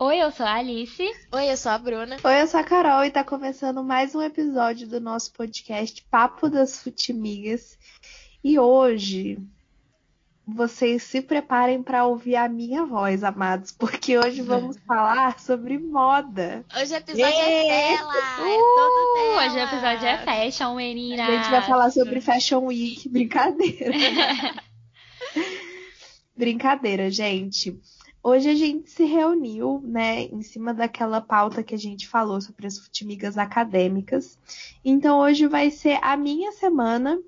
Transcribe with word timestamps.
Oi, 0.00 0.18
eu 0.18 0.30
sou 0.30 0.46
a 0.46 0.54
Alice. 0.54 1.02
Oi, 1.32 1.50
eu 1.50 1.56
sou 1.56 1.72
a 1.72 1.78
Bruna. 1.78 2.18
Oi, 2.22 2.42
eu 2.42 2.46
sou 2.46 2.60
a 2.60 2.62
Carol 2.62 3.04
e 3.04 3.10
tá 3.10 3.24
começando 3.24 3.82
mais 3.82 4.14
um 4.14 4.22
episódio 4.22 4.86
do 4.86 5.00
nosso 5.00 5.32
podcast 5.32 6.06
Papo 6.08 6.48
das 6.48 6.80
Futimigas. 6.80 7.76
E 8.44 8.60
hoje 8.60 9.40
vocês 10.46 11.02
se 11.02 11.20
preparem 11.20 11.82
para 11.82 12.06
ouvir 12.06 12.36
a 12.36 12.48
minha 12.48 12.86
voz, 12.86 13.24
amados, 13.24 13.72
porque 13.72 14.16
hoje 14.16 14.40
vamos 14.40 14.76
falar 14.86 15.40
sobre 15.40 15.76
moda. 15.78 16.64
Hoje 16.80 16.94
o 16.94 16.96
episódio 16.96 17.40
é 17.40 17.96
dela, 17.96 18.14
é 18.14 18.58
todo 18.76 19.14
dela. 19.14 19.46
Hoje 19.46 19.56
o 19.56 19.62
episódio 19.64 20.06
é 20.06 20.18
fashion, 20.18 20.76
menina. 20.76 21.26
A 21.26 21.30
gente 21.32 21.50
vai 21.50 21.62
falar 21.62 21.90
sobre 21.90 22.20
Fashion 22.20 22.66
Week, 22.66 23.08
brincadeira. 23.08 23.92
brincadeira, 26.36 27.10
gente. 27.10 27.76
Hoje 28.22 28.50
a 28.50 28.54
gente 28.54 28.90
se 28.90 29.04
reuniu, 29.04 29.80
né, 29.84 30.22
em 30.24 30.42
cima 30.42 30.74
daquela 30.74 31.20
pauta 31.20 31.62
que 31.62 31.74
a 31.74 31.78
gente 31.78 32.08
falou 32.08 32.40
sobre 32.40 32.66
as 32.66 32.78
futimigas 32.78 33.38
acadêmicas. 33.38 34.38
Então 34.84 35.20
hoje 35.20 35.46
vai 35.46 35.70
ser 35.70 35.98
a 36.02 36.16
minha 36.16 36.52
semana 36.52 37.18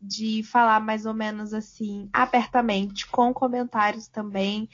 de 0.00 0.42
falar 0.42 0.80
mais 0.80 1.06
ou 1.06 1.14
menos 1.14 1.52
assim, 1.52 2.08
abertamente, 2.12 3.06
com 3.06 3.32
comentários 3.32 4.08
também 4.08 4.68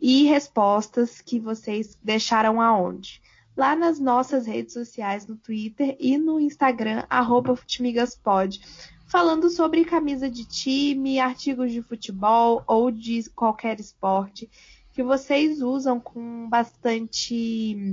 e 0.00 0.24
respostas 0.24 1.20
que 1.20 1.38
vocês 1.38 1.96
deixaram 2.02 2.60
aonde? 2.60 3.22
Lá 3.56 3.76
nas 3.76 4.00
nossas 4.00 4.46
redes 4.46 4.74
sociais, 4.74 5.26
no 5.26 5.36
Twitter 5.36 5.96
e 6.00 6.18
no 6.18 6.40
Instagram, 6.40 7.04
arroba 7.08 7.54
Futimigaspod, 7.54 8.60
falando 9.06 9.48
sobre 9.48 9.84
camisa 9.84 10.28
de 10.28 10.44
time, 10.44 11.20
artigos 11.20 11.70
de 11.70 11.80
futebol 11.80 12.64
ou 12.66 12.90
de 12.90 13.30
qualquer 13.30 13.78
esporte 13.78 14.50
que 14.94 15.02
vocês 15.02 15.60
usam 15.60 15.98
com 16.00 16.48
bastante 16.48 17.84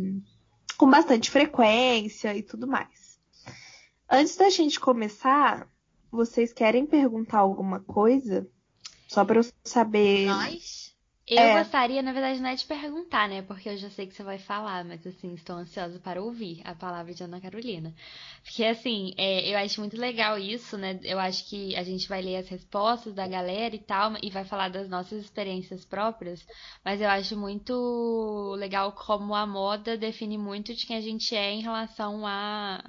com 0.78 0.90
bastante 0.90 1.30
frequência 1.30 2.36
e 2.38 2.44
tudo 2.44 2.68
mais. 2.68 3.20
Antes 4.10 4.36
da 4.36 4.50
gente 4.50 4.80
começar, 4.80 5.68
vocês 6.12 6.54
querem 6.54 6.86
perguntar 6.86 7.40
alguma 7.40 7.80
coisa? 7.80 8.48
Só 9.08 9.26
para 9.26 9.40
eu 9.40 9.46
saber. 9.64 10.28
Nós? 10.28 10.81
Eu 11.34 11.44
é. 11.44 11.60
gostaria, 11.60 12.02
na 12.02 12.12
verdade, 12.12 12.42
não 12.42 12.50
é 12.50 12.56
de 12.56 12.66
perguntar, 12.66 13.30
né? 13.30 13.42
Porque 13.42 13.70
eu 13.70 13.78
já 13.78 13.90
sei 13.90 14.06
que 14.06 14.14
você 14.14 14.22
vai 14.22 14.38
falar, 14.38 14.84
mas 14.84 15.08
assim, 15.08 15.34
estou 15.34 15.56
ansiosa 15.56 15.98
para 15.98 16.22
ouvir 16.22 16.60
a 16.66 16.76
palavra 16.76 17.14
de 17.14 17.24
Ana 17.24 17.40
Carolina. 17.40 17.94
Porque, 18.44 18.66
assim, 18.66 19.14
é, 19.18 19.50
eu 19.50 19.58
acho 19.58 19.80
muito 19.80 19.96
legal 19.96 20.38
isso, 20.38 20.78
né? 20.78 21.00
Eu 21.04 21.18
acho 21.18 21.48
que 21.48 21.74
a 21.78 21.84
gente 21.84 22.10
vai 22.10 22.22
ler 22.22 22.36
as 22.36 22.50
respostas 22.50 23.14
da 23.14 23.26
galera 23.30 23.74
e 23.74 23.80
tal, 23.80 24.12
e 24.22 24.30
vai 24.30 24.44
falar 24.44 24.70
das 24.70 24.90
nossas 24.90 25.24
experiências 25.24 25.86
próprias, 25.86 26.46
mas 26.84 27.00
eu 27.00 27.08
acho 27.08 27.38
muito 27.38 28.54
legal 28.58 28.92
como 28.92 29.34
a 29.34 29.46
moda 29.48 29.98
define 29.98 30.38
muito 30.38 30.74
de 30.76 30.86
quem 30.86 30.98
a 30.98 31.02
gente 31.02 31.34
é 31.34 31.50
em 31.54 31.62
relação 31.62 32.28
a 32.28 32.84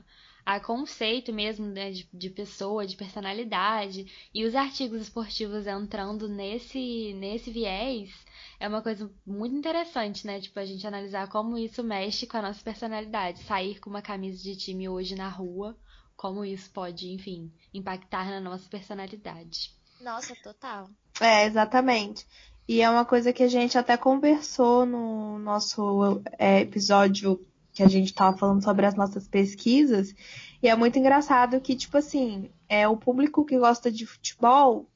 a 0.45 0.59
conceito 0.59 1.33
mesmo 1.33 1.67
né, 1.67 1.91
de, 1.91 2.09
de, 2.13 2.31
pessoa, 2.31 2.87
de 2.87 2.97
personalidade, 2.97 4.07
e 4.35 4.45
os 4.45 4.55
artigos 4.55 5.03
esportivos 5.03 5.67
entrando 5.67 6.29
nesse, 6.29 7.13
nesse 7.15 7.51
viés 7.51 8.11
é 8.59 8.69
uma 8.69 8.83
coisa 8.83 9.11
muito 9.27 9.55
interessante, 9.55 10.27
né? 10.27 10.41
Tipo, 10.41 10.61
a 10.61 10.65
gente 10.65 10.87
analisar 10.87 11.29
como 11.29 11.59
isso 11.59 11.83
mexe 11.83 12.27
com 12.27 12.37
a 12.37 12.43
nossa 12.43 12.63
personalidade. 12.63 13.43
Sair 13.43 13.81
com 13.81 13.91
uma 13.91 14.03
camisa 14.03 14.43
de 14.43 14.57
time 14.57 14.89
hoje 14.89 15.15
na 15.15 15.29
rua, 15.29 15.77
como 16.17 16.45
isso 16.45 16.71
pode, 16.71 17.11
enfim, 17.11 17.53
impactar 17.75 18.31
na 18.31 18.41
nossa 18.41 18.69
personalidade. 18.69 19.75
Nossa, 20.01 20.35
total. 20.43 20.89
É, 21.21 21.45
exatamente. 21.45 22.27
E 22.69 22.81
é 22.81 22.89
uma 22.89 23.05
coisa 23.05 23.33
que 23.33 23.43
a 23.43 23.49
gente 23.49 23.77
até 23.77 23.97
conversou 23.97 24.87
no 24.87 25.39
nosso 25.39 26.23
é, 26.39 26.61
episódio 26.61 27.41
que 27.73 27.83
a 27.83 27.89
gente 27.89 28.09
estava 28.09 28.37
falando 28.37 28.63
sobre 28.63 28.87
as 28.87 28.95
nossas 28.95 29.27
pesquisas. 29.27 30.15
E 30.63 30.69
é 30.69 30.77
muito 30.77 30.99
engraçado 30.99 31.61
que, 31.61 31.75
tipo 31.75 31.97
assim, 31.97 32.51
é 32.69 32.87
o 32.87 32.97
público 32.97 33.45
que 33.45 33.59
gosta 33.59 33.91
de 33.91 34.07
futebol 34.07 34.89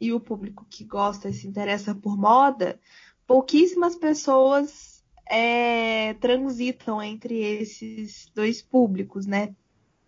e 0.00 0.12
o 0.12 0.20
público 0.20 0.66
que 0.68 0.84
gosta 0.84 1.28
e 1.28 1.34
se 1.34 1.46
interessa 1.46 1.94
por 1.94 2.16
moda, 2.16 2.78
pouquíssimas 3.26 3.96
pessoas 3.96 5.04
é, 5.28 6.14
transitam 6.14 7.02
entre 7.02 7.38
esses 7.38 8.30
dois 8.34 8.62
públicos, 8.62 9.26
né? 9.26 9.54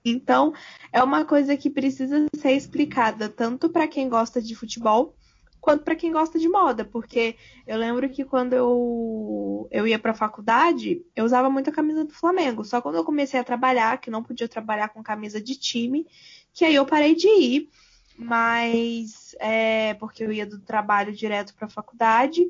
Então, 0.04 0.52
é 0.92 1.02
uma 1.02 1.24
coisa 1.24 1.56
que 1.56 1.70
precisa 1.70 2.26
ser 2.36 2.52
explicada 2.52 3.28
tanto 3.28 3.68
para 3.70 3.86
quem 3.86 4.08
gosta 4.08 4.42
de 4.42 4.54
futebol 4.54 5.14
quanto 5.62 5.84
para 5.84 5.94
quem 5.94 6.10
gosta 6.10 6.40
de 6.40 6.48
moda, 6.48 6.84
porque 6.84 7.36
eu 7.64 7.78
lembro 7.78 8.10
que 8.10 8.24
quando 8.24 8.52
eu, 8.52 9.68
eu 9.70 9.86
ia 9.86 9.96
para 9.96 10.10
a 10.10 10.14
faculdade, 10.14 11.00
eu 11.14 11.24
usava 11.24 11.48
muito 11.48 11.70
a 11.70 11.72
camisa 11.72 12.04
do 12.04 12.12
Flamengo. 12.12 12.64
Só 12.64 12.82
quando 12.82 12.96
eu 12.96 13.04
comecei 13.04 13.38
a 13.38 13.44
trabalhar, 13.44 13.98
que 13.98 14.10
não 14.10 14.24
podia 14.24 14.48
trabalhar 14.48 14.88
com 14.88 15.04
camisa 15.04 15.40
de 15.40 15.54
time, 15.54 16.04
que 16.52 16.64
aí 16.64 16.74
eu 16.74 16.84
parei 16.84 17.14
de 17.14 17.28
ir, 17.28 17.70
mas 18.18 19.36
é, 19.38 19.94
porque 19.94 20.24
eu 20.24 20.32
ia 20.32 20.44
do 20.44 20.58
trabalho 20.58 21.12
direto 21.12 21.54
para 21.54 21.66
a 21.66 21.70
faculdade, 21.70 22.44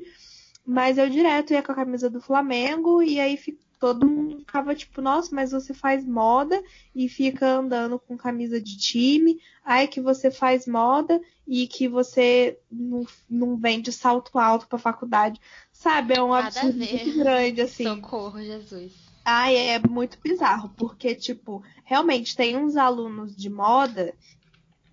mas 0.65 0.97
eu 0.97 1.07
direto 1.07 1.53
ia 1.53 1.61
com 1.61 1.71
a 1.71 1.75
camisa 1.75 2.09
do 2.09 2.19
Flamengo 2.19 3.03
e 3.03 3.19
aí 3.19 3.37
todo 3.83 4.07
mundo 4.07 4.39
ficava 4.39 4.73
tipo, 4.73 5.01
nossa, 5.01 5.35
mas 5.35 5.51
você 5.51 5.73
faz 5.73 6.05
moda 6.05 6.63
e 6.95 7.09
fica 7.09 7.45
andando 7.45 7.99
com 7.99 8.15
camisa 8.15 8.61
de 8.61 8.77
time, 8.77 9.41
aí 9.61 9.89
que 9.89 9.99
você 9.99 10.31
faz 10.31 10.65
moda 10.65 11.19
e 11.45 11.67
que 11.67 11.89
você 11.89 12.57
não, 12.71 13.05
não 13.29 13.57
vende 13.57 13.91
salto 13.91 14.39
alto 14.39 14.69
pra 14.69 14.77
faculdade. 14.77 15.37
Sabe? 15.73 16.13
É 16.13 16.23
um 16.23 16.29
Nada 16.29 16.47
absurdo 16.47 16.77
muito 16.77 17.17
grande, 17.17 17.59
assim. 17.59 17.83
Socorro, 17.83 18.41
Jesus. 18.41 18.93
Ai, 19.25 19.57
é 19.57 19.79
muito 19.79 20.17
bizarro, 20.23 20.69
porque, 20.77 21.13
tipo, 21.13 21.61
realmente 21.83 22.37
tem 22.37 22.55
uns 22.55 22.77
alunos 22.77 23.35
de 23.35 23.49
moda 23.49 24.15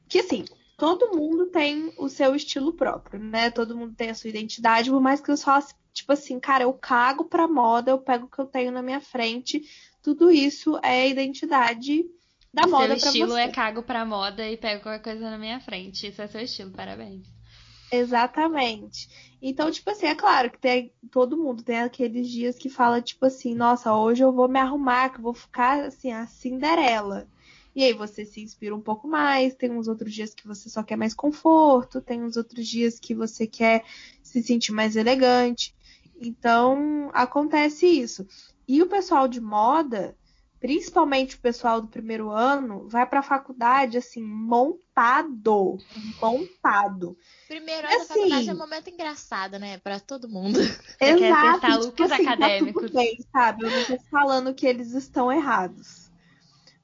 que, 0.09 0.19
assim, 0.19 0.45
todo 0.81 1.15
mundo 1.15 1.45
tem 1.45 1.93
o 1.99 2.09
seu 2.09 2.35
estilo 2.35 2.73
próprio, 2.73 3.23
né? 3.23 3.51
Todo 3.51 3.77
mundo 3.77 3.95
tem 3.95 4.09
a 4.09 4.15
sua 4.15 4.31
identidade, 4.31 4.89
por 4.89 4.99
mais 4.99 5.21
que 5.21 5.31
eu 5.31 5.37
façam 5.37 5.77
tipo 5.93 6.11
assim, 6.11 6.41
cara, 6.41 6.65
eu 6.65 6.73
cago 6.73 7.27
pra 7.27 7.47
moda, 7.47 7.91
eu 7.91 7.99
pego 7.99 8.25
o 8.25 8.29
que 8.31 8.39
eu 8.39 8.47
tenho 8.47 8.73
na 8.73 8.81
minha 8.81 9.01
frente. 9.01 9.61
Tudo 10.03 10.31
isso 10.31 10.81
é 10.83 11.07
identidade 11.07 12.07
da 12.55 12.63
seu 12.63 12.71
moda 12.71 12.87
pra 12.87 12.97
você. 12.97 13.01
Seu 13.01 13.11
estilo 13.11 13.37
é 13.37 13.49
cago 13.49 13.83
pra 13.83 14.07
moda 14.07 14.49
e 14.49 14.57
pego 14.57 14.83
qualquer 14.83 15.03
coisa 15.03 15.31
na 15.31 15.37
minha 15.37 15.61
frente. 15.61 16.07
Isso 16.07 16.23
é 16.23 16.27
seu 16.27 16.41
estilo, 16.41 16.71
parabéns. 16.71 17.27
Exatamente. 17.93 19.07
Então, 19.43 19.71
tipo 19.71 19.91
assim, 19.91 20.07
é 20.07 20.15
claro 20.15 20.51
que 20.51 20.59
tem, 20.59 20.95
todo 21.11 21.37
mundo 21.37 21.63
tem 21.63 21.81
aqueles 21.81 22.31
dias 22.31 22.57
que 22.57 22.71
fala, 22.71 23.03
tipo 23.03 23.27
assim, 23.27 23.55
nossa, 23.55 23.95
hoje 23.95 24.25
eu 24.25 24.33
vou 24.33 24.49
me 24.49 24.59
arrumar, 24.59 25.11
que 25.11 25.19
eu 25.19 25.25
vou 25.25 25.35
ficar 25.35 25.85
assim, 25.85 26.11
a 26.11 26.27
Cinderela. 26.27 27.29
E 27.75 27.85
aí 27.85 27.93
você 27.93 28.25
se 28.25 28.41
inspira 28.41 28.75
um 28.75 28.81
pouco 28.81 29.07
mais, 29.07 29.55
tem 29.55 29.71
uns 29.71 29.87
outros 29.87 30.13
dias 30.13 30.35
que 30.35 30.47
você 30.47 30.69
só 30.69 30.83
quer 30.83 30.97
mais 30.97 31.15
conforto, 31.15 32.01
tem 32.01 32.23
uns 32.23 32.37
outros 32.37 32.67
dias 32.67 32.99
que 32.99 33.15
você 33.15 33.47
quer 33.47 33.85
se 34.23 34.43
sentir 34.43 34.73
mais 34.73 34.97
elegante. 34.97 35.75
Então, 36.21 37.11
acontece 37.15 37.87
isso. 37.87 38.27
E 38.67 38.83
o 38.83 38.87
pessoal 38.87 39.27
de 39.27 39.41
moda, 39.41 40.17
principalmente 40.61 41.37
o 41.37 41.41
pessoal 41.41 41.81
do 41.81 41.89
primeiro 41.89 42.31
ano, 42.31 42.87
vai 42.89 43.07
para 43.07 43.21
a 43.21 43.23
faculdade 43.23 43.97
assim, 43.97 44.23
montado, 44.23 45.79
montado. 46.21 47.17
Primeiro 47.49 47.87
ano 47.87 47.97
assim, 47.97 48.07
da 48.09 48.15
faculdade 48.15 48.51
é 48.51 48.53
um 48.53 48.59
momento 48.59 48.91
engraçado, 48.91 49.59
né, 49.59 49.79
para 49.79 49.99
todo 49.99 50.29
mundo. 50.29 50.59
Exato, 51.01 51.61
quer 51.61 51.81
tipo 51.81 52.03
assim, 52.03 52.27
acadêmicos. 52.27 52.91
Tá 52.91 52.99
bem, 52.99 53.19
sabe? 53.33 53.65
Eu 53.65 53.71
não 53.71 53.85
tô 53.87 53.99
falando 54.11 54.55
que 54.55 54.67
eles 54.67 54.93
estão 54.93 55.33
errados. 55.33 56.10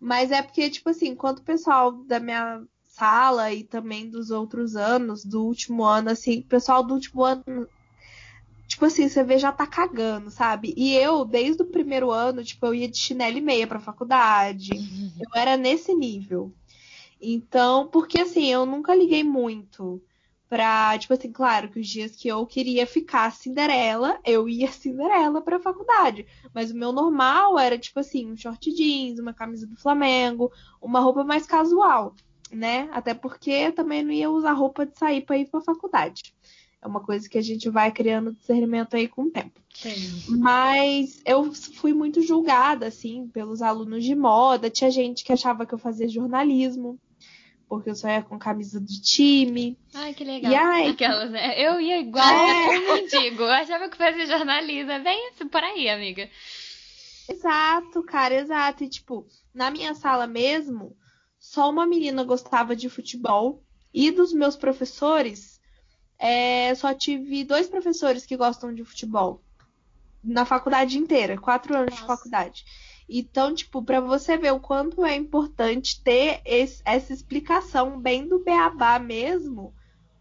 Mas 0.01 0.31
é 0.31 0.43
porque, 0.43 0.69
tipo 0.71 0.91
assim, 0.91 1.09
enquanto 1.09 1.39
o 1.39 1.45
pessoal 1.45 1.93
da 1.93 2.21
minha 2.21 2.63
sala 2.85 3.53
e 3.53 3.65
também 3.65 4.09
dos 4.09 4.31
outros 4.31 4.77
anos, 4.77 5.25
do 5.25 5.45
último 5.45 5.85
ano, 5.85 6.11
assim, 6.11 6.41
o 6.41 6.45
pessoal 6.45 6.83
do 6.83 6.95
último 6.95 7.25
ano 7.25 7.69
tipo 8.67 8.85
assim, 8.85 9.09
você 9.09 9.23
vê 9.23 9.39
já 9.39 9.53
tá 9.53 9.67
cagando, 9.67 10.31
sabe? 10.31 10.75
E 10.77 10.95
eu, 10.95 11.25
desde 11.25 11.63
o 11.63 11.67
primeiro 11.67 12.11
ano, 12.11 12.45
tipo, 12.45 12.67
eu 12.67 12.75
ia 12.75 12.89
de 12.89 12.99
chinelo 12.99 13.39
e 13.39 13.41
meia 13.41 13.67
pra 13.67 13.81
faculdade. 13.81 14.73
Uhum. 14.73 15.13
Eu 15.19 15.41
era 15.41 15.57
nesse 15.57 15.95
nível. 15.95 16.53
Então, 17.21 17.87
porque 17.87 18.21
assim, 18.21 18.47
eu 18.47 18.67
nunca 18.67 18.95
liguei 18.95 19.25
muito 19.25 20.03
pra, 20.49 20.97
tipo 20.99 21.13
assim, 21.13 21.33
claro 21.33 21.69
que 21.69 21.81
os 21.81 21.89
dias 21.89 22.15
que 22.15 22.29
eu 22.29 22.47
queria 22.47 22.87
ficar 22.87 23.33
Cinderela, 23.33 24.19
eu 24.25 24.49
ia 24.49 24.71
Cinderela 24.71 25.41
pra 25.41 25.61
faculdade. 25.61 26.27
Mas 26.55 26.71
o 26.71 26.77
meu 26.77 26.93
normal 26.93 27.59
era, 27.59 27.79
tipo 27.79 28.01
assim, 28.01 28.31
um 28.31 28.37
short 28.37 28.73
jeans, 28.73 29.19
uma 29.19 29.35
camisa 29.35 29.67
do 29.67 29.77
Flamengo, 29.77 30.51
uma 30.81 31.01
roupa 31.01 31.25
mais 31.25 31.47
casual, 31.47 32.15
né? 32.51 32.89
Até 32.93 33.15
porque 33.15 33.51
eu 33.51 33.73
também 33.73 34.03
não 34.03 34.13
ia 34.13 34.31
usar 34.31 34.53
roupa 34.53 34.87
de 34.87 34.97
sair 34.99 35.23
pra 35.23 35.37
ir 35.37 35.51
pra 35.51 35.61
faculdade. 35.61 36.35
É 36.81 36.87
uma 36.87 37.01
coisa 37.01 37.29
que 37.29 37.39
a 37.39 37.43
gente 37.43 37.69
vai 37.69 37.91
criando 37.91 38.33
discernimento 38.33 38.95
aí 38.95 39.09
com 39.09 39.25
o 39.25 39.31
tempo. 39.31 39.61
Sim. 39.75 40.39
Mas 40.39 41.21
eu 41.27 41.53
fui 41.53 41.93
muito 41.93 42.23
julgada, 42.23 42.87
assim, 42.87 43.27
pelos 43.29 43.61
alunos 43.61 44.05
de 44.05 44.15
moda. 44.15 44.71
Tinha 44.71 44.91
gente 44.91 45.25
que 45.25 45.33
achava 45.33 45.67
que 45.67 45.75
eu 45.75 45.79
fazia 45.79 46.09
jornalismo. 46.09 46.99
Porque 47.69 47.91
eu 47.91 47.95
só 47.95 48.09
ia 48.09 48.23
com 48.23 48.39
camisa 48.39 48.81
de 48.81 49.01
time. 49.03 49.79
Ai, 49.95 50.15
que 50.15 50.25
legal. 50.25 50.53
E 50.53 50.55
aí, 50.55 50.89
Aquelas, 50.91 51.31
né? 51.31 51.55
Eu 51.61 51.81
ia 51.81 51.99
igual 51.99 52.25
É. 52.25 52.79
um 52.79 52.95
mendigo. 52.95 53.43
Eu 53.43 53.51
achava 53.53 53.89
que 53.89 53.97
fazia 53.97 54.27
jornalismo. 54.27 54.93
É 54.93 54.99
bem 55.01 55.31
isso 55.33 55.47
por 55.49 55.63
aí, 55.63 55.89
amiga. 55.89 56.29
Exato, 57.29 58.03
cara, 58.05 58.35
exato. 58.35 58.85
E, 58.85 58.89
tipo, 58.89 59.27
na 59.53 59.71
minha 59.71 59.95
sala 59.95 60.27
mesmo, 60.27 60.97
só 61.39 61.69
uma 61.71 61.87
menina 61.87 62.23
gostava 62.25 62.77
de 62.77 62.89
futebol. 62.89 63.63
E 63.93 64.11
dos 64.11 64.33
meus 64.33 64.57
professores, 64.57 65.59
é, 66.19 66.75
só 66.75 66.93
tive 66.95 67.45
dois 67.45 67.67
professores 67.67 68.27
que 68.27 68.37
gostam 68.37 68.73
de 68.75 68.85
futebol. 68.85 69.43
Na 70.23 70.45
faculdade 70.45 70.99
inteira, 70.99 71.39
quatro 71.39 71.75
anos 71.75 71.95
de 71.95 72.01
Nossa. 72.03 72.17
faculdade. 72.17 72.65
Então, 73.09 73.55
tipo, 73.55 73.83
pra 73.83 74.01
você 74.01 74.37
ver 74.37 74.53
o 74.53 74.61
quanto 74.61 75.05
é 75.05 75.15
importante 75.17 76.03
ter 76.03 76.41
esse- 76.45 76.83
essa 76.85 77.13
explicação 77.13 78.01
bem 78.01 78.29
do 78.29 78.43
beabá 78.45 78.99
mesmo 78.99 79.75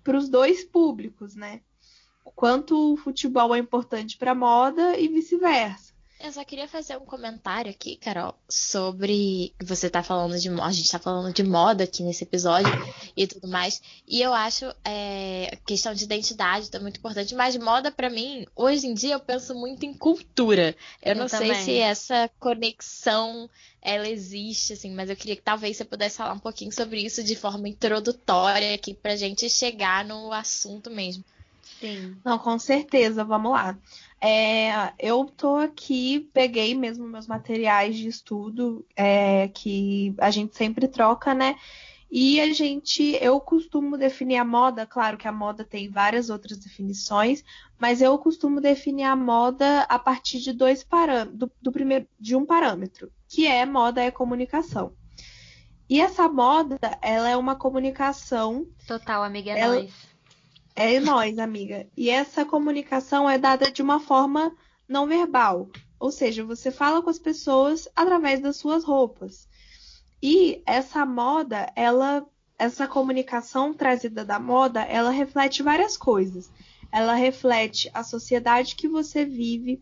pros 0.04 0.30
dois 0.30 0.64
públicos, 0.64 1.36
né? 1.36 1.62
O 2.26 2.32
quanto 2.32 2.94
o 2.94 2.98
futebol 2.98 3.56
é 3.56 3.60
importante 3.60 4.18
pra 4.18 4.36
moda 4.36 4.98
e 5.00 5.08
vice-versa. 5.08 5.85
Eu 6.20 6.32
só 6.32 6.44
queria 6.46 6.68
fazer 6.68 6.96
um 6.98 7.06
comentário 7.06 7.70
aqui, 7.70 7.98
Carol, 7.98 8.34
sobre 8.48 9.54
você 9.62 9.90
tá 9.90 10.02
falando 10.02 10.40
de 10.40 10.50
moda, 10.50 10.66
a 10.68 10.72
gente 10.72 10.90
tá 10.90 10.98
falando 10.98 11.34
de 11.34 11.44
moda 11.44 11.84
aqui 11.84 12.04
nesse 12.04 12.24
episódio 12.24 12.72
e 13.18 13.28
tudo 13.28 13.48
mais. 13.48 13.82
E 14.08 14.22
eu 14.22 14.34
acho 14.34 14.66
é, 14.84 15.58
questão 15.68 15.94
de 15.94 16.06
identidade 16.06 16.72
tá 16.72 16.80
muito 16.80 16.98
importante, 16.98 17.36
mas 17.36 17.58
moda 17.58 17.92
pra 17.92 18.10
mim, 18.10 18.46
hoje 18.56 18.88
em 18.88 18.94
dia 18.94 19.14
eu 19.16 19.20
penso 19.20 19.54
muito 19.54 19.86
em 19.86 19.94
cultura. 19.94 20.76
Eu, 21.02 21.14
Eu 21.14 21.16
não 21.16 21.28
sei 21.28 21.50
também. 21.50 21.64
se 21.64 21.78
essa 21.78 22.30
conexão 22.40 23.50
ela 23.82 24.08
existe, 24.08 24.74
assim, 24.74 24.92
mas 24.96 25.10
eu 25.10 25.16
queria 25.16 25.36
que 25.36 25.44
talvez 25.44 25.78
você 25.78 25.86
pudesse 25.86 26.18
falar 26.18 26.34
um 26.34 26.40
pouquinho 26.40 26.72
sobre 26.72 27.02
isso 27.02 27.24
de 27.24 27.36
forma 27.36 27.68
introdutória 27.70 28.74
aqui 28.74 28.94
pra 28.94 29.16
gente 29.16 29.48
chegar 29.50 30.04
no 30.06 30.32
assunto 30.32 30.90
mesmo. 30.90 31.24
Sim. 31.80 32.16
Não, 32.24 32.38
com 32.39 32.57
certeza, 32.57 33.24
vamos 33.24 33.51
lá. 33.51 33.77
É, 34.22 34.94
eu 34.98 35.25
tô 35.25 35.56
aqui, 35.57 36.30
peguei 36.33 36.74
mesmo 36.74 37.07
meus 37.07 37.27
materiais 37.27 37.95
de 37.95 38.07
estudo, 38.07 38.86
é, 38.95 39.48
que 39.50 40.13
a 40.18 40.31
gente 40.31 40.56
sempre 40.56 40.88
troca, 40.88 41.33
né? 41.33 41.56
E 42.10 42.39
a 42.39 42.54
gente, 42.54 43.18
eu 43.22 43.39
costumo 43.42 43.98
definir 43.98 44.38
a 44.38 44.45
moda, 44.45 44.86
claro 44.86 45.18
que 45.18 45.27
a 45.27 45.31
moda 45.31 45.66
tem 45.66 45.89
várias 45.89 46.30
outras 46.30 46.57
definições, 46.57 47.44
mas 47.77 48.01
eu 48.01 48.18
costumo 48.18 48.62
definir 48.62 49.04
a 49.04 49.16
moda 49.16 49.81
a 49.89 50.00
partir 50.00 50.39
de 50.39 50.54
dois 50.54 50.83
parâmetros, 50.83 51.38
do, 51.38 51.51
do 51.62 51.72
primeiro, 51.72 52.07
de 52.19 52.36
um 52.36 52.45
parâmetro, 52.45 53.12
que 53.27 53.45
é 53.48 53.66
moda 53.66 54.01
é 54.01 54.12
comunicação. 54.12 54.94
E 55.89 56.00
essa 56.00 56.27
moda, 56.30 56.80
ela 57.01 57.30
é 57.30 57.36
uma 57.36 57.56
comunicação 57.56 58.66
Total, 58.88 59.22
amiga, 59.24 59.51
é 59.51 59.60
Ela- 59.60 59.75
nóis. 59.75 60.15
É 60.75 61.00
nós, 61.00 61.39
amiga. 61.39 61.88
E 61.95 62.10
essa 62.10 62.44
comunicação 62.44 63.30
é 63.30 63.38
dada 63.38 63.72
de 63.72 63.81
uma 63.81 64.00
forma 64.00 64.56
não 64.88 65.07
verbal. 65.07 65.69
Ou 66.00 66.12
seja, 66.12 66.44
você 66.44 66.69
fala 66.69 67.01
com 67.01 67.10
as 67.10 67.18
pessoas 67.18 67.88
através 67.95 68.42
das 68.42 68.57
suas 68.57 68.83
roupas. 68.83 69.48
E 70.22 70.62
essa 70.66 71.06
moda, 71.06 71.72
ela, 71.75 72.25
essa 72.60 72.88
comunicação 72.88 73.74
trazida 73.74 74.25
da 74.25 74.38
moda, 74.38 74.81
ela 74.81 75.12
reflete 75.12 75.63
várias 75.63 75.95
coisas. 75.95 76.51
Ela 76.92 77.16
reflete 77.16 77.89
a 77.94 78.04
sociedade 78.04 78.75
que 78.75 78.88
você 78.88 79.25
vive, 79.25 79.81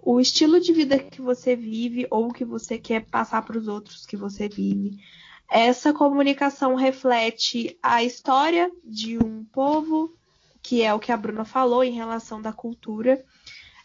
o 0.00 0.20
estilo 0.20 0.60
de 0.60 0.72
vida 0.72 0.98
que 0.98 1.20
você 1.20 1.54
vive 1.54 2.06
ou 2.10 2.32
que 2.32 2.44
você 2.44 2.78
quer 2.78 3.04
passar 3.06 3.42
para 3.42 3.58
os 3.58 3.68
outros 3.68 4.06
que 4.06 4.16
você 4.16 4.48
vive. 4.48 4.98
Essa 5.48 5.92
comunicação 5.92 6.74
reflete 6.74 7.78
a 7.82 8.02
história 8.02 8.70
de 8.84 9.18
um 9.18 9.44
povo, 9.44 10.14
que 10.62 10.82
é 10.82 10.92
o 10.92 10.98
que 10.98 11.12
a 11.12 11.16
Bruna 11.16 11.44
falou 11.44 11.84
em 11.84 11.92
relação 11.92 12.42
da 12.42 12.52
cultura. 12.52 13.24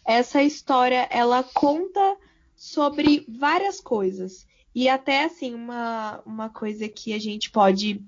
Essa 0.04 0.42
história, 0.42 1.06
ela 1.10 1.42
conta 1.42 2.16
sobre 2.56 3.24
várias 3.28 3.80
coisas. 3.80 4.46
E 4.74 4.88
até 4.88 5.24
assim, 5.24 5.54
uma, 5.54 6.20
uma 6.24 6.48
coisa 6.48 6.88
que 6.88 7.12
a 7.12 7.18
gente 7.18 7.50
pode 7.50 8.04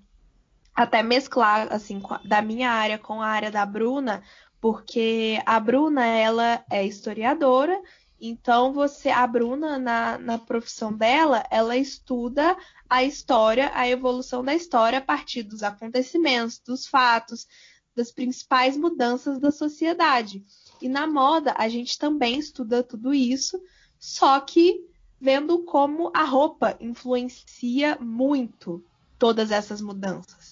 até 0.75 1.03
mesclar 1.03 1.73
assim 1.73 2.03
da 2.25 2.43
minha 2.43 2.71
área 2.71 2.99
com 2.99 3.23
a 3.23 3.29
área 3.29 3.51
da 3.51 3.65
Bruna, 3.65 4.23
porque 4.61 5.41
a 5.47 5.61
Bruna 5.61 6.05
ela 6.05 6.65
é 6.71 6.85
historiadora, 6.85 7.81
então 8.21 8.73
você 8.73 9.11
a 9.11 9.27
Bruna 9.27 9.79
na, 9.79 10.19
na 10.19 10.39
profissão 10.39 10.93
dela, 10.93 11.45
ela 11.51 11.77
estuda 11.77 12.57
a 12.95 13.03
história, 13.03 13.73
a 13.75 13.89
evolução 13.89 14.45
da 14.45 14.55
história 14.55 15.01
a 15.01 15.03
partir 15.03 15.43
dos 15.43 15.65
acontecimentos, 15.65 16.61
dos 16.61 16.87
fatos, 16.87 17.45
das 17.93 18.13
principais 18.13 18.77
mudanças 18.77 19.41
da 19.41 19.51
sociedade. 19.51 20.45
E 20.81 20.89
na 20.89 21.05
moda 21.05 21.53
a 21.59 21.69
gente 21.69 21.99
também 21.99 22.39
estuda 22.39 22.85
tudo 22.85 23.13
isso, 23.13 23.61
só 23.99 24.39
que 24.39 24.89
vendo 25.21 25.65
como 25.65 26.13
a 26.15 26.23
roupa 26.23 26.77
influencia 26.79 27.99
muito 28.01 28.81
todas 29.19 29.51
essas 29.51 29.81
mudanças. 29.81 30.44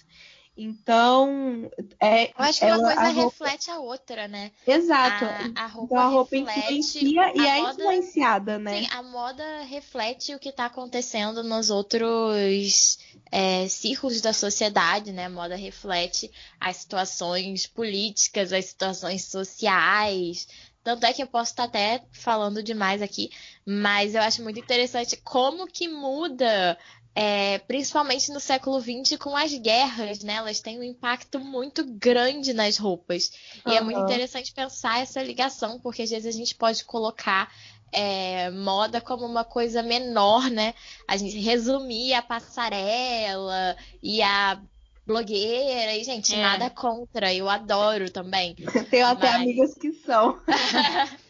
Então, 0.56 1.70
é, 1.98 2.26
Eu 2.28 2.32
acho 2.36 2.58
que 2.58 2.64
ela- 2.66 2.76
uma 2.78 2.86
coisa 2.88 3.00
a 3.00 3.08
roupa- 3.10 3.22
reflete 3.46 3.70
a 3.70 3.78
outra, 3.80 4.28
né? 4.28 4.52
Exato. 4.66 5.24
A, 5.24 5.64
a 5.64 5.66
roupa 5.66 5.86
então 5.94 5.98
a 5.98 6.08
roupa 6.08 6.36
reflete 6.36 6.58
influencia 6.60 7.32
e 7.34 7.46
é 7.46 7.58
influenciada, 7.70 8.58
né? 8.58 8.82
Sim, 8.82 8.88
a 8.92 9.02
moda 9.02 9.62
reflete 9.62 10.34
o 10.34 10.38
que 10.38 10.50
está 10.50 10.66
acontecendo 10.66 11.42
nos 11.42 11.70
outros 11.70 12.98
é, 13.30 13.66
círculos 13.68 14.20
da 14.20 14.32
sociedade, 14.34 15.10
né? 15.10 15.24
A 15.24 15.30
moda 15.30 15.56
reflete 15.56 16.30
as 16.60 16.76
situações 16.76 17.66
políticas, 17.66 18.52
as 18.52 18.66
situações 18.66 19.24
sociais. 19.24 20.46
Tanto 20.84 21.06
é 21.06 21.12
que 21.12 21.22
eu 21.22 21.26
posso 21.28 21.52
estar 21.52 21.64
até 21.64 22.02
falando 22.10 22.62
demais 22.62 23.00
aqui, 23.00 23.30
mas 23.64 24.14
eu 24.16 24.20
acho 24.20 24.42
muito 24.42 24.58
interessante 24.58 25.16
como 25.18 25.66
que 25.66 25.86
muda, 25.88 26.76
é, 27.14 27.58
principalmente 27.58 28.30
no 28.32 28.40
século 28.40 28.80
XX, 28.80 29.16
com 29.18 29.36
as 29.36 29.52
guerras, 29.52 30.20
né? 30.22 30.34
Elas 30.34 30.60
têm 30.60 30.78
um 30.78 30.82
impacto 30.82 31.38
muito 31.38 31.84
grande 31.84 32.52
nas 32.52 32.76
roupas. 32.78 33.30
E 33.66 33.72
é 33.74 33.80
muito 33.80 34.00
interessante 34.00 34.52
pensar 34.52 35.00
essa 35.00 35.22
ligação, 35.22 35.78
porque 35.80 36.02
às 36.02 36.10
vezes 36.10 36.34
a 36.34 36.36
gente 36.38 36.54
pode 36.54 36.84
colocar 36.84 37.52
é, 37.92 38.50
moda 38.50 39.00
como 39.02 39.26
uma 39.26 39.44
coisa 39.44 39.82
menor, 39.82 40.50
né? 40.50 40.74
A 41.06 41.16
gente 41.18 41.38
resumir 41.38 42.14
a 42.14 42.22
passarela 42.22 43.76
e 44.02 44.22
a 44.22 44.58
blogueira, 45.06 45.94
e, 45.96 46.04
gente, 46.04 46.32
É. 46.34 46.40
nada 46.40 46.70
contra, 46.70 47.34
eu 47.34 47.48
adoro 47.48 48.08
também. 48.10 48.54
Tenho 48.90 49.06
até 49.06 49.32
Mas- 49.32 49.42
amigas 49.42 49.74
que 49.74 49.92
são. 49.92 50.40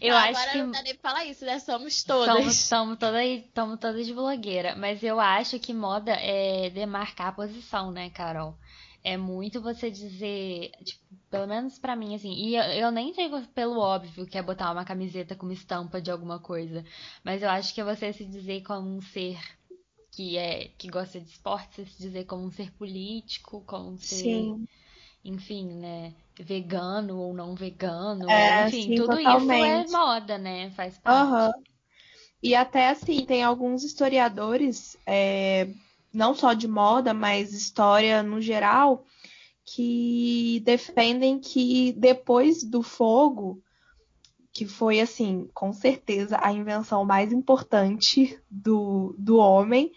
Eu 0.00 0.14
Não, 0.14 0.16
acho 0.16 0.40
agora 0.40 0.52
que 0.52 0.62
não 0.62 0.70
dá 0.70 0.82
nem 0.82 0.94
pra 0.94 1.10
falar 1.10 1.24
isso, 1.24 1.44
né? 1.44 1.58
Somos 1.58 2.02
todas. 2.02 2.68
somos 2.68 2.98
todas, 2.98 3.44
somos 3.54 3.78
todas 3.78 4.10
blogueira, 4.10 4.74
mas 4.76 5.02
eu 5.02 5.18
acho 5.20 5.58
que 5.58 5.72
moda 5.72 6.12
é 6.12 6.70
demarcar 6.70 7.28
a 7.28 7.32
posição, 7.32 7.90
né, 7.90 8.10
Carol? 8.10 8.56
É 9.02 9.16
muito 9.16 9.60
você 9.60 9.90
dizer, 9.90 10.70
tipo, 10.82 11.02
pelo 11.30 11.46
menos 11.46 11.78
pra 11.78 11.94
mim, 11.94 12.14
assim, 12.14 12.32
e 12.32 12.56
eu, 12.56 12.62
eu 12.62 12.90
nem 12.90 13.12
digo 13.12 13.40
pelo 13.48 13.78
óbvio 13.78 14.26
que 14.26 14.38
é 14.38 14.42
botar 14.42 14.72
uma 14.72 14.84
camiseta 14.84 15.34
com 15.36 15.44
uma 15.46 15.52
estampa 15.52 16.00
de 16.00 16.10
alguma 16.10 16.38
coisa, 16.40 16.82
mas 17.22 17.42
eu 17.42 17.50
acho 17.50 17.74
que 17.74 17.80
é 17.80 17.84
você 17.84 18.12
se 18.12 18.24
dizer 18.24 18.62
como 18.62 18.88
um 18.96 19.00
ser 19.02 19.38
que 20.12 20.36
é 20.38 20.68
que 20.78 20.88
gosta 20.88 21.20
de 21.20 21.28
esporte, 21.28 21.76
você 21.76 21.86
se 21.86 21.98
dizer 21.98 22.24
como 22.24 22.44
um 22.44 22.50
ser 22.50 22.70
político, 22.72 23.62
como 23.66 23.90
um 23.92 23.98
ser, 23.98 24.54
Sim. 24.54 24.66
enfim, 25.24 25.66
né, 25.76 26.14
vegano 26.38 27.18
ou 27.18 27.34
não 27.34 27.54
vegano, 27.54 28.28
É, 28.28 28.66
enfim, 28.66 28.90
sim, 28.90 28.94
tudo 28.94 29.18
isso 29.20 29.52
é 29.52 29.84
totalmente. 29.84 29.90
moda, 29.90 30.38
né? 30.38 30.70
Faz 30.72 30.98
parte. 30.98 31.32
Aham. 31.36 31.52
E 32.42 32.54
até 32.54 32.90
assim, 32.90 33.24
tem 33.24 33.42
alguns 33.42 33.84
historiadores, 33.84 34.96
é, 35.06 35.68
não 36.12 36.34
só 36.34 36.52
de 36.52 36.68
moda, 36.68 37.14
mas 37.14 37.52
história 37.52 38.22
no 38.22 38.40
geral, 38.40 39.04
que 39.64 40.60
defendem 40.64 41.38
que 41.40 41.92
depois 41.92 42.62
do 42.62 42.82
fogo, 42.82 43.62
que 44.52 44.66
foi 44.66 45.00
assim, 45.00 45.48
com 45.54 45.72
certeza 45.72 46.38
a 46.40 46.52
invenção 46.52 47.04
mais 47.04 47.32
importante 47.32 48.38
do, 48.50 49.14
do 49.18 49.36
homem, 49.38 49.92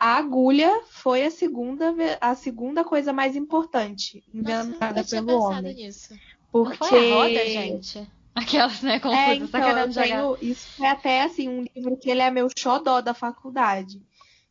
a 0.00 0.16
agulha 0.16 0.80
foi 0.88 1.24
a 1.24 1.30
segunda, 1.30 1.94
a 2.22 2.34
segunda 2.34 2.82
coisa 2.82 3.12
mais 3.12 3.36
importante 3.36 4.24
Nossa, 4.32 4.62
inventada 4.68 5.04
tinha 5.04 5.22
pelo 5.22 5.38
homem. 5.42 5.74
nisso. 5.74 6.14
Não 6.14 6.20
Porque 6.50 6.78
foi 6.78 7.12
a 7.12 7.14
roda, 7.14 7.46
gente? 7.46 8.10
Aquelas, 8.34 8.80
né, 8.80 8.94
É, 8.94 9.00
confusas, 9.00 9.48
então, 9.48 9.60
querendo 9.60 9.92
jogar. 9.92 10.06
tenho. 10.06 10.38
Isso 10.40 10.68
foi 10.76 10.86
até 10.86 11.22
assim, 11.22 11.48
um 11.48 11.64
livro 11.76 11.96
que 11.98 12.10
ele 12.10 12.22
é 12.22 12.30
meu 12.30 12.48
xodó 12.58 13.02
da 13.02 13.12
faculdade, 13.12 14.00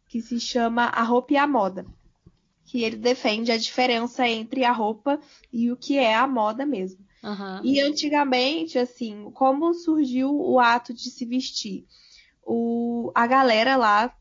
que 0.07 0.21
se 0.21 0.39
chama 0.39 0.83
A 0.83 1.01
Roupa 1.01 1.33
e 1.33 1.37
a 1.37 1.47
Moda. 1.47 1.85
Que 2.65 2.83
ele 2.83 2.97
defende 2.97 3.51
a 3.51 3.57
diferença 3.57 4.27
entre 4.27 4.63
a 4.63 4.71
roupa 4.71 5.19
e 5.51 5.71
o 5.71 5.75
que 5.77 5.97
é 5.97 6.13
a 6.15 6.27
moda 6.27 6.67
mesmo. 6.67 7.03
Aham. 7.23 7.61
E 7.63 7.81
antigamente, 7.81 8.77
assim, 8.77 9.31
como 9.33 9.73
surgiu 9.73 10.29
o 10.31 10.59
ato 10.59 10.93
de 10.93 11.09
se 11.09 11.25
vestir? 11.25 11.85
O, 12.45 13.11
a 13.15 13.25
galera 13.25 13.75
lá 13.75 14.13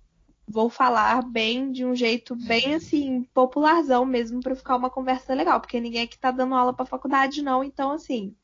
vou 0.48 0.70
falar 0.70 1.22
bem 1.22 1.70
de 1.70 1.84
um 1.84 1.94
jeito 1.94 2.34
bem 2.34 2.74
assim, 2.74 3.22
popularzão 3.34 4.04
mesmo, 4.04 4.40
para 4.40 4.56
ficar 4.56 4.76
uma 4.76 4.90
conversa 4.90 5.34
legal, 5.34 5.60
porque 5.60 5.80
ninguém 5.80 6.04
aqui 6.04 6.18
tá 6.18 6.30
dando 6.30 6.54
aula 6.54 6.72
para 6.72 6.86
faculdade, 6.86 7.42
não, 7.42 7.62
então 7.62 7.90
assim, 7.90 8.34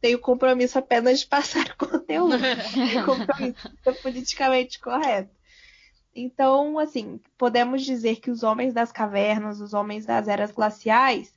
tenho 0.00 0.18
compromisso 0.18 0.78
apenas 0.78 1.20
de 1.20 1.26
passar 1.28 1.76
conteúdo. 1.76 2.36
tenho 2.74 3.04
compromisso 3.06 3.70
politicamente 4.02 4.80
correto. 4.80 5.30
Então, 6.14 6.78
assim, 6.78 7.20
podemos 7.36 7.82
dizer 7.82 8.16
que 8.16 8.30
os 8.30 8.42
homens 8.42 8.72
das 8.72 8.92
cavernas, 8.92 9.60
os 9.60 9.74
homens 9.74 10.06
das 10.06 10.28
eras 10.28 10.52
glaciais, 10.52 11.34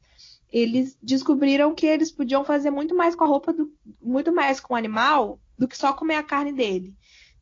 eles 0.51 0.97
descobriram 1.01 1.73
que 1.73 1.85
eles 1.85 2.11
podiam 2.11 2.43
fazer 2.43 2.69
muito 2.69 2.93
mais 2.93 3.15
com 3.15 3.23
a 3.23 3.27
roupa, 3.27 3.51
do, 3.51 3.73
muito 4.01 4.31
mais 4.31 4.59
com 4.59 4.73
o 4.73 4.77
animal, 4.77 5.39
do 5.57 5.67
que 5.67 5.77
só 5.77 5.93
comer 5.93 6.15
a 6.15 6.23
carne 6.23 6.53
dele. 6.53 6.95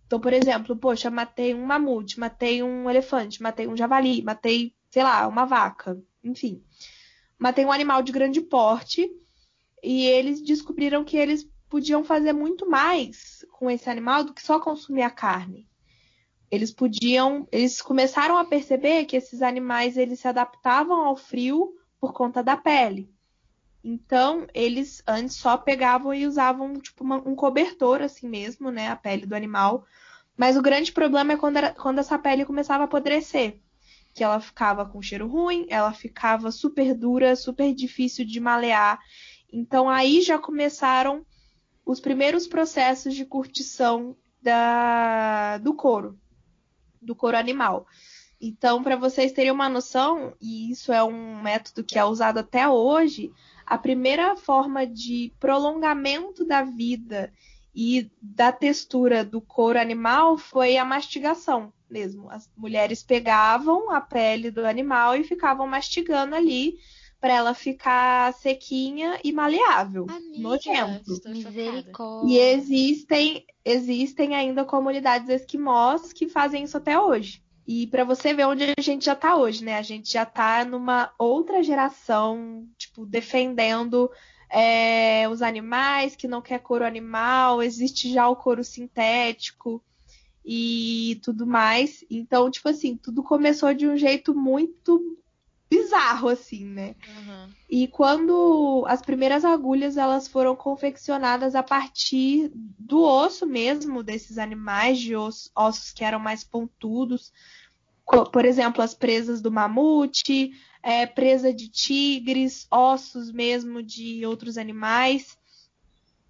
Então, 0.06 0.20
por 0.20 0.34
exemplo, 0.34 0.76
poxa, 0.76 1.10
matei 1.10 1.54
um 1.54 1.66
mamute, 1.66 2.20
matei 2.20 2.62
um 2.62 2.90
elefante, 2.90 3.42
matei 3.42 3.68
um 3.68 3.76
javali, 3.76 4.22
matei, 4.22 4.76
sei 4.90 5.04
lá, 5.04 5.28
uma 5.28 5.46
vaca, 5.46 6.00
enfim. 6.24 6.64
Matei 7.40 7.66
um 7.66 7.72
animal 7.72 8.04
de 8.04 8.12
grande 8.12 8.42
porte 8.42 9.10
e 9.84 10.06
eles 10.06 10.42
descobriram 10.42 11.04
que 11.04 11.18
eles 11.18 11.48
podiam 11.70 12.04
fazer 12.04 12.34
muito 12.34 12.70
mais 12.70 13.46
com 13.52 13.70
esse 13.70 13.90
animal 13.90 14.24
do 14.24 14.34
que 14.34 14.44
só 14.44 14.60
consumir 14.60 15.02
a 15.02 15.10
carne. 15.10 15.68
Eles 16.52 16.72
podiam, 16.72 17.48
eles 17.52 17.82
começaram 17.82 18.38
a 18.38 18.46
perceber 18.46 19.06
que 19.06 19.18
esses 19.18 19.42
animais 19.42 19.98
eles 19.98 20.20
se 20.20 20.28
adaptavam 20.28 21.04
ao 21.04 21.16
frio 21.16 21.74
por 22.00 22.14
conta 22.14 22.44
da 22.44 22.56
pele. 22.56 23.12
Então, 23.88 24.48
eles 24.52 25.04
antes 25.08 25.36
só 25.36 25.56
pegavam 25.56 26.12
e 26.12 26.26
usavam 26.26 26.74
tipo 26.80 27.04
uma, 27.04 27.18
um 27.18 27.36
cobertor 27.36 28.02
assim 28.02 28.28
mesmo, 28.28 28.72
né, 28.72 28.90
a 28.90 28.96
pele 28.96 29.28
do 29.28 29.36
animal. 29.36 29.86
Mas 30.36 30.58
o 30.58 30.62
grande 30.62 30.92
problema 30.92 31.34
é 31.34 31.38
quando, 31.38 31.58
era, 31.58 31.72
quando 31.72 32.00
essa 32.00 32.18
pele 32.18 32.46
começava 32.46 32.82
a 32.82 32.86
apodrecer, 32.86 33.60
que 34.12 34.24
ela 34.24 34.40
ficava 34.40 34.88
com 34.88 35.04
cheiro 35.04 35.28
ruim, 35.28 35.68
ela 35.70 35.94
ficava 35.94 36.52
super 36.52 36.96
dura, 36.96 37.36
super 37.36 37.76
difícil 37.76 38.26
de 38.26 38.40
malear. 38.40 39.00
Então 39.54 39.88
aí 39.88 40.20
já 40.20 40.40
começaram 40.40 41.24
os 41.86 42.00
primeiros 42.00 42.48
processos 42.48 43.14
de 43.14 43.24
curtição 43.24 44.18
da, 44.42 45.60
do 45.60 45.76
couro 45.76 46.20
do 47.00 47.16
couro 47.16 47.38
animal. 47.38 47.86
Então, 48.42 48.84
para 48.84 48.96
vocês 48.96 49.32
terem 49.32 49.52
uma 49.52 49.70
noção, 49.70 50.36
e 50.42 50.72
isso 50.72 50.92
é 50.92 51.04
um 51.04 51.42
método 51.42 51.84
que 51.84 51.98
é 51.98 52.04
usado 52.04 52.40
até 52.40 52.68
hoje, 52.68 53.32
a 53.66 53.78
primeira 53.78 54.36
forma 54.36 54.86
de 54.86 55.34
prolongamento 55.40 56.46
da 56.46 56.64
vida 56.64 57.32
e 57.74 58.10
da 58.22 58.52
textura 58.52 59.24
do 59.26 59.42
couro 59.42 59.80
animal 59.80 60.38
foi 60.38 60.78
a 60.78 60.86
mastigação 60.86 61.74
mesmo. 61.90 62.30
As 62.30 62.50
mulheres 62.56 63.04
pegavam 63.04 63.92
a 63.92 64.02
pele 64.02 64.52
do 64.52 64.66
animal 64.66 65.16
e 65.16 65.24
ficavam 65.24 65.68
mastigando 65.68 66.36
ali 66.36 66.78
para 67.20 67.34
ela 67.34 67.54
ficar 67.54 68.34
sequinha 68.34 69.20
e 69.24 69.32
maleável, 69.32 70.06
Amiga, 70.10 70.42
nojento. 70.44 71.14
E 72.28 72.38
existem 72.38 73.46
existem 73.64 74.36
ainda 74.36 74.64
comunidades 74.64 75.30
esquimós 75.30 76.14
que 76.14 76.30
fazem 76.30 76.64
isso 76.64 76.78
até 76.78 77.00
hoje. 77.00 77.42
E 77.68 77.88
para 77.88 78.04
você 78.04 78.34
ver 78.34 78.46
onde 78.46 78.64
a 78.78 78.82
gente 78.82 79.06
já 79.06 79.14
está 79.14 79.36
hoje, 79.36 79.64
né? 79.64 79.78
A 79.78 79.82
gente 79.82 80.12
já 80.12 80.24
está 80.24 80.64
numa 80.64 81.12
outra 81.18 81.64
geração, 81.64 82.68
tipo, 82.78 83.06
defendendo 83.06 84.10
é, 84.50 85.28
os 85.30 85.42
animais, 85.42 86.16
que 86.16 86.28
não 86.28 86.42
quer 86.42 86.60
couro 86.60 86.86
animal, 86.86 87.64
existe 87.64 88.14
já 88.14 88.28
o 88.30 88.36
couro 88.36 88.64
sintético 88.64 89.84
e 90.46 91.20
tudo 91.24 91.48
mais. 91.48 92.06
Então, 92.10 92.52
tipo 92.52 92.70
assim, 92.70 92.96
tudo 92.96 93.24
começou 93.24 93.74
de 93.74 93.88
um 93.88 93.98
jeito 93.98 94.36
muito 94.36 95.18
bizarro, 95.70 96.30
assim, 96.30 96.64
né? 96.66 96.96
Uhum. 97.08 97.50
E 97.70 97.88
quando 97.88 98.86
as 98.88 99.02
primeiras 99.02 99.44
agulhas 99.44 99.98
elas 99.98 100.28
foram 100.28 100.56
confeccionadas 100.56 101.56
a 101.56 101.64
partir 101.64 102.52
do 102.54 103.02
osso 103.02 103.46
mesmo 103.46 104.04
desses 104.04 104.38
animais, 104.38 105.00
de 105.00 105.16
ossos, 105.16 105.52
ossos 105.56 105.92
que 105.92 106.04
eram 106.04 106.20
mais 106.20 106.44
pontudos, 106.44 107.34
por 108.32 108.46
exemplo, 108.46 108.82
as 108.82 108.94
presas 108.94 109.42
do 109.42 109.52
mamute, 109.52 110.54
é, 110.82 111.06
presa 111.06 111.52
de 111.54 111.68
tigres, 111.68 112.68
ossos 112.70 113.32
mesmo 113.32 113.82
de 113.82 114.26
outros 114.26 114.58
animais. 114.58 115.38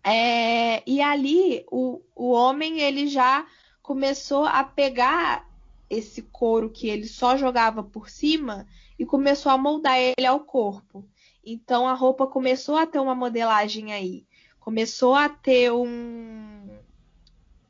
É, 0.03 0.83
e 0.87 1.01
ali 1.01 1.65
o, 1.69 2.01
o 2.15 2.31
homem 2.31 2.79
ele 2.79 3.07
já 3.07 3.45
começou 3.81 4.45
a 4.45 4.63
pegar 4.63 5.49
esse 5.89 6.21
couro 6.21 6.69
que 6.69 6.87
ele 6.87 7.07
só 7.07 7.37
jogava 7.37 7.83
por 7.83 8.09
cima 8.09 8.67
e 8.97 9.05
começou 9.05 9.51
a 9.51 9.57
moldar 9.57 9.97
ele 9.99 10.25
ao 10.25 10.39
corpo. 10.39 11.05
Então 11.43 11.87
a 11.87 11.93
roupa 11.93 12.25
começou 12.25 12.77
a 12.77 12.87
ter 12.87 12.99
uma 12.99 13.13
modelagem 13.13 13.93
aí. 13.93 14.25
Começou 14.59 15.13
a 15.13 15.29
ter 15.29 15.71
um. 15.71 16.67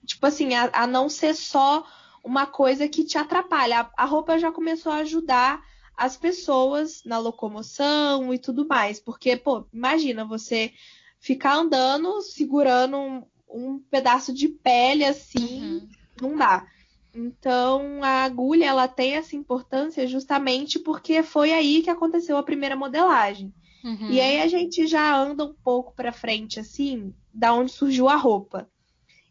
Tipo 0.05 0.27
assim, 0.27 0.53
a, 0.53 0.69
a 0.71 0.87
não 0.87 1.09
ser 1.09 1.33
só 1.33 1.85
uma 2.25 2.47
coisa 2.47 2.89
que 2.89 3.05
te 3.05 3.17
atrapalha. 3.17 3.81
A, 3.81 4.03
a 4.03 4.05
roupa 4.05 4.39
já 4.39 4.51
começou 4.51 4.91
a 4.91 4.97
ajudar 4.97 5.63
as 5.95 6.17
pessoas 6.17 7.03
na 7.05 7.19
locomoção 7.19 8.33
e 8.33 8.39
tudo 8.39 8.67
mais. 8.67 8.99
Porque, 8.99 9.37
pô, 9.37 9.65
imagina 9.71 10.25
você 10.25 10.73
ficar 11.19 11.55
andando 11.55 12.21
segurando 12.21 12.97
um, 12.97 13.23
um 13.47 13.79
pedaço 13.79 14.33
de 14.33 14.47
pele 14.47 15.05
assim, 15.05 15.61
uhum. 15.61 15.89
não 16.19 16.35
dá. 16.35 16.67
Então, 17.13 18.03
a 18.03 18.23
agulha 18.23 18.65
ela 18.65 18.87
tem 18.89 19.13
essa 19.13 19.35
importância 19.35 20.05
justamente 20.05 20.77
porque 20.79 21.23
foi 21.23 21.53
aí 21.53 21.81
que 21.81 21.89
aconteceu 21.89 22.35
a 22.35 22.43
primeira 22.43 22.75
modelagem. 22.75 23.53
Uhum. 23.83 24.09
E 24.09 24.19
aí 24.19 24.41
a 24.41 24.47
gente 24.47 24.85
já 24.87 25.15
anda 25.15 25.45
um 25.45 25.53
pouco 25.53 25.93
para 25.93 26.11
frente 26.11 26.59
assim, 26.59 27.13
da 27.33 27.53
onde 27.53 27.71
surgiu 27.71 28.09
a 28.09 28.15
roupa. 28.15 28.67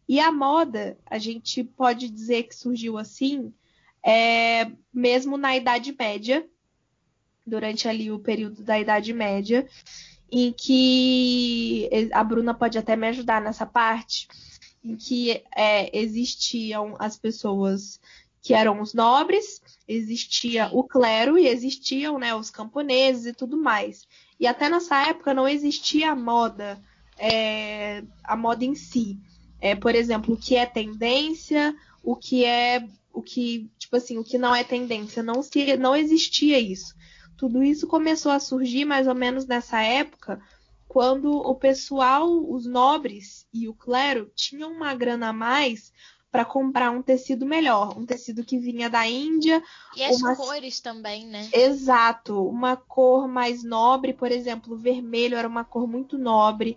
E 0.08 0.20
a 0.20 0.30
moda, 0.30 0.98
a 1.06 1.18
gente 1.18 1.64
pode 1.64 2.08
dizer 2.08 2.44
que 2.44 2.54
surgiu 2.54 2.98
assim, 2.98 3.52
é, 4.04 4.70
mesmo 4.92 5.36
na 5.36 5.56
Idade 5.56 5.94
Média, 5.98 6.46
durante 7.46 7.88
ali 7.88 8.10
o 8.10 8.18
período 8.18 8.62
da 8.62 8.78
Idade 8.78 9.12
Média, 9.12 9.66
em 10.30 10.52
que 10.52 11.88
a 12.12 12.24
Bruna 12.24 12.52
pode 12.52 12.76
até 12.76 12.96
me 12.96 13.08
ajudar 13.08 13.40
nessa 13.40 13.64
parte 13.64 14.28
em 14.84 14.96
que 14.96 15.42
é, 15.56 15.96
existiam 15.96 16.94
as 16.98 17.16
pessoas 17.16 17.98
que 18.42 18.52
eram 18.52 18.82
os 18.82 18.92
nobres, 18.92 19.62
existia 19.88 20.68
o 20.70 20.84
clero 20.84 21.38
e 21.38 21.48
existiam 21.48 22.18
né, 22.18 22.34
os 22.34 22.50
camponeses 22.50 23.24
e 23.24 23.32
tudo 23.32 23.56
mais. 23.56 24.06
E 24.38 24.46
até 24.46 24.68
nessa 24.68 25.08
época 25.08 25.32
não 25.32 25.48
existia 25.48 26.12
a 26.12 26.16
moda, 26.16 26.78
é, 27.16 28.04
a 28.22 28.36
moda 28.36 28.64
em 28.64 28.74
si. 28.74 29.18
É, 29.64 29.74
por 29.74 29.94
exemplo, 29.94 30.34
o 30.34 30.36
que 30.36 30.56
é 30.56 30.66
tendência, 30.66 31.74
o 32.02 32.14
que 32.14 32.44
é 32.44 32.86
o 33.14 33.22
que, 33.22 33.70
tipo 33.78 33.96
assim, 33.96 34.18
o 34.18 34.24
que 34.24 34.36
não 34.36 34.54
é 34.54 34.62
tendência, 34.62 35.22
não, 35.22 35.42
se, 35.42 35.74
não 35.78 35.96
existia 35.96 36.60
isso. 36.60 36.94
Tudo 37.34 37.62
isso 37.62 37.86
começou 37.86 38.30
a 38.30 38.38
surgir 38.38 38.84
mais 38.84 39.06
ou 39.06 39.14
menos 39.14 39.46
nessa 39.46 39.80
época, 39.80 40.38
quando 40.86 41.30
o 41.32 41.54
pessoal, 41.54 42.28
os 42.28 42.66
nobres 42.66 43.46
e 43.54 43.66
o 43.66 43.72
clero 43.72 44.30
tinham 44.34 44.70
uma 44.70 44.92
grana 44.94 45.28
a 45.28 45.32
mais 45.32 45.90
para 46.30 46.44
comprar 46.44 46.90
um 46.90 47.00
tecido 47.00 47.46
melhor, 47.46 47.96
um 47.96 48.04
tecido 48.04 48.44
que 48.44 48.58
vinha 48.58 48.90
da 48.90 49.06
Índia. 49.08 49.62
E 49.96 50.04
as 50.04 50.20
uma... 50.20 50.36
cores 50.36 50.78
também, 50.78 51.26
né? 51.26 51.48
Exato, 51.54 52.46
uma 52.46 52.76
cor 52.76 53.26
mais 53.26 53.64
nobre, 53.64 54.12
por 54.12 54.30
exemplo, 54.30 54.74
o 54.74 54.78
vermelho 54.78 55.38
era 55.38 55.48
uma 55.48 55.64
cor 55.64 55.86
muito 55.86 56.18
nobre, 56.18 56.76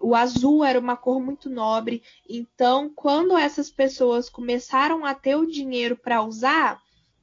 o 0.00 0.14
azul 0.14 0.64
era 0.64 0.78
uma 0.78 0.96
cor 0.96 1.20
muito 1.20 1.48
nobre. 1.48 2.02
Então, 2.28 2.90
quando 2.94 3.36
essas 3.36 3.70
pessoas 3.70 4.28
começaram 4.28 5.04
a 5.04 5.14
ter 5.14 5.36
o 5.36 5.46
dinheiro 5.46 5.96
para 5.96 6.22
usar, 6.22 6.80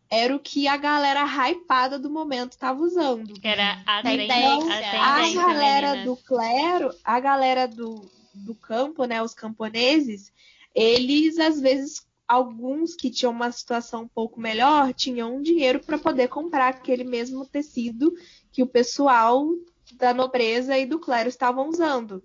era 0.09 0.35
o 0.35 0.39
que 0.39 0.67
a 0.67 0.77
galera 0.77 1.25
hypada 1.25 1.97
do 1.97 2.09
momento 2.09 2.53
estava 2.53 2.81
usando. 2.81 3.33
Era 3.43 3.81
a 3.85 4.01
tendência. 4.01 4.73
a, 4.99 5.23
a 5.23 5.33
galera 5.33 6.03
do 6.03 6.15
clero, 6.15 6.91
a 7.03 7.19
galera 7.19 7.67
do, 7.67 8.09
do 8.33 8.55
campo, 8.55 9.05
né, 9.05 9.21
os 9.21 9.33
camponeses, 9.33 10.31
eles 10.73 11.39
às 11.39 11.59
vezes 11.59 12.05
alguns 12.27 12.95
que 12.95 13.09
tinham 13.09 13.31
uma 13.31 13.51
situação 13.51 14.03
um 14.03 14.07
pouco 14.07 14.39
melhor 14.39 14.93
tinham 14.93 15.41
dinheiro 15.41 15.79
para 15.79 15.97
poder 15.97 16.27
comprar 16.27 16.69
aquele 16.69 17.03
mesmo 17.03 17.45
tecido 17.45 18.11
que 18.51 18.63
o 18.63 18.67
pessoal 18.67 19.47
da 19.93 20.13
nobreza 20.13 20.77
e 20.77 20.85
do 20.85 20.99
clero 20.99 21.29
estavam 21.29 21.69
usando. 21.69 22.23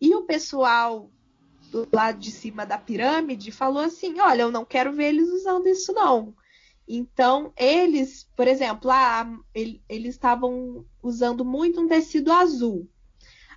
E 0.00 0.14
o 0.14 0.22
pessoal 0.22 1.10
do 1.70 1.86
lado 1.92 2.18
de 2.18 2.30
cima 2.30 2.64
da 2.64 2.78
pirâmide 2.78 3.52
falou 3.52 3.82
assim: 3.82 4.18
olha, 4.20 4.42
eu 4.42 4.50
não 4.50 4.64
quero 4.64 4.92
ver 4.92 5.08
eles 5.08 5.28
usando 5.28 5.66
isso 5.66 5.92
não. 5.92 6.34
Então, 6.88 7.52
eles, 7.56 8.28
por 8.34 8.48
exemplo, 8.48 8.90
ah, 8.90 9.24
eles 9.54 10.14
estavam 10.14 10.84
usando 11.00 11.44
muito 11.44 11.80
um 11.80 11.86
tecido 11.86 12.32
azul. 12.32 12.88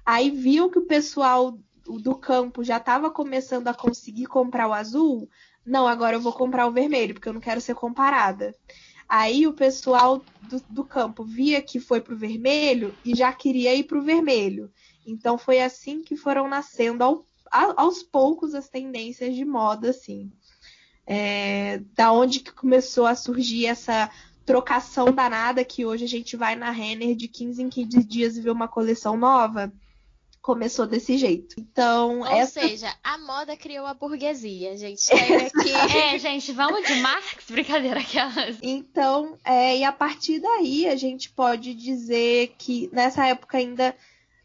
Aí 0.06 0.30
viu 0.30 0.70
que 0.70 0.78
o 0.78 0.86
pessoal 0.86 1.58
do 1.84 2.16
campo 2.16 2.64
já 2.64 2.78
estava 2.78 3.10
começando 3.10 3.68
a 3.68 3.74
conseguir 3.74 4.26
comprar 4.28 4.68
o 4.68 4.74
azul, 4.74 5.28
não, 5.66 5.88
agora 5.88 6.18
eu 6.18 6.22
vou 6.22 6.34
comprar 6.34 6.68
o 6.68 6.72
vermelho, 6.72 7.14
porque 7.14 7.28
eu 7.28 7.34
não 7.34 7.42
quero 7.42 7.62
ser 7.62 7.74
comparada. 7.74 8.54
Aí 9.08 9.48
o 9.48 9.54
pessoal 9.54 10.24
do, 10.50 10.62
do 10.70 10.84
campo 10.84 11.24
via 11.24 11.62
que 11.62 11.80
foi 11.80 12.02
pro 12.02 12.18
vermelho 12.18 12.94
e 13.06 13.16
já 13.16 13.32
queria 13.32 13.74
ir 13.74 13.84
pro 13.84 14.02
vermelho. 14.02 14.72
Então 15.06 15.38
foi 15.38 15.62
assim 15.62 16.02
que 16.02 16.16
foram 16.16 16.48
nascendo 16.48 17.04
ao, 17.04 17.26
aos 17.52 18.04
poucos 18.04 18.54
as 18.56 18.70
tendências 18.70 19.36
de 19.36 19.46
moda, 19.46 19.90
assim. 19.90 20.32
É, 21.06 21.82
da 21.94 22.12
onde 22.12 22.40
que 22.40 22.52
começou 22.52 23.06
a 23.06 23.16
surgir 23.16 23.66
essa 23.66 24.10
trocação 24.46 25.12
danada 25.12 25.64
que 25.64 25.86
hoje 25.86 26.06
a 26.06 26.08
gente 26.08 26.36
vai 26.36 26.56
na 26.56 26.72
Renner 26.72 27.16
de 27.16 27.28
15 27.28 27.62
em 27.62 27.70
15 27.70 28.04
dias 28.04 28.38
e 28.38 28.42
vê 28.42 28.50
uma 28.50 28.68
coleção 28.68 29.18
nova 29.18 29.72
começou 30.44 30.86
desse 30.86 31.18
jeito. 31.18 31.56
Então, 31.58 32.20
Ou 32.20 32.28
essa... 32.28 32.60
seja, 32.60 32.94
a 33.02 33.18
moda 33.18 33.56
criou 33.56 33.86
a 33.86 33.94
burguesia. 33.94 34.74
A 34.74 34.76
gente 34.76 35.02
chega 35.02 35.48
aqui. 35.48 35.72
é, 35.98 36.20
gente, 36.20 36.52
vamos 36.52 36.86
de 36.86 36.96
Marx, 36.96 37.50
brincadeira 37.50 38.02
aquelas. 38.02 38.58
Então, 38.62 39.38
é, 39.46 39.78
e 39.78 39.84
a 39.86 39.92
partir 39.94 40.42
daí 40.42 40.86
a 40.88 40.98
gente 40.98 41.30
pode 41.32 41.74
dizer 41.74 42.54
que 42.58 42.90
nessa 42.92 43.26
época 43.26 43.58
ainda 43.58 43.96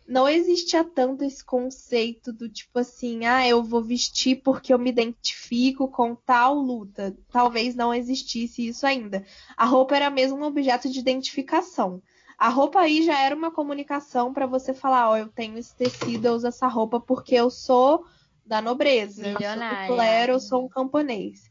não 0.08 0.26
existia 0.26 0.82
tanto 0.82 1.22
esse 1.22 1.44
conceito 1.44 2.32
do 2.32 2.48
tipo 2.48 2.78
assim, 2.78 3.26
ah, 3.26 3.46
eu 3.46 3.62
vou 3.62 3.82
vestir 3.82 4.36
porque 4.42 4.72
eu 4.72 4.78
me 4.78 4.88
identifico 4.88 5.86
com 5.86 6.14
tal 6.14 6.54
luta. 6.54 7.14
Talvez 7.30 7.74
não 7.74 7.92
existisse 7.92 8.66
isso 8.66 8.86
ainda. 8.86 9.22
A 9.54 9.66
roupa 9.66 9.94
era 9.94 10.08
mesmo 10.08 10.38
um 10.38 10.44
objeto 10.44 10.88
de 10.88 10.98
identificação. 10.98 12.02
A 12.38 12.48
roupa 12.48 12.80
aí 12.80 13.02
já 13.02 13.20
era 13.20 13.36
uma 13.36 13.50
comunicação 13.50 14.32
para 14.32 14.46
você 14.46 14.72
falar, 14.72 15.10
ó, 15.10 15.12
oh, 15.12 15.16
eu 15.18 15.28
tenho 15.28 15.58
esse 15.58 15.76
tecido, 15.76 16.24
eu 16.24 16.32
uso 16.32 16.46
essa 16.46 16.68
roupa 16.68 16.98
porque 16.98 17.34
eu 17.34 17.50
sou 17.50 18.06
da 18.46 18.62
nobreza, 18.62 19.22
Milionária. 19.22 19.82
eu 19.82 19.88
sou 19.88 19.88
do 19.88 19.94
clero, 19.94 20.32
eu 20.32 20.40
sou 20.40 20.64
um 20.64 20.68
camponês. 20.68 21.50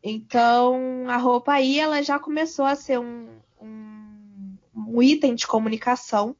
Então, 0.00 1.08
a 1.08 1.16
roupa 1.16 1.54
aí, 1.54 1.80
ela 1.80 2.00
já 2.02 2.20
começou 2.20 2.66
a 2.66 2.76
ser 2.76 3.00
um, 3.00 3.26
um, 3.60 4.56
um 4.76 5.02
item 5.02 5.34
de 5.34 5.44
comunicação 5.44 6.36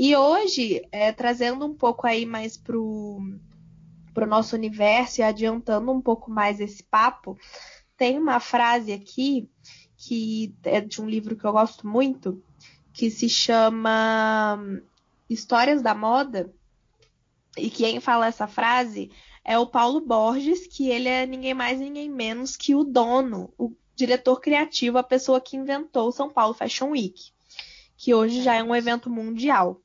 e 0.00 0.14
hoje, 0.14 0.80
é, 0.92 1.10
trazendo 1.10 1.66
um 1.66 1.74
pouco 1.74 2.06
aí 2.06 2.24
mais 2.24 2.56
pro, 2.56 3.18
pro 4.14 4.28
nosso 4.28 4.54
universo 4.54 5.20
e 5.20 5.24
adiantando 5.24 5.90
um 5.90 6.00
pouco 6.00 6.30
mais 6.30 6.60
esse 6.60 6.84
papo, 6.84 7.36
tem 7.96 8.16
uma 8.16 8.38
frase 8.38 8.92
aqui 8.92 9.50
que 9.96 10.54
é 10.62 10.80
de 10.80 11.02
um 11.02 11.08
livro 11.08 11.34
que 11.34 11.44
eu 11.44 11.50
gosto 11.50 11.84
muito, 11.84 12.40
que 12.92 13.10
se 13.10 13.28
chama 13.28 14.80
Histórias 15.28 15.82
da 15.82 15.96
Moda. 15.96 16.54
E 17.56 17.68
quem 17.68 17.98
fala 17.98 18.28
essa 18.28 18.46
frase 18.46 19.10
é 19.44 19.58
o 19.58 19.66
Paulo 19.66 20.00
Borges, 20.00 20.68
que 20.68 20.88
ele 20.88 21.08
é 21.08 21.26
ninguém 21.26 21.54
mais 21.54 21.80
ninguém 21.80 22.08
menos 22.08 22.56
que 22.56 22.72
o 22.72 22.84
dono, 22.84 23.52
o 23.58 23.74
diretor 23.96 24.40
criativo, 24.40 24.96
a 24.96 25.02
pessoa 25.02 25.40
que 25.40 25.56
inventou 25.56 26.06
o 26.06 26.12
São 26.12 26.30
Paulo 26.30 26.54
Fashion 26.54 26.90
Week, 26.90 27.32
que 27.96 28.14
hoje 28.14 28.42
já 28.42 28.54
é 28.54 28.62
um 28.62 28.76
evento 28.76 29.10
mundial. 29.10 29.82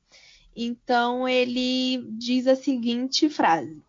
Então 0.54 1.28
ele 1.28 2.06
diz 2.12 2.46
a 2.46 2.54
seguinte 2.54 3.28
frase: 3.28 3.82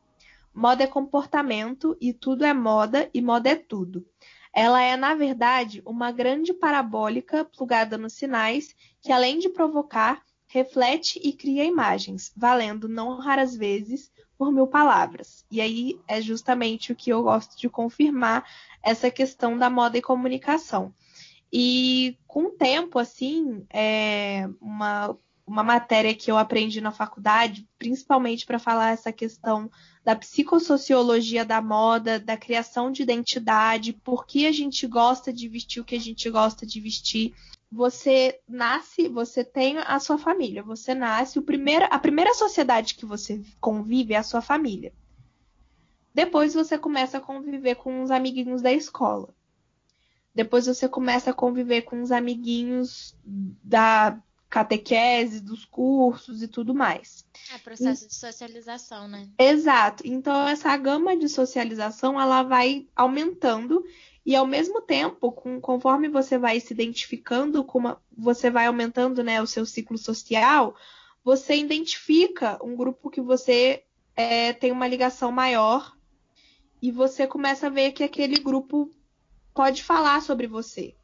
Moda 0.53 0.83
é 0.83 0.87
comportamento 0.87 1.97
e 1.99 2.13
tudo 2.13 2.45
é 2.45 2.53
moda 2.53 3.09
e 3.13 3.21
moda 3.21 3.49
é 3.49 3.55
tudo. 3.55 4.05
Ela 4.53 4.81
é, 4.81 4.95
na 4.95 5.13
verdade, 5.13 5.81
uma 5.85 6.13
grande 6.13 6.53
parabólica 6.53 7.43
plugada 7.43 7.97
nos 7.97 8.13
sinais 8.13 8.73
que, 9.01 9.11
além 9.11 9.37
de 9.37 9.49
provocar, 9.49 10.23
reflete 10.47 11.19
e 11.21 11.33
cria 11.33 11.65
imagens, 11.65 12.31
valendo 12.37 12.87
não 12.87 13.17
raras 13.17 13.53
vezes 13.53 14.09
por 14.37 14.53
mil 14.53 14.65
palavras. 14.65 15.45
E 15.51 15.59
aí 15.59 15.99
é 16.07 16.21
justamente 16.21 16.93
o 16.93 16.95
que 16.95 17.09
eu 17.09 17.23
gosto 17.23 17.57
de 17.57 17.67
confirmar 17.67 18.45
essa 18.81 19.11
questão 19.11 19.57
da 19.57 19.69
moda 19.69 19.97
e 19.97 20.01
comunicação. 20.01 20.93
E 21.51 22.17
com 22.25 22.45
o 22.45 22.51
tempo, 22.51 22.97
assim, 22.97 23.65
é 23.69 24.47
uma 24.61 25.17
uma 25.45 25.63
matéria 25.63 26.15
que 26.15 26.31
eu 26.31 26.37
aprendi 26.37 26.81
na 26.81 26.91
faculdade, 26.91 27.67
principalmente 27.77 28.45
para 28.45 28.57
falar 28.57 28.91
essa 28.91 29.11
questão 29.11 29.69
da 30.03 30.15
psicossociologia 30.15 31.45
da 31.45 31.61
moda, 31.61 32.19
da 32.19 32.35
criação 32.35 32.91
de 32.91 33.03
identidade, 33.03 33.93
por 33.93 34.25
que 34.25 34.47
a 34.47 34.51
gente 34.51 34.87
gosta 34.87 35.31
de 35.31 35.47
vestir 35.47 35.81
o 35.81 35.85
que 35.85 35.95
a 35.95 35.99
gente 35.99 36.29
gosta 36.29 36.65
de 36.65 36.79
vestir. 36.79 37.33
Você 37.71 38.39
nasce, 38.47 39.07
você 39.07 39.43
tem 39.43 39.77
a 39.77 39.99
sua 39.99 40.17
família, 40.17 40.63
você 40.63 40.95
nasce, 40.95 41.37
o 41.37 41.43
primeiro, 41.43 41.85
a 41.91 41.99
primeira 41.99 42.33
sociedade 42.33 42.95
que 42.95 43.05
você 43.05 43.41
convive 43.59 44.13
é 44.13 44.17
a 44.17 44.23
sua 44.23 44.41
família. 44.41 44.93
Depois 46.13 46.53
você 46.53 46.77
começa 46.77 47.17
a 47.17 47.21
conviver 47.21 47.75
com 47.75 48.01
os 48.01 48.09
amiguinhos 48.09 48.61
da 48.61 48.71
escola. 48.71 49.29
Depois 50.33 50.65
você 50.65 50.87
começa 50.89 51.31
a 51.31 51.33
conviver 51.33 51.83
com 51.83 52.01
os 52.01 52.11
amiguinhos 52.11 53.15
da 53.63 54.17
catequese, 54.49 55.41
dos 55.41 55.65
cursos 55.65 56.41
e 56.41 56.47
tudo 56.47 56.73
mais. 56.73 57.25
É 57.53 57.57
processo 57.57 58.05
e... 58.05 58.07
de 58.07 58.15
socialização, 58.15 59.07
né? 59.07 59.27
Exato. 59.37 60.03
Então 60.05 60.47
essa 60.47 60.75
gama 60.77 61.15
de 61.15 61.27
socialização 61.27 62.19
ela 62.19 62.43
vai 62.43 62.87
aumentando 62.95 63.83
e 64.25 64.35
ao 64.35 64.47
mesmo 64.47 64.81
tempo, 64.81 65.31
com, 65.31 65.61
conforme 65.61 66.09
você 66.09 66.37
vai 66.37 66.59
se 66.59 66.73
identificando, 66.73 67.63
como 67.63 67.95
você 68.17 68.49
vai 68.49 68.65
aumentando, 68.65 69.23
né, 69.23 69.39
o 69.39 69.45
seu 69.45 69.65
ciclo 69.65 69.97
social, 69.97 70.75
você 71.23 71.55
identifica 71.55 72.57
um 72.63 72.75
grupo 72.75 73.11
que 73.11 73.21
você 73.21 73.83
é, 74.15 74.51
tem 74.53 74.71
uma 74.71 74.87
ligação 74.87 75.31
maior 75.31 75.95
e 76.81 76.91
você 76.91 77.27
começa 77.27 77.67
a 77.67 77.69
ver 77.69 77.91
que 77.91 78.03
aquele 78.03 78.39
grupo 78.39 78.89
pode 79.53 79.83
falar 79.83 80.21
sobre 80.21 80.47
você. 80.47 80.95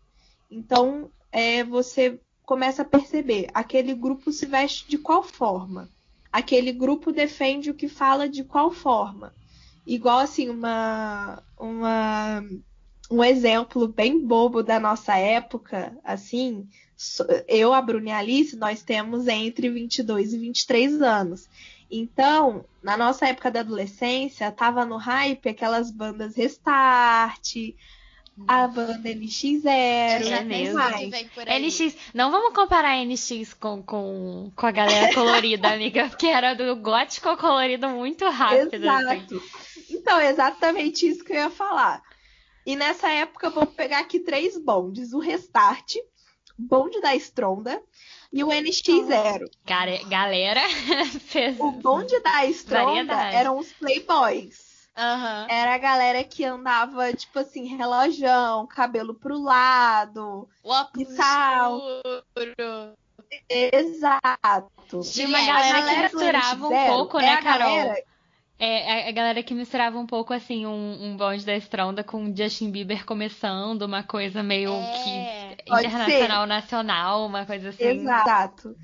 Então, 0.49 1.11
é, 1.31 1.63
você 1.63 2.19
começa 2.51 2.81
a 2.81 2.85
perceber 2.85 3.47
aquele 3.53 3.93
grupo 3.93 4.29
se 4.29 4.45
veste 4.45 4.85
de 4.85 4.97
qual 4.97 5.23
forma, 5.23 5.87
aquele 6.29 6.73
grupo 6.73 7.09
defende 7.09 7.71
o 7.71 7.73
que 7.73 7.87
fala 7.87 8.27
de 8.27 8.43
qual 8.43 8.69
forma. 8.71 9.33
Igual 9.87 10.19
assim, 10.19 10.49
uma, 10.49 11.41
uma 11.57 12.43
um 13.09 13.23
exemplo 13.23 13.87
bem 13.87 14.19
bobo 14.19 14.61
da 14.61 14.81
nossa 14.81 15.15
época, 15.15 15.97
assim, 16.03 16.67
eu, 17.47 17.73
a 17.73 17.81
Bruna 17.81 18.09
e 18.09 18.11
a 18.11 18.17
Alice, 18.17 18.57
nós 18.57 18.83
temos 18.83 19.29
entre 19.29 19.69
22 19.69 20.33
e 20.33 20.37
23 20.37 21.01
anos. 21.01 21.47
Então, 21.89 22.65
na 22.83 22.97
nossa 22.97 23.27
época 23.27 23.49
da 23.49 23.61
adolescência, 23.61 24.51
tava 24.51 24.83
no 24.83 24.97
hype 24.97 25.47
aquelas 25.47 25.89
bandas 25.89 26.35
Restart, 26.35 27.55
a 28.47 28.67
banda 28.67 29.09
NX0. 29.09 29.65
É 29.65 30.43
mesmo. 30.43 30.79
NX. 30.79 31.95
Não 32.13 32.31
vamos 32.31 32.53
comparar 32.53 33.03
NX 33.05 33.53
com, 33.53 33.81
com, 33.83 34.51
com 34.55 34.65
a 34.65 34.71
galera 34.71 35.13
colorida, 35.13 35.69
amiga, 35.73 36.07
porque 36.09 36.27
era 36.27 36.53
do 36.53 36.75
gótico 36.77 37.35
colorido 37.37 37.89
muito 37.89 38.27
rápido. 38.29 38.75
Exato. 38.75 39.35
Assim. 39.35 39.41
Então, 39.89 40.19
é 40.19 40.29
exatamente 40.29 41.07
isso 41.07 41.23
que 41.23 41.33
eu 41.33 41.37
ia 41.37 41.49
falar. 41.49 42.01
E 42.65 42.75
nessa 42.75 43.09
época, 43.09 43.49
vamos 43.49 43.73
pegar 43.73 43.99
aqui 43.99 44.19
três 44.19 44.57
bondes: 44.57 45.13
o 45.13 45.19
Restart, 45.19 45.95
bonde 46.57 47.01
da 47.01 47.15
Stronda 47.15 47.81
e 48.31 48.43
o 48.43 48.47
NX0. 48.47 49.49
Cara, 49.65 49.97
galera, 50.05 50.61
fez... 51.25 51.59
O 51.59 51.71
bonde 51.71 52.17
da 52.21 52.45
Stronda 52.47 53.13
eram 53.13 53.57
os 53.57 53.71
Playboys. 53.73 54.70
Uhum. 55.01 55.47
Era 55.49 55.73
a 55.73 55.77
galera 55.79 56.23
que 56.23 56.45
andava, 56.45 57.11
tipo 57.11 57.39
assim, 57.39 57.75
relojão, 57.75 58.67
cabelo 58.67 59.15
pro 59.15 59.41
lado, 59.41 60.47
óculos 60.63 61.09
escuro. 61.09 62.93
Exato. 63.49 65.01
Tinha 65.11 65.27
uma 65.27 65.41
galera, 65.41 65.79
galera 65.79 66.09
que 66.09 66.15
misturava 66.15 66.67
um 66.67 66.85
pouco, 66.87 67.19
né, 67.19 67.37
Carol? 67.37 67.75
Galera... 67.75 68.03
É, 68.63 69.09
a 69.09 69.11
galera 69.11 69.41
que 69.41 69.55
misturava 69.55 69.97
um 69.97 70.05
pouco, 70.05 70.33
assim, 70.33 70.67
um, 70.67 70.97
um 71.03 71.17
bonde 71.17 71.43
da 71.43 71.55
estronda 71.55 72.03
com 72.03 72.31
Justin 72.35 72.69
Bieber 72.69 73.03
começando, 73.07 73.81
uma 73.81 74.03
coisa 74.03 74.43
meio 74.43 74.71
é, 74.71 75.55
que 75.57 75.63
internacional, 75.63 76.45
nacional, 76.45 77.25
uma 77.25 77.43
coisa 77.43 77.69
assim. 77.69 77.83
Exato. 77.83 78.75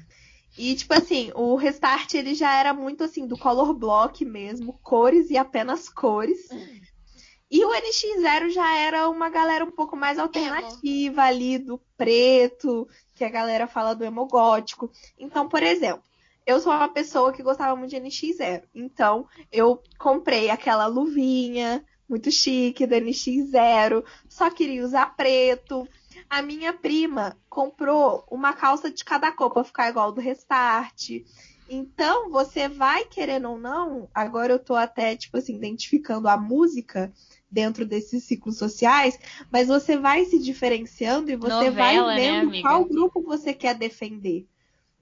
E, 0.57 0.75
tipo 0.75 0.93
assim, 0.93 1.31
o 1.35 1.55
Restart 1.55 2.13
ele 2.15 2.33
já 2.33 2.55
era 2.55 2.73
muito 2.73 3.03
assim, 3.03 3.27
do 3.27 3.37
color 3.37 3.73
block 3.73 4.25
mesmo, 4.25 4.79
cores 4.81 5.29
e 5.29 5.37
apenas 5.37 5.87
cores. 5.87 6.49
E 7.49 7.63
o 7.63 7.69
NX0 7.69 8.49
já 8.49 8.77
era 8.77 9.09
uma 9.09 9.29
galera 9.29 9.63
um 9.63 9.71
pouco 9.71 9.95
mais 9.95 10.19
alternativa 10.19 11.21
emo. 11.21 11.21
ali, 11.21 11.57
do 11.57 11.79
preto, 11.95 12.87
que 13.15 13.23
a 13.23 13.29
galera 13.29 13.67
fala 13.67 13.93
do 13.93 14.03
emo 14.03 14.25
gótico. 14.27 14.91
Então, 15.17 15.47
por 15.47 15.63
exemplo, 15.63 16.03
eu 16.45 16.59
sou 16.59 16.73
uma 16.73 16.89
pessoa 16.89 17.31
que 17.31 17.43
gostava 17.43 17.75
muito 17.75 17.91
de 17.91 17.97
NX0. 17.97 18.63
Então, 18.73 19.27
eu 19.51 19.81
comprei 19.97 20.49
aquela 20.49 20.87
luvinha 20.87 21.85
muito 22.07 22.31
chique 22.31 22.85
do 22.85 22.95
NX0, 22.95 24.03
só 24.29 24.49
queria 24.49 24.83
usar 24.83 25.15
preto. 25.15 25.87
A 26.29 26.41
minha 26.41 26.73
prima 26.73 27.37
comprou 27.49 28.25
uma 28.29 28.53
calça 28.53 28.91
de 28.91 29.03
cada 29.03 29.31
cor 29.31 29.51
pra 29.51 29.63
ficar 29.63 29.89
igual 29.89 30.11
do 30.11 30.21
Restart. 30.21 31.09
Então, 31.69 32.29
você 32.29 32.69
vai 32.69 33.05
querendo 33.05 33.49
ou 33.49 33.59
não, 33.59 34.07
agora 34.13 34.53
eu 34.53 34.59
tô 34.59 34.73
até, 34.73 35.17
tipo 35.17 35.37
assim, 35.37 35.55
identificando 35.55 36.29
a 36.29 36.37
música 36.37 37.11
dentro 37.51 37.85
desses 37.85 38.23
ciclos 38.23 38.57
sociais, 38.57 39.19
mas 39.51 39.67
você 39.67 39.97
vai 39.97 40.23
se 40.25 40.39
diferenciando 40.39 41.29
e 41.29 41.35
você 41.35 41.69
Novela, 41.69 41.73
vai 41.73 42.15
né, 42.15 42.15
vendo 42.15 42.49
amiga? 42.49 42.67
qual 42.67 42.85
grupo 42.85 43.21
você 43.21 43.53
quer 43.53 43.75
defender 43.75 44.47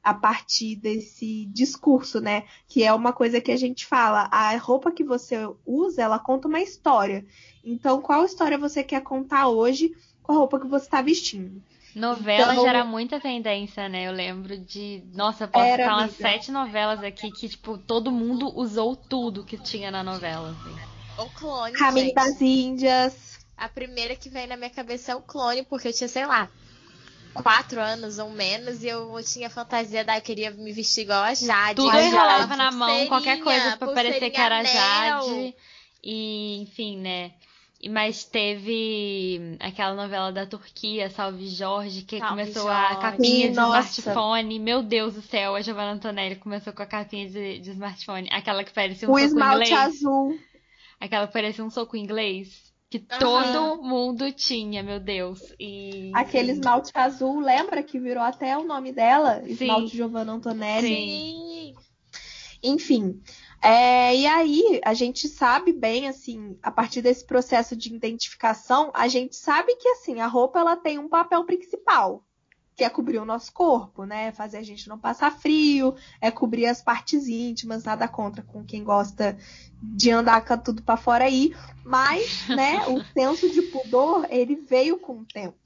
a 0.03 0.13
partir 0.13 0.75
desse 0.75 1.47
discurso, 1.47 2.21
né? 2.21 2.45
Que 2.67 2.83
é 2.83 2.93
uma 2.93 3.11
coisa 3.11 3.41
que 3.41 3.51
a 3.51 3.57
gente 3.57 3.87
fala, 3.87 4.29
a 4.31 4.55
roupa 4.57 4.91
que 4.91 5.03
você 5.03 5.35
usa, 5.65 6.03
ela 6.03 6.19
conta 6.19 6.47
uma 6.47 6.61
história. 6.61 7.25
Então, 7.63 7.99
qual 7.99 8.23
história 8.23 8.55
você 8.55 8.83
quer 8.83 9.01
contar 9.01 9.47
hoje 9.47 9.91
com 10.25 10.33
a 10.33 10.35
roupa 10.35 10.59
que 10.59 10.67
você 10.67 10.85
está 10.85 11.01
vestindo? 11.01 11.61
Novela 11.95 12.51
Então- 12.53 12.65
gera 12.65 12.83
muita 12.83 13.19
tendência, 13.21 13.87
né? 13.87 14.07
Eu 14.07 14.11
lembro 14.11 14.57
de. 14.57 15.01
Nossa, 15.13 15.47
posso 15.47 15.65
Era, 15.65 15.85
falar 15.85 15.97
umas 16.03 16.09
amiga. 16.13 16.29
sete 16.29 16.51
novelas 16.51 17.01
aqui 17.03 17.31
que, 17.31 17.47
tipo, 17.47 17.77
todo 17.77 18.11
mundo 18.11 18.51
usou 18.57 18.95
tudo 18.97 19.45
que 19.45 19.57
tinha 19.57 19.89
na 19.89 20.03
novela. 20.03 20.49
assim. 20.59 20.75
O 21.23 21.29
clone, 21.29 21.71
Caminho 21.73 22.07
gente. 22.07 22.15
das 22.15 22.41
Índias. 22.41 23.39
A 23.55 23.69
primeira 23.69 24.13
que 24.17 24.27
vem 24.29 24.45
na 24.47 24.57
minha 24.57 24.69
cabeça 24.69 25.13
é 25.13 25.15
o 25.15 25.21
clone, 25.21 25.63
porque 25.63 25.87
eu 25.87 25.93
tinha, 25.93 26.09
sei 26.09 26.25
lá, 26.25 26.49
quatro 27.33 27.79
anos 27.79 28.19
ou 28.19 28.29
menos, 28.29 28.83
e 28.83 28.87
eu 28.87 29.15
tinha 29.23 29.49
fantasia 29.49 30.03
da 30.03 30.17
eu 30.17 30.21
queria 30.21 30.51
me 30.51 30.73
vestir 30.73 31.03
igual 31.03 31.23
a 31.23 31.33
Jade. 31.33 31.75
Tudo 31.77 31.97
enrolava 31.97 32.57
na 32.57 32.71
mão, 32.73 33.07
qualquer 33.07 33.41
coisa 33.41 33.77
pra 33.77 33.93
parecer 33.93 34.29
que 34.29 34.41
era 34.41 34.59
anel. 34.59 34.73
Jade. 35.23 35.55
E, 36.03 36.61
enfim, 36.63 36.97
né? 36.97 37.31
Mas 37.89 38.23
teve 38.23 39.57
aquela 39.59 39.93
novela 39.93 40.31
da 40.31 40.45
Turquia, 40.45 41.09
Salve 41.09 41.47
Jorge, 41.47 42.01
que 42.03 42.17
Salve 42.17 42.31
começou 42.31 42.67
a 42.67 42.87
Jorge. 42.93 43.01
capinha 43.01 43.49
de 43.49 43.55
Nossa. 43.55 43.99
smartphone. 43.99 44.59
Meu 44.59 44.81
Deus 44.81 45.13
do 45.13 45.21
céu, 45.21 45.55
a 45.55 45.61
Giovanna 45.61 45.91
Antonelli 45.91 46.35
começou 46.37 46.73
com 46.73 46.81
a 46.81 46.85
capinha 46.87 47.29
de, 47.29 47.59
de 47.59 47.71
smartphone. 47.71 48.27
Aquela 48.31 48.63
que 48.63 48.73
parecia 48.73 49.07
um 49.07 49.11
O 49.11 49.15
soco 49.15 49.25
esmalte 49.27 49.71
inglês. 49.71 49.79
azul. 49.95 50.39
Aquela 50.99 51.27
que 51.27 51.33
parecia 51.33 51.63
um 51.63 51.69
soco 51.69 51.95
inglês. 51.95 52.73
Que 52.89 53.03
Aham. 53.11 53.19
todo 53.19 53.83
mundo 53.83 54.31
tinha, 54.31 54.81
meu 54.81 54.99
Deus. 54.99 55.39
E. 55.59 56.11
Aquele 56.15 56.51
esmalte 56.53 56.91
azul, 56.93 57.39
lembra 57.39 57.83
que 57.83 57.99
virou 57.99 58.23
até 58.23 58.57
o 58.57 58.63
nome 58.63 58.91
dela? 58.93 59.41
Esmalte 59.45 59.97
Giovanna 59.97 60.33
Antonelli. 60.33 60.87
Sim. 60.87 61.73
Enfim. 62.63 63.21
É, 63.65 64.15
e 64.15 64.27
aí, 64.27 64.79
a 64.85 64.93
gente 64.93 65.27
sabe 65.27 65.73
bem, 65.73 66.07
assim, 66.07 66.55
a 66.61 66.69
partir 66.69 67.01
desse 67.01 67.25
processo 67.25 67.75
de 67.75 67.91
identificação, 67.91 68.91
a 68.93 69.07
gente 69.07 69.35
sabe 69.35 69.75
que, 69.77 69.87
assim, 69.89 70.19
a 70.19 70.27
roupa, 70.27 70.59
ela 70.59 70.77
tem 70.77 70.99
um 70.99 71.09
papel 71.09 71.43
principal, 71.45 72.23
que 72.75 72.83
é 72.83 72.89
cobrir 72.91 73.17
o 73.17 73.25
nosso 73.25 73.51
corpo, 73.51 74.05
né? 74.05 74.31
Fazer 74.33 74.57
a 74.57 74.61
gente 74.61 74.87
não 74.87 74.99
passar 74.99 75.31
frio, 75.31 75.95
é 76.21 76.29
cobrir 76.29 76.67
as 76.67 76.83
partes 76.83 77.27
íntimas, 77.27 77.85
nada 77.85 78.07
contra 78.07 78.43
com 78.43 78.63
quem 78.63 78.83
gosta 78.83 79.35
de 79.81 80.11
andar 80.11 80.45
com 80.45 80.57
tudo 80.59 80.83
pra 80.83 80.95
fora 80.95 81.25
aí, 81.25 81.51
mas, 81.83 82.47
né, 82.47 82.85
o 82.87 83.03
senso 83.13 83.49
de 83.49 83.63
pudor, 83.63 84.27
ele 84.29 84.57
veio 84.57 84.99
com 84.99 85.21
o 85.21 85.25
tempo. 85.25 85.64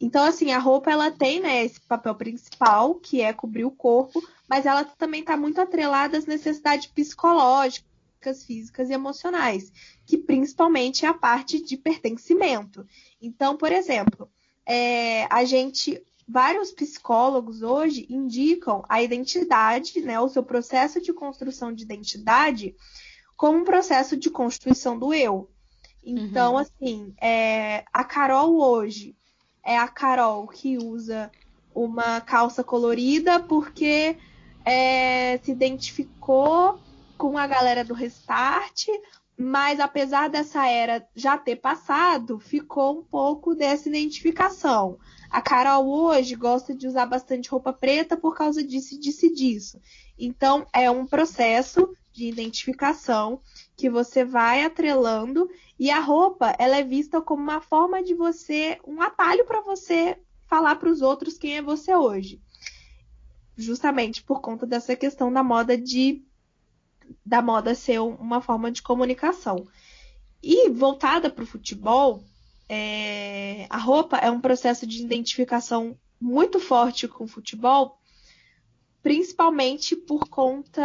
Então, 0.00 0.24
assim, 0.24 0.52
a 0.52 0.58
roupa, 0.58 0.90
ela 0.90 1.10
tem, 1.10 1.40
né, 1.40 1.64
esse 1.64 1.80
papel 1.80 2.14
principal, 2.14 2.96
que 2.96 3.20
é 3.22 3.32
cobrir 3.32 3.64
o 3.64 3.70
corpo, 3.70 4.22
mas 4.48 4.66
ela 4.66 4.84
também 4.84 5.20
está 5.20 5.36
muito 5.36 5.60
atrelada 5.60 6.18
às 6.18 6.26
necessidades 6.26 6.86
psicológicas, 6.88 7.86
físicas 8.46 8.90
e 8.90 8.92
emocionais, 8.92 9.72
que 10.04 10.18
principalmente 10.18 11.06
é 11.06 11.08
a 11.08 11.14
parte 11.14 11.62
de 11.62 11.76
pertencimento. 11.76 12.86
Então, 13.20 13.56
por 13.56 13.72
exemplo, 13.72 14.30
é, 14.66 15.24
a 15.32 15.44
gente, 15.44 16.02
vários 16.28 16.72
psicólogos 16.72 17.62
hoje 17.62 18.06
indicam 18.10 18.84
a 18.88 19.02
identidade, 19.02 20.00
né, 20.00 20.20
o 20.20 20.28
seu 20.28 20.42
processo 20.42 21.00
de 21.00 21.12
construção 21.12 21.72
de 21.72 21.84
identidade, 21.84 22.74
como 23.36 23.58
um 23.58 23.64
processo 23.64 24.16
de 24.16 24.28
constituição 24.30 24.98
do 24.98 25.14
eu. 25.14 25.50
Então, 26.02 26.52
Uhum. 26.52 26.58
assim, 26.58 27.14
é, 27.20 27.84
a 27.92 28.04
Carol 28.04 28.58
hoje 28.60 29.16
é 29.66 29.76
a 29.76 29.88
Carol 29.88 30.46
que 30.46 30.78
usa 30.78 31.30
uma 31.74 32.20
calça 32.20 32.62
colorida 32.62 33.40
porque 33.40 34.16
é, 34.64 35.38
se 35.42 35.50
identificou 35.50 36.78
com 37.18 37.36
a 37.36 37.46
galera 37.48 37.84
do 37.84 37.92
Restart, 37.92 38.86
mas 39.36 39.80
apesar 39.80 40.30
dessa 40.30 40.66
era 40.68 41.06
já 41.14 41.36
ter 41.36 41.56
passado, 41.56 42.38
ficou 42.38 43.00
um 43.00 43.02
pouco 43.02 43.54
dessa 43.54 43.88
identificação. 43.88 44.98
A 45.28 45.42
Carol 45.42 45.88
hoje 45.88 46.36
gosta 46.36 46.72
de 46.72 46.86
usar 46.86 47.06
bastante 47.06 47.50
roupa 47.50 47.72
preta 47.72 48.16
por 48.16 48.36
causa 48.36 48.62
disso 48.62 48.98
disso 48.98 49.26
e 49.26 49.34
disso. 49.34 49.80
Então, 50.16 50.64
é 50.72 50.88
um 50.88 51.04
processo 51.04 51.88
de 52.12 52.28
identificação 52.28 53.40
que 53.76 53.90
você 53.90 54.24
vai 54.24 54.64
atrelando 54.64 55.48
e 55.78 55.90
a 55.90 56.00
roupa, 56.00 56.56
ela 56.58 56.76
é 56.78 56.82
vista 56.82 57.20
como 57.20 57.42
uma 57.42 57.60
forma 57.60 58.02
de 58.02 58.14
você, 58.14 58.80
um 58.86 59.02
atalho 59.02 59.44
para 59.44 59.60
você 59.60 60.18
falar 60.46 60.76
para 60.76 60.88
os 60.88 61.02
outros 61.02 61.36
quem 61.36 61.56
é 61.56 61.62
você 61.62 61.94
hoje. 61.94 62.40
Justamente 63.56 64.22
por 64.22 64.40
conta 64.40 64.66
dessa 64.66 64.96
questão 64.96 65.32
da 65.32 65.42
moda 65.42 65.76
de 65.76 66.22
da 67.24 67.40
moda 67.40 67.74
ser 67.74 68.00
uma 68.00 68.40
forma 68.40 68.70
de 68.70 68.82
comunicação. 68.82 69.66
E 70.42 70.68
voltada 70.70 71.30
para 71.30 71.44
o 71.44 71.46
futebol, 71.46 72.24
é, 72.68 73.66
a 73.70 73.78
roupa 73.78 74.16
é 74.16 74.30
um 74.30 74.40
processo 74.40 74.86
de 74.86 75.02
identificação 75.02 75.96
muito 76.20 76.58
forte 76.58 77.06
com 77.06 77.24
o 77.24 77.28
futebol, 77.28 78.00
principalmente 79.02 79.94
por 79.94 80.28
conta 80.28 80.82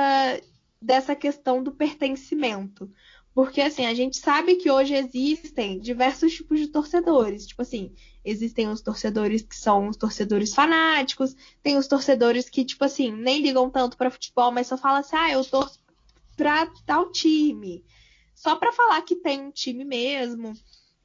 dessa 0.81 1.15
questão 1.15 1.61
do 1.61 1.71
pertencimento. 1.71 2.91
Porque, 3.33 3.61
assim, 3.61 3.85
a 3.85 3.93
gente 3.93 4.17
sabe 4.17 4.55
que 4.55 4.69
hoje 4.69 4.93
existem 4.93 5.79
diversos 5.79 6.33
tipos 6.33 6.59
de 6.59 6.67
torcedores. 6.67 7.47
Tipo 7.47 7.61
assim, 7.61 7.93
existem 8.25 8.67
os 8.67 8.81
torcedores 8.81 9.41
que 9.41 9.55
são 9.55 9.87
os 9.87 9.95
torcedores 9.95 10.53
fanáticos, 10.53 11.35
tem 11.63 11.77
os 11.77 11.87
torcedores 11.87 12.49
que, 12.49 12.65
tipo 12.65 12.83
assim, 12.83 13.11
nem 13.11 13.41
ligam 13.41 13.69
tanto 13.69 13.95
para 13.95 14.11
futebol, 14.11 14.51
mas 14.51 14.67
só 14.67 14.77
falam 14.77 14.99
assim, 14.99 15.15
ah, 15.15 15.31
eu 15.31 15.45
torço 15.45 15.79
pra 16.35 16.65
tal 16.85 17.09
time. 17.11 17.85
Só 18.35 18.55
pra 18.55 18.73
falar 18.73 19.01
que 19.03 19.15
tem 19.15 19.39
um 19.39 19.51
time 19.51 19.85
mesmo 19.85 20.53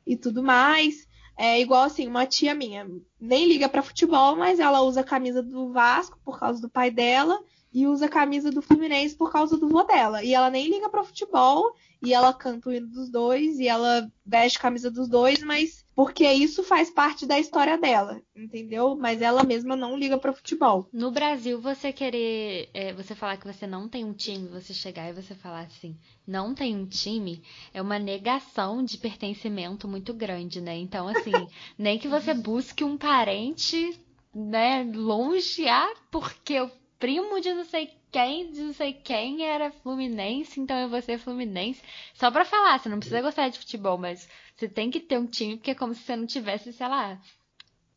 e 0.07 0.17
tudo 0.17 0.43
mais. 0.43 1.07
É 1.39 1.61
igual 1.61 1.83
assim, 1.83 2.09
uma 2.09 2.25
tia 2.25 2.55
minha 2.55 2.89
nem 3.21 3.47
liga 3.47 3.69
pra 3.69 3.83
futebol, 3.83 4.35
mas 4.37 4.59
ela 4.59 4.81
usa 4.81 5.03
a 5.03 5.05
camisa 5.05 5.43
do 5.43 5.71
Vasco 5.71 6.19
por 6.25 6.41
causa 6.41 6.62
do 6.62 6.69
pai 6.71 6.91
dela 6.91 7.39
e 7.77 7.87
usa 7.87 8.07
a 8.07 8.09
camisa 8.09 8.51
do 8.51 8.62
Fluminense 8.62 9.15
por 9.15 9.31
causa 9.31 9.59
do 9.59 9.69
vô 9.69 9.83
dela. 9.83 10.25
E 10.25 10.33
ela 10.33 10.49
nem 10.49 10.67
liga 10.67 10.89
pra 10.89 11.05
futebol 11.05 11.75
e 12.03 12.15
ela 12.15 12.33
canta 12.33 12.71
o 12.71 12.73
hino 12.73 12.87
dos 12.87 13.11
dois 13.11 13.59
e 13.59 13.69
ela 13.69 14.11
veste 14.25 14.57
a 14.57 14.62
camisa 14.62 14.91
dos 14.91 15.07
dois, 15.07 15.43
mas 15.43 15.85
porque 15.95 16.27
isso 16.27 16.62
faz 16.62 16.89
parte 16.89 17.27
da 17.27 17.39
história 17.39 17.77
dela, 17.77 18.23
entendeu? 18.35 18.97
Mas 18.97 19.21
ela 19.21 19.45
mesma 19.45 19.77
não 19.77 19.95
liga 19.95 20.17
pra 20.17 20.33
futebol. 20.33 20.89
No 20.91 21.11
Brasil, 21.11 21.61
você 21.61 21.93
querer, 21.93 22.71
é, 22.73 22.95
você 22.95 23.15
falar 23.15 23.37
que 23.37 23.47
você 23.47 23.67
não 23.67 23.91
tem 23.91 24.07
um 24.07 24.15
time, 24.15 24.49
você 24.49 24.73
chegar 24.73 25.11
e 25.11 25.12
você 25.12 25.35
falar 25.35 25.65
assim, 25.65 25.99
não 26.27 26.55
tem 26.55 26.75
um 26.75 26.87
time, 26.87 27.43
é 27.75 27.83
uma 27.83 27.99
negação 27.99 28.83
de 28.83 28.97
pertencimento 28.97 29.87
muito 29.87 30.15
grande, 30.15 30.62
né? 30.62 30.75
Então, 30.79 31.09
assim, 31.09 31.31
nem 31.77 31.99
que 31.99 32.09
você 32.09 32.33
busque 32.33 32.83
um 32.83 32.97
parente, 32.97 34.01
né, 34.35 34.83
longe, 34.95 35.69
ah, 35.69 35.95
porque 36.11 36.59
o 36.59 36.71
primo 36.98 37.40
de 37.40 37.52
não 37.52 37.64
sei 37.64 37.90
quem, 38.11 38.50
de 38.50 38.61
não 38.62 38.72
sei 38.72 38.92
quem 38.92 39.44
era 39.44 39.70
fluminense, 39.70 40.59
então 40.61 40.76
eu 40.78 40.88
vou 40.88 41.00
ser 41.02 41.18
fluminense. 41.18 41.82
Só 42.14 42.30
pra 42.30 42.44
falar, 42.44 42.78
você 42.78 42.88
não 42.88 42.98
precisa 42.98 43.20
gostar 43.22 43.48
de 43.48 43.59
futebol, 43.59 43.98
mas 43.98 44.28
você 44.56 44.68
tem 44.68 44.90
que 44.90 45.00
ter 45.00 45.18
um 45.18 45.26
time, 45.26 45.56
porque 45.56 45.72
é 45.72 45.74
como 45.74 45.94
se 45.94 46.02
você 46.02 46.16
não 46.16 46.26
tivesse, 46.26 46.72
sei 46.72 46.88
lá, 46.88 47.20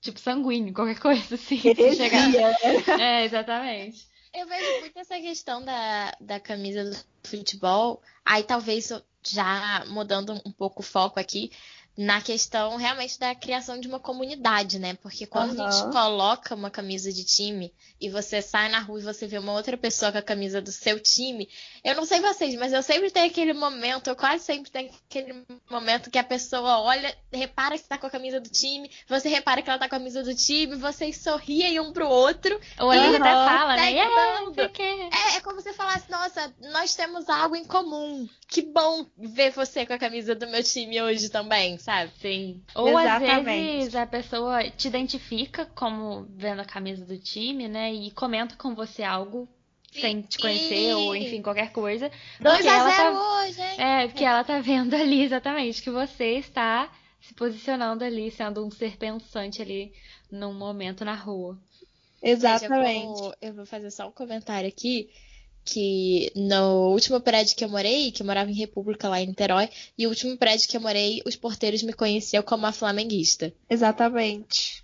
tipo 0.01 0.19
sanguíneo, 0.19 0.73
qualquer 0.73 0.99
coisa 1.01 1.35
assim. 1.35 1.59
se 1.59 1.95
chegar- 1.95 2.29
né? 2.29 2.53
É, 2.99 3.25
exatamente. 3.25 4.07
Eu 4.33 4.45
vejo 4.47 4.79
muito 4.79 4.97
essa 4.99 5.19
questão 5.19 5.63
da, 5.65 6.15
da 6.21 6.39
camisa 6.39 6.83
do 6.83 7.27
futebol. 7.27 8.01
Aí 8.23 8.43
talvez 8.43 8.91
já 9.25 9.83
mudando 9.87 10.39
um 10.45 10.51
pouco 10.51 10.81
o 10.81 10.85
foco 10.85 11.19
aqui 11.19 11.51
na 11.97 12.21
questão 12.21 12.77
realmente 12.77 13.19
da 13.19 13.35
criação 13.35 13.79
de 13.79 13.87
uma 13.87 13.99
comunidade, 13.99 14.79
né? 14.79 14.97
Porque 15.01 15.25
quando 15.25 15.59
a 15.59 15.63
Aham. 15.63 15.71
gente 15.71 15.91
coloca 15.91 16.55
uma 16.55 16.71
camisa 16.71 17.11
de 17.11 17.25
time 17.25 17.73
e 17.99 18.09
você 18.09 18.41
sai 18.41 18.69
na 18.69 18.79
rua 18.79 18.99
e 18.99 19.03
você 19.03 19.27
vê 19.27 19.37
uma 19.37 19.51
outra 19.51 19.75
pessoa 19.75 20.11
com 20.11 20.17
a 20.17 20.21
camisa 20.21 20.61
do 20.61 20.71
seu 20.71 20.99
time, 20.99 21.49
eu 21.83 21.95
não 21.95 22.05
sei 22.05 22.21
vocês, 22.21 22.55
mas 22.55 22.71
eu 22.71 22.81
sempre 22.81 23.11
tenho 23.11 23.27
aquele 23.27 23.53
momento, 23.53 24.07
eu 24.07 24.15
quase 24.15 24.45
sempre 24.45 24.71
tenho 24.71 24.89
aquele 25.09 25.43
momento 25.69 26.09
que 26.09 26.17
a 26.17 26.23
pessoa 26.23 26.79
olha, 26.79 27.13
repara 27.33 27.77
que 27.77 27.83
tá 27.83 27.97
com 27.97 28.07
a 28.07 28.09
camisa 28.09 28.39
do 28.39 28.49
time, 28.49 28.89
você 29.07 29.27
repara 29.27 29.61
que 29.61 29.69
ela 29.69 29.79
tá 29.79 29.89
com 29.89 29.95
a 29.95 29.99
camisa 29.99 30.23
do 30.23 30.33
time, 30.33 30.75
vocês 30.77 31.17
sorriem 31.17 31.79
um 31.81 31.91
pro 31.91 32.07
outro. 32.07 32.57
Ou 32.79 32.89
às 32.91 33.01
vezes 33.01 33.19
até 33.19 33.33
fala, 33.33 33.75
né? 33.75 33.91
O. 34.49 34.51
É, 35.11 35.37
é 35.37 35.41
como 35.41 35.59
se 35.61 35.73
falasse, 35.73 36.09
nossa, 36.09 36.53
nós 36.71 36.95
temos 36.95 37.27
algo 37.29 37.55
em 37.55 37.65
comum. 37.65 38.27
Que 38.47 38.61
bom 38.61 39.05
ver 39.17 39.51
você 39.51 39.85
com 39.85 39.93
a 39.93 39.97
camisa 39.99 40.33
do 40.33 40.47
meu 40.47 40.63
time 40.63 41.01
hoje 41.01 41.29
também, 41.29 41.77
sabe? 41.79 42.11
Sim. 42.19 42.61
Ou 42.75 42.97
às 42.97 43.05
Exatamente. 43.05 43.43
vezes 43.45 43.95
a 43.95 44.05
pessoa 44.05 44.69
te 44.69 44.87
identifica 44.87 45.65
como 45.65 46.25
vendo 46.29 46.61
a 46.61 46.65
camisa 46.65 47.05
do 47.05 47.17
time, 47.17 47.67
né? 47.67 47.93
E 47.93 48.11
comenta 48.11 48.55
com 48.55 48.75
você 48.75 49.03
algo 49.03 49.47
sem 49.91 50.21
te 50.21 50.37
conhecer, 50.37 50.93
ou 50.93 51.15
enfim, 51.15 51.41
qualquer 51.41 51.71
coisa. 51.71 52.11
2 52.39 52.67
a 52.67 52.89
0 52.89 52.95
tá... 52.95 53.41
hoje, 53.41 53.61
hein? 53.61 53.81
É, 53.81 54.07
porque 54.07 54.23
ela 54.23 54.43
tá 54.43 54.59
vendo 54.59 54.93
ali 54.93 55.23
exatamente 55.23 55.81
que 55.81 55.89
você 55.89 56.37
está 56.37 56.91
se 57.19 57.33
posicionando 57.33 58.03
ali, 58.03 58.31
sendo 58.31 58.65
um 58.65 58.71
ser 58.71 58.97
pensante 58.97 59.61
ali 59.61 59.91
num 60.31 60.53
momento 60.53 61.03
na 61.03 61.15
rua. 61.15 61.57
Exatamente. 62.21 63.05
eu, 63.05 63.15
vou, 63.15 63.35
eu 63.41 63.53
vou 63.53 63.65
fazer 63.65 63.91
só 63.91 64.07
um 64.07 64.11
comentário 64.11 64.67
aqui 64.67 65.09
que 65.63 66.31
no 66.35 66.91
último 66.91 67.19
prédio 67.21 67.55
que 67.55 67.63
eu 67.63 67.69
morei, 67.69 68.11
que 68.11 68.21
eu 68.21 68.25
morava 68.25 68.49
em 68.49 68.55
República 68.55 69.07
lá 69.07 69.21
em 69.21 69.27
Niterói, 69.27 69.69
e 69.97 70.05
o 70.05 70.09
último 70.09 70.35
prédio 70.37 70.67
que 70.67 70.77
eu 70.77 70.81
morei, 70.81 71.21
os 71.25 71.35
porteiros 71.35 71.83
me 71.83 71.93
conheciam 71.93 72.43
como 72.43 72.65
a 72.65 72.71
flamenguista. 72.71 73.53
Exatamente. 73.69 74.83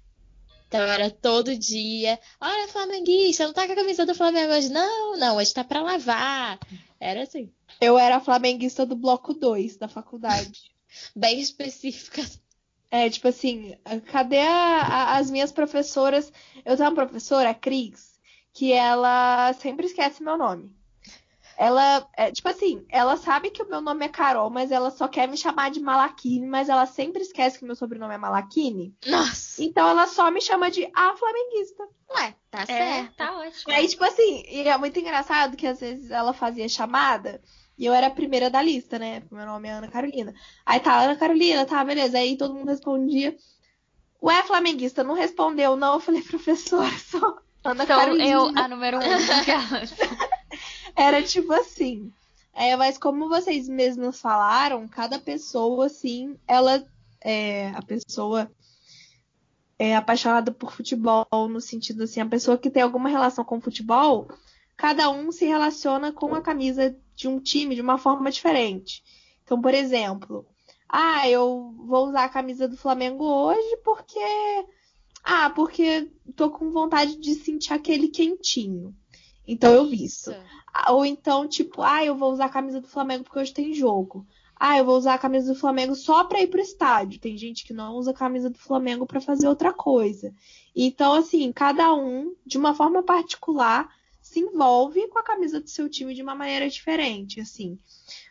Então 0.67 0.81
era 0.81 1.09
todo 1.09 1.55
dia, 1.55 2.19
olha 2.39 2.67
flamenguista, 2.67 3.45
não 3.45 3.53
tá 3.53 3.65
com 3.65 3.73
a 3.73 3.75
camisa 3.75 4.05
do 4.05 4.15
Flamengo 4.15 4.51
hoje? 4.51 4.69
Não, 4.69 5.17
não, 5.17 5.37
hoje 5.37 5.53
tá 5.53 5.63
pra 5.63 5.81
lavar. 5.81 6.59
Era 6.99 7.23
assim. 7.23 7.49
Eu 7.79 7.97
era 7.97 8.19
flamenguista 8.19 8.85
do 8.85 8.95
bloco 8.95 9.33
2 9.33 9.77
da 9.77 9.87
faculdade. 9.87 10.71
Bem 11.15 11.39
específica. 11.39 12.23
É, 12.89 13.09
tipo 13.09 13.27
assim, 13.27 13.75
cadê 14.11 14.39
a, 14.39 14.81
a, 14.81 15.17
as 15.17 15.29
minhas 15.29 15.51
professoras? 15.51 16.31
Eu 16.63 16.77
tenho 16.77 16.89
uma 16.89 16.95
professora, 16.95 17.49
a 17.49 17.53
Cris, 17.53 18.14
que 18.55 18.71
ela 18.71 19.53
sempre 19.53 19.85
esquece 19.85 20.23
meu 20.23 20.37
nome. 20.37 20.73
Ela, 21.57 22.05
é, 22.17 22.31
tipo 22.31 22.49
assim, 22.49 22.85
ela 22.89 23.15
sabe 23.15 23.49
que 23.49 23.61
o 23.63 23.69
meu 23.69 23.79
nome 23.79 24.05
é 24.05 24.09
Carol, 24.09 24.49
mas 24.49 24.71
ela 24.71 24.91
só 24.91 25.07
quer 25.07 25.27
me 25.27 25.37
chamar 25.37 25.71
de 25.71 25.79
Malakine, 25.79 26.45
mas 26.47 26.67
ela 26.67 26.85
sempre 26.85 27.21
esquece 27.21 27.59
que 27.59 27.65
meu 27.65 27.75
sobrenome 27.75 28.13
é 28.13 28.17
Malakine. 28.17 28.93
Nossa! 29.05 29.63
Então 29.63 29.87
ela 29.87 30.05
só 30.07 30.29
me 30.31 30.41
chama 30.41 30.69
de 30.71 30.89
a 30.93 31.15
flamenguista. 31.15 31.87
Ué, 32.17 32.35
tá 32.51 32.61
É, 32.63 32.65
certo. 32.65 33.15
tá 33.15 33.37
ótimo. 33.37 33.73
Aí, 33.73 33.87
tipo 33.87 34.03
assim, 34.03 34.43
e 34.49 34.67
é 34.67 34.77
muito 34.77 34.99
engraçado 34.99 35.55
que 35.55 35.67
às 35.67 35.79
vezes 35.79 36.11
ela 36.11 36.33
fazia 36.33 36.67
chamada 36.67 37.41
e 37.77 37.85
eu 37.85 37.93
era 37.93 38.07
a 38.07 38.11
primeira 38.11 38.49
da 38.49 38.61
lista, 38.61 38.99
né? 38.99 39.23
Meu 39.31 39.45
nome 39.45 39.67
é 39.69 39.71
Ana 39.71 39.87
Carolina. 39.89 40.33
Aí 40.65 40.79
tá, 40.81 40.99
Ana 40.99 41.15
Carolina, 41.15 41.65
tá, 41.65 41.83
beleza. 41.85 42.17
Aí 42.17 42.37
todo 42.37 42.53
mundo 42.53 42.67
respondia. 42.67 43.35
Ué, 44.21 44.43
flamenguista, 44.43 45.03
não 45.05 45.13
respondeu, 45.13 45.75
não. 45.77 45.93
Eu 45.95 45.99
falei, 46.01 46.21
professora, 46.21 46.89
sou 46.99 47.39
Ana 47.69 47.83
Então, 47.83 47.97
Carolina. 47.97 48.29
eu, 48.29 48.51
a 48.55 48.67
número 48.67 48.97
um 48.97 49.27
daquelas. 49.27 49.93
Era 50.95 51.21
tipo 51.23 51.51
assim. 51.53 52.11
É, 52.53 52.75
mas 52.77 52.97
como 52.97 53.27
vocês 53.27 53.67
mesmos 53.67 54.21
falaram, 54.21 54.87
cada 54.87 55.19
pessoa, 55.19 55.87
assim, 55.87 56.37
ela 56.47 56.85
é 57.21 57.69
a 57.75 57.81
pessoa 57.81 58.49
é 59.77 59.95
apaixonada 59.95 60.51
por 60.51 60.71
futebol, 60.71 61.27
no 61.49 61.59
sentido 61.59 62.03
assim, 62.03 62.21
a 62.21 62.25
pessoa 62.25 62.57
que 62.57 62.69
tem 62.69 62.81
alguma 62.81 63.09
relação 63.09 63.43
com 63.43 63.59
futebol, 63.59 64.29
cada 64.77 65.09
um 65.09 65.31
se 65.31 65.45
relaciona 65.45 66.13
com 66.13 66.33
a 66.33 66.41
camisa 66.41 66.95
de 67.13 67.27
um 67.27 67.39
time 67.39 67.75
de 67.75 67.81
uma 67.81 67.97
forma 67.97 68.31
diferente. 68.31 69.03
Então, 69.43 69.61
por 69.61 69.73
exemplo, 69.73 70.45
ah, 70.87 71.27
eu 71.27 71.73
vou 71.77 72.07
usar 72.07 72.25
a 72.25 72.29
camisa 72.29 72.67
do 72.67 72.77
Flamengo 72.77 73.23
hoje 73.25 73.77
porque. 73.83 74.19
Ah, 75.27 75.49
porque 75.49 76.11
tô 76.35 76.51
com 76.51 76.69
vontade 76.69 77.17
de 77.17 77.33
sentir 77.33 77.73
aquele 77.73 78.09
quentinho. 78.09 78.95
Então 79.47 79.73
eu 79.73 79.87
visto. 79.87 80.31
Ou 80.89 81.03
então, 81.03 81.47
tipo, 81.47 81.81
ah, 81.81 82.05
eu 82.05 82.15
vou 82.15 82.31
usar 82.31 82.45
a 82.45 82.49
camisa 82.49 82.79
do 82.79 82.87
Flamengo 82.87 83.23
porque 83.23 83.39
hoje 83.39 83.51
tem 83.53 83.73
jogo. 83.73 84.25
Ah, 84.55 84.77
eu 84.77 84.85
vou 84.85 84.95
usar 84.95 85.15
a 85.15 85.19
camisa 85.19 85.51
do 85.51 85.59
Flamengo 85.59 85.95
só 85.95 86.23
pra 86.25 86.41
ir 86.41 86.47
pro 86.47 86.61
estádio. 86.61 87.19
Tem 87.19 87.35
gente 87.37 87.65
que 87.65 87.73
não 87.73 87.95
usa 87.95 88.11
a 88.11 88.13
camisa 88.13 88.51
do 88.51 88.59
Flamengo 88.59 89.05
pra 89.07 89.19
fazer 89.19 89.47
outra 89.47 89.73
coisa. 89.73 90.31
Então, 90.75 91.13
assim, 91.13 91.51
cada 91.51 91.93
um, 91.93 92.35
de 92.45 92.57
uma 92.57 92.75
forma 92.75 93.01
particular, 93.01 93.89
se 94.21 94.39
envolve 94.39 95.07
com 95.07 95.19
a 95.19 95.23
camisa 95.23 95.59
do 95.59 95.69
seu 95.69 95.89
time 95.89 96.13
de 96.13 96.21
uma 96.21 96.35
maneira 96.35 96.69
diferente, 96.69 97.41
assim. 97.41 97.79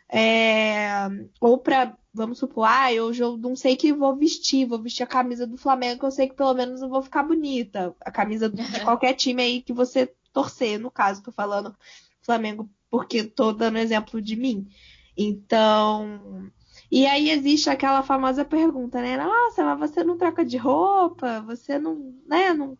É... 0.09 1.07
Ou 1.41 1.57
pra, 1.57 1.97
vamos 2.13 2.37
supor, 2.37 2.65
ah, 2.67 2.93
eu, 2.93 3.13
eu 3.13 3.37
não 3.37 3.55
sei 3.55 3.75
que 3.75 3.91
vou 3.91 4.15
vestir, 4.15 4.65
vou 4.65 4.81
vestir 4.81 5.03
a 5.03 5.07
camisa 5.07 5.45
do 5.45 5.57
Flamengo, 5.57 5.99
que 5.99 6.05
eu 6.05 6.11
sei 6.11 6.29
que 6.29 6.35
pelo 6.35 6.53
menos 6.53 6.81
eu 6.81 6.89
vou 6.89 7.01
ficar 7.01 7.23
bonita. 7.23 7.95
A 8.01 8.11
camisa 8.11 8.49
de 8.49 8.57
qualquer 8.83 9.13
time 9.13 9.41
aí 9.41 9.61
que 9.61 9.73
você 9.73 10.13
torcer, 10.31 10.79
no 10.79 10.91
caso, 10.91 11.23
tô 11.23 11.31
falando 11.31 11.75
Flamengo 12.21 12.69
porque 12.89 13.23
tô 13.23 13.51
dando 13.51 13.77
exemplo 13.77 14.21
de 14.21 14.35
mim. 14.35 14.67
Então, 15.17 16.51
e 16.91 17.05
aí 17.05 17.29
existe 17.29 17.69
aquela 17.69 18.03
famosa 18.03 18.43
pergunta, 18.45 19.01
né? 19.01 19.17
Nossa, 19.17 19.63
mas 19.75 19.91
você 19.91 20.03
não 20.03 20.17
troca 20.17 20.45
de 20.45 20.57
roupa? 20.57 21.41
Você 21.41 21.79
não, 21.79 22.13
né, 22.27 22.53
não 22.53 22.77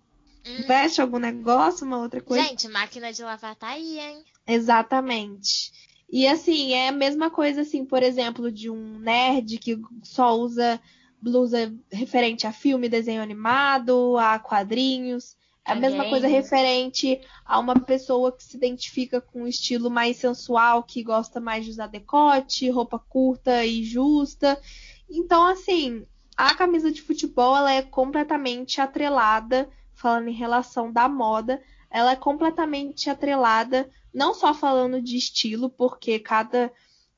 Hum. 0.48 0.62
veste 0.68 1.02
algum 1.02 1.18
negócio, 1.18 1.88
uma 1.88 1.98
outra 1.98 2.22
coisa? 2.22 2.48
Gente, 2.48 2.68
máquina 2.68 3.12
de 3.12 3.24
lavar 3.24 3.56
tá 3.56 3.70
aí, 3.70 4.00
hein? 4.00 4.24
Exatamente. 4.46 5.72
E 6.10 6.28
assim, 6.28 6.74
é 6.74 6.90
a 6.90 6.92
mesma 6.92 7.30
coisa 7.30 7.62
assim, 7.62 7.86
por 7.86 8.04
exemplo, 8.04 8.52
de 8.52 8.70
um 8.70 9.00
nerd 9.00 9.58
que 9.58 9.80
só 10.04 10.36
usa 10.38 10.80
blusa 11.22 11.74
referente 11.92 12.46
a 12.46 12.52
filme, 12.52 12.88
desenho 12.88 13.22
animado, 13.22 14.18
a 14.18 14.38
quadrinhos. 14.38 15.36
É 15.68 15.72
a 15.72 15.74
A 15.74 15.80
mesma 15.80 16.08
coisa 16.08 16.28
referente 16.28 17.20
a 17.44 17.60
uma 17.60 17.80
pessoa 17.80 18.32
que 18.32 18.44
se 18.44 18.56
identifica 18.56 19.20
com 19.20 19.42
um 19.42 19.48
estilo 19.48 19.90
mais 19.90 20.18
sensual, 20.18 20.84
que 20.84 21.04
gosta 21.04 21.40
mais 21.40 21.66
de 21.66 21.72
usar 21.72 21.88
decote, 21.88 22.70
roupa 22.70 23.00
curta 23.00 23.66
e 23.66 23.84
justa. 23.84 24.60
Então, 25.10 25.44
assim, 25.48 26.06
a 26.38 26.54
camisa 26.54 26.92
de 26.92 27.02
futebol 27.02 27.58
ela 27.58 27.72
é 27.72 27.82
completamente 27.82 28.80
atrelada, 28.80 29.68
falando 29.94 30.28
em 30.28 30.34
relação 30.34 30.92
da 30.92 31.10
moda, 31.10 31.60
ela 31.96 32.12
é 32.12 32.16
completamente 32.18 33.10
atrelada, 33.10 33.90
não 34.14 34.34
só 34.34 34.54
falando 34.54 35.02
de 35.02 35.16
estilo, 35.16 35.70
porque 35.70 36.20
cada 36.20 36.70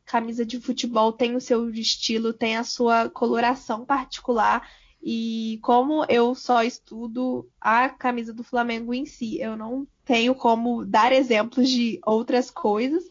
camisa 0.06 0.46
de 0.46 0.62
futebol 0.62 1.12
tem 1.12 1.36
o 1.36 1.42
seu 1.42 1.68
estilo, 1.72 2.32
tem 2.32 2.58
a 2.58 2.64
sua 2.64 3.10
coloração 3.10 3.84
particular. 3.84 4.70
E 5.02 5.58
como 5.64 6.06
eu 6.08 6.36
só 6.36 6.62
estudo 6.62 7.50
a 7.60 7.90
camisa 7.90 8.32
do 8.32 8.44
Flamengo 8.44 8.94
em 8.94 9.04
si, 9.04 9.42
eu 9.42 9.58
não 9.58 9.88
tenho 10.06 10.36
como 10.36 10.86
dar 10.86 11.12
exemplos 11.12 11.68
de 11.68 12.00
outras 12.06 12.52
coisas, 12.52 13.04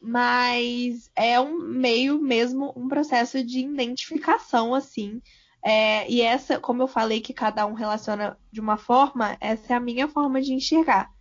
mas 0.00 1.12
é 1.14 1.38
um 1.38 1.60
meio 1.60 2.20
mesmo, 2.20 2.72
um 2.74 2.88
processo 2.88 3.44
de 3.44 3.60
identificação, 3.60 4.74
assim. 4.74 5.22
É, 5.68 6.10
e 6.10 6.22
essa, 6.22 6.58
como 6.58 6.82
eu 6.82 6.88
falei 6.88 7.20
que 7.20 7.34
cada 7.34 7.66
um 7.66 7.74
relaciona 7.74 8.38
de 8.50 8.58
uma 8.58 8.78
forma, 8.78 9.36
essa 9.38 9.74
é 9.74 9.76
a 9.76 9.80
minha 9.80 10.08
forma 10.08 10.40
de 10.40 10.54
enxergar. 10.54 11.12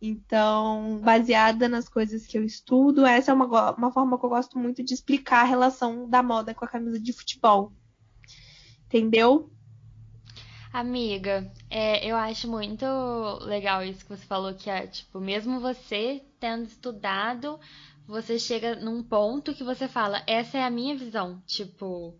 Então, 0.00 0.98
baseada 1.04 1.68
nas 1.68 1.86
coisas 1.86 2.26
que 2.26 2.38
eu 2.38 2.42
estudo, 2.42 3.04
essa 3.04 3.30
é 3.30 3.34
uma, 3.34 3.72
uma 3.72 3.92
forma 3.92 4.18
que 4.18 4.24
eu 4.24 4.30
gosto 4.30 4.58
muito 4.58 4.82
de 4.82 4.94
explicar 4.94 5.42
a 5.42 5.46
relação 5.46 6.08
da 6.08 6.22
moda 6.22 6.54
com 6.54 6.64
a 6.64 6.68
camisa 6.68 6.98
de 6.98 7.12
futebol. 7.12 7.74
Entendeu? 8.86 9.52
Amiga, 10.72 11.52
é, 11.68 12.02
eu 12.06 12.16
acho 12.16 12.48
muito 12.48 12.86
legal 13.42 13.84
isso 13.84 14.02
que 14.02 14.16
você 14.16 14.24
falou, 14.24 14.54
que 14.54 14.70
é, 14.70 14.86
tipo, 14.86 15.20
mesmo 15.20 15.60
você 15.60 16.24
tendo 16.38 16.64
estudado, 16.64 17.60
você 18.06 18.38
chega 18.38 18.76
num 18.76 19.02
ponto 19.02 19.52
que 19.52 19.62
você 19.62 19.86
fala, 19.86 20.22
essa 20.26 20.56
é 20.56 20.64
a 20.64 20.70
minha 20.70 20.96
visão, 20.96 21.42
tipo, 21.44 22.18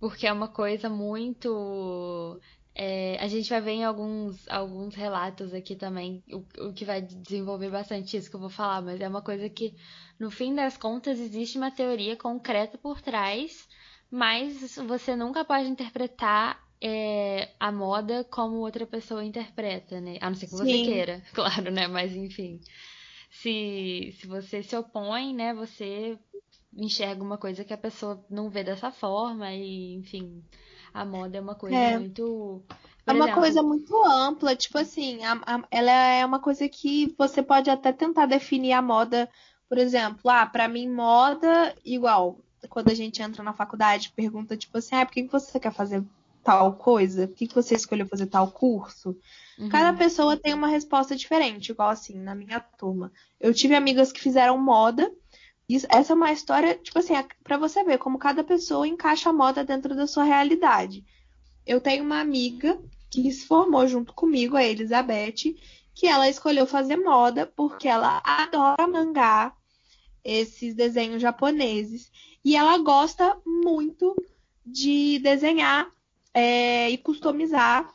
porque 0.00 0.26
é 0.26 0.32
uma 0.32 0.48
coisa 0.48 0.88
muito. 0.88 2.40
é, 2.74 3.16
a 3.20 3.26
gente 3.28 3.48
vai 3.50 3.60
ver 3.60 3.72
em 3.72 3.84
alguns, 3.84 4.48
alguns 4.48 4.94
relatos 4.94 5.52
aqui 5.52 5.74
também, 5.76 6.22
o, 6.32 6.46
o 6.68 6.72
que 6.72 6.84
vai 6.84 7.02
desenvolver 7.02 7.70
bastante 7.70 8.16
isso 8.16 8.30
que 8.30 8.36
eu 8.36 8.40
vou 8.40 8.50
falar, 8.50 8.82
mas 8.82 9.00
é 9.00 9.08
uma 9.08 9.22
coisa 9.22 9.48
que, 9.48 9.74
no 10.18 10.30
fim 10.30 10.54
das 10.54 10.76
contas, 10.76 11.18
existe 11.20 11.58
uma 11.58 11.70
teoria 11.70 12.16
concreta 12.16 12.78
por 12.78 13.00
trás, 13.00 13.66
mas 14.10 14.76
você 14.76 15.16
nunca 15.16 15.44
pode 15.44 15.68
interpretar 15.68 16.62
é, 16.80 17.54
a 17.58 17.72
moda 17.72 18.24
como 18.24 18.56
outra 18.56 18.86
pessoa 18.86 19.24
interpreta, 19.24 20.00
né? 20.00 20.18
A 20.20 20.30
não 20.30 20.36
ser 20.36 20.46
que 20.46 20.52
você 20.54 20.78
Sim. 20.78 20.82
queira, 20.82 21.22
claro, 21.34 21.70
né? 21.70 21.86
Mas 21.88 22.14
enfim. 22.14 22.60
Se, 23.30 24.10
se 24.18 24.26
você 24.26 24.62
se 24.62 24.76
opõe, 24.76 25.34
né? 25.34 25.52
Você 25.54 26.18
enxerga 26.72 27.22
uma 27.22 27.38
coisa 27.38 27.64
que 27.64 27.72
a 27.74 27.78
pessoa 27.78 28.24
não 28.30 28.50
vê 28.50 28.64
dessa 28.64 28.90
forma 28.92 29.52
e, 29.52 29.94
enfim, 29.94 30.44
a 30.92 31.04
moda 31.04 31.38
é 31.38 31.40
uma 31.40 31.54
coisa 31.54 31.86
É. 31.86 31.98
muito. 31.98 32.64
É 33.06 33.12
uma 33.12 33.28
exemplo, 33.28 33.30
coisa 33.30 33.62
muito 33.62 33.94
ampla, 34.04 34.54
tipo 34.54 34.78
assim, 34.78 35.24
a- 35.24 35.40
a- 35.46 35.68
ela 35.70 35.90
é 35.90 36.24
uma 36.24 36.40
coisa 36.40 36.68
que 36.68 37.14
você 37.18 37.42
pode 37.42 37.70
até 37.70 37.92
tentar 37.92 38.26
definir 38.26 38.72
a 38.72 38.82
moda, 38.82 39.28
por 39.68 39.78
exemplo, 39.78 40.30
ah, 40.30 40.46
pra 40.46 40.68
mim 40.68 40.88
moda 40.88 41.74
igual, 41.84 42.38
quando 42.68 42.90
a 42.90 42.94
gente 42.94 43.22
entra 43.22 43.42
na 43.42 43.52
faculdade, 43.54 44.12
pergunta 44.14 44.56
tipo 44.56 44.76
assim, 44.78 44.94
ah, 44.96 45.06
por 45.06 45.12
que 45.12 45.24
você 45.26 45.58
quer 45.58 45.72
fazer 45.72 46.04
tal 46.44 46.76
coisa? 46.76 47.26
Por 47.26 47.36
que 47.36 47.46
que 47.48 47.54
você 47.54 47.74
escolheu 47.74 48.06
fazer 48.06 48.26
tal 48.26 48.50
curso? 48.52 49.16
uhum, 49.58 49.68
Cada 49.68 49.96
pessoa 49.98 50.36
tem 50.36 50.54
uma 50.54 50.68
resposta 50.68 51.16
diferente, 51.16 51.70
igual 51.72 51.90
assim, 51.90 52.18
na 52.18 52.34
minha 52.34 52.60
turma. 52.60 53.12
Eu 53.40 53.54
tive 53.54 53.74
amigas 53.74 54.12
que 54.12 54.20
fizeram 54.20 54.58
moda. 54.58 55.10
Isso, 55.68 55.86
essa 55.90 56.12
é 56.12 56.16
uma 56.16 56.32
história, 56.32 56.74
tipo 56.76 56.98
assim, 56.98 57.14
é 57.14 57.26
pra 57.44 57.58
você 57.58 57.84
ver 57.84 57.98
como 57.98 58.18
cada 58.18 58.42
pessoa 58.42 58.88
encaixa 58.88 59.28
a 59.28 59.32
moda 59.32 59.64
dentro 59.64 59.94
da 59.94 60.06
sua 60.06 60.24
realidade. 60.24 61.04
Eu 61.66 61.80
tenho 61.80 62.02
uma 62.02 62.20
amiga 62.20 62.80
que 63.10 63.30
se 63.30 63.46
formou 63.46 63.86
junto 63.86 64.14
comigo, 64.14 64.56
a 64.56 64.64
Elizabeth, 64.64 65.56
que 65.94 66.06
ela 66.06 66.28
escolheu 66.28 66.66
fazer 66.66 66.96
moda 66.96 67.46
porque 67.54 67.86
ela 67.86 68.22
adora 68.24 68.86
mangá, 68.86 69.54
esses 70.24 70.74
desenhos 70.74 71.20
japoneses, 71.20 72.10
e 72.44 72.56
ela 72.56 72.78
gosta 72.78 73.36
muito 73.44 74.16
de 74.64 75.18
desenhar 75.18 75.90
é, 76.32 76.88
e 76.88 76.96
customizar 76.98 77.92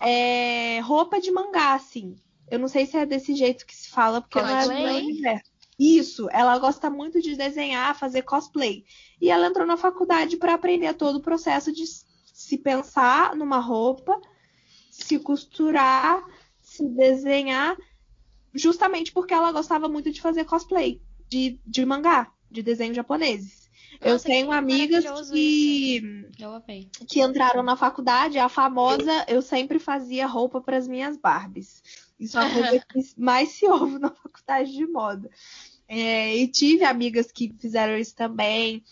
é, 0.00 0.80
roupa 0.80 1.20
de 1.20 1.30
mangá, 1.30 1.74
assim. 1.74 2.16
Eu 2.50 2.58
não 2.58 2.68
sei 2.68 2.86
se 2.86 2.96
é 2.96 3.06
desse 3.06 3.34
jeito 3.34 3.66
que 3.66 3.74
se 3.74 3.88
fala, 3.88 4.20
porque 4.20 4.40
não 4.40 4.48
é 4.48 4.62
do 4.62 4.68
meu 4.68 4.96
universo. 4.96 5.49
Isso, 5.82 6.28
ela 6.30 6.58
gosta 6.58 6.90
muito 6.90 7.22
de 7.22 7.34
desenhar, 7.34 7.98
fazer 7.98 8.20
cosplay. 8.20 8.84
E 9.18 9.30
ela 9.30 9.46
entrou 9.46 9.66
na 9.66 9.78
faculdade 9.78 10.36
para 10.36 10.52
aprender 10.52 10.92
todo 10.92 11.16
o 11.16 11.22
processo 11.22 11.72
de 11.72 11.84
se 11.86 12.58
pensar 12.58 13.34
numa 13.34 13.58
roupa, 13.58 14.20
se 14.90 15.18
costurar, 15.18 16.22
se 16.60 16.86
desenhar, 16.86 17.78
justamente 18.52 19.10
porque 19.10 19.32
ela 19.32 19.52
gostava 19.52 19.88
muito 19.88 20.10
de 20.10 20.20
fazer 20.20 20.44
cosplay 20.44 21.00
de, 21.30 21.58
de 21.64 21.86
mangá, 21.86 22.30
de 22.50 22.62
desenho 22.62 22.92
japoneses. 22.92 23.70
Nossa, 24.00 24.08
eu 24.08 24.18
tenho 24.18 24.52
amigas 24.52 25.04
que, 25.30 26.26
que 27.08 27.22
entraram 27.22 27.62
na 27.62 27.76
faculdade, 27.76 28.38
a 28.38 28.50
famosa, 28.50 29.24
eu 29.28 29.40
sempre 29.40 29.78
fazia 29.78 30.26
roupa 30.26 30.60
para 30.60 30.76
as 30.76 30.86
minhas 30.86 31.16
Barbies. 31.16 31.82
Isso 32.20 32.38
é 32.38 32.42
uma 32.42 32.52
coisa 32.52 32.84
que 32.86 33.20
mais 33.20 33.48
se 33.48 33.66
ouve 33.66 33.98
na 33.98 34.10
faculdade 34.10 34.72
de 34.72 34.86
moda. 34.86 35.30
É, 35.92 36.36
e 36.36 36.46
tive 36.46 36.84
amigas 36.84 37.32
que 37.32 37.52
fizeram 37.58 37.98
isso 37.98 38.14
também. 38.14 38.84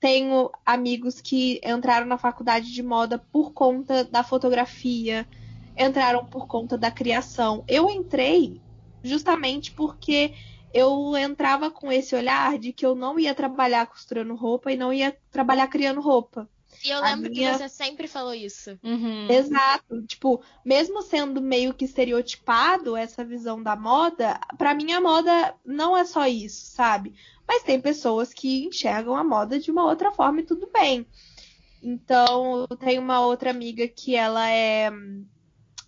Tenho 0.00 0.50
amigos 0.64 1.20
que 1.20 1.60
entraram 1.62 2.06
na 2.06 2.16
faculdade 2.16 2.72
de 2.72 2.82
moda 2.82 3.18
por 3.18 3.52
conta 3.52 4.02
da 4.04 4.24
fotografia, 4.24 5.28
entraram 5.76 6.24
por 6.24 6.46
conta 6.46 6.78
da 6.78 6.90
criação. 6.90 7.62
Eu 7.68 7.90
entrei 7.90 8.62
justamente 9.04 9.72
porque 9.72 10.32
eu 10.72 11.14
entrava 11.18 11.70
com 11.70 11.92
esse 11.92 12.14
olhar 12.16 12.58
de 12.58 12.72
que 12.72 12.86
eu 12.86 12.94
não 12.94 13.18
ia 13.18 13.34
trabalhar 13.34 13.86
costurando 13.86 14.34
roupa 14.34 14.72
e 14.72 14.76
não 14.76 14.90
ia 14.90 15.14
trabalhar 15.30 15.68
criando 15.68 16.00
roupa. 16.00 16.48
E 16.84 16.90
eu 16.90 17.00
lembro 17.02 17.30
minha... 17.30 17.52
que 17.52 17.58
você 17.58 17.68
sempre 17.68 18.06
falou 18.06 18.34
isso. 18.34 18.78
Uhum. 18.82 19.28
Exato. 19.30 20.02
Tipo, 20.06 20.42
mesmo 20.64 21.02
sendo 21.02 21.40
meio 21.40 21.74
que 21.74 21.84
estereotipado 21.84 22.96
essa 22.96 23.24
visão 23.24 23.62
da 23.62 23.74
moda, 23.74 24.38
para 24.56 24.74
mim 24.74 24.92
a 24.92 25.00
moda 25.00 25.54
não 25.64 25.96
é 25.96 26.04
só 26.04 26.26
isso, 26.26 26.66
sabe? 26.72 27.14
Mas 27.46 27.62
tem 27.62 27.80
pessoas 27.80 28.32
que 28.32 28.66
enxergam 28.66 29.16
a 29.16 29.24
moda 29.24 29.58
de 29.58 29.70
uma 29.70 29.84
outra 29.84 30.12
forma 30.12 30.40
e 30.40 30.46
tudo 30.46 30.68
bem. 30.72 31.06
Então, 31.82 32.66
eu 32.68 32.76
tenho 32.76 33.00
uma 33.00 33.20
outra 33.20 33.50
amiga 33.50 33.86
que 33.88 34.14
ela 34.14 34.50
é 34.50 34.90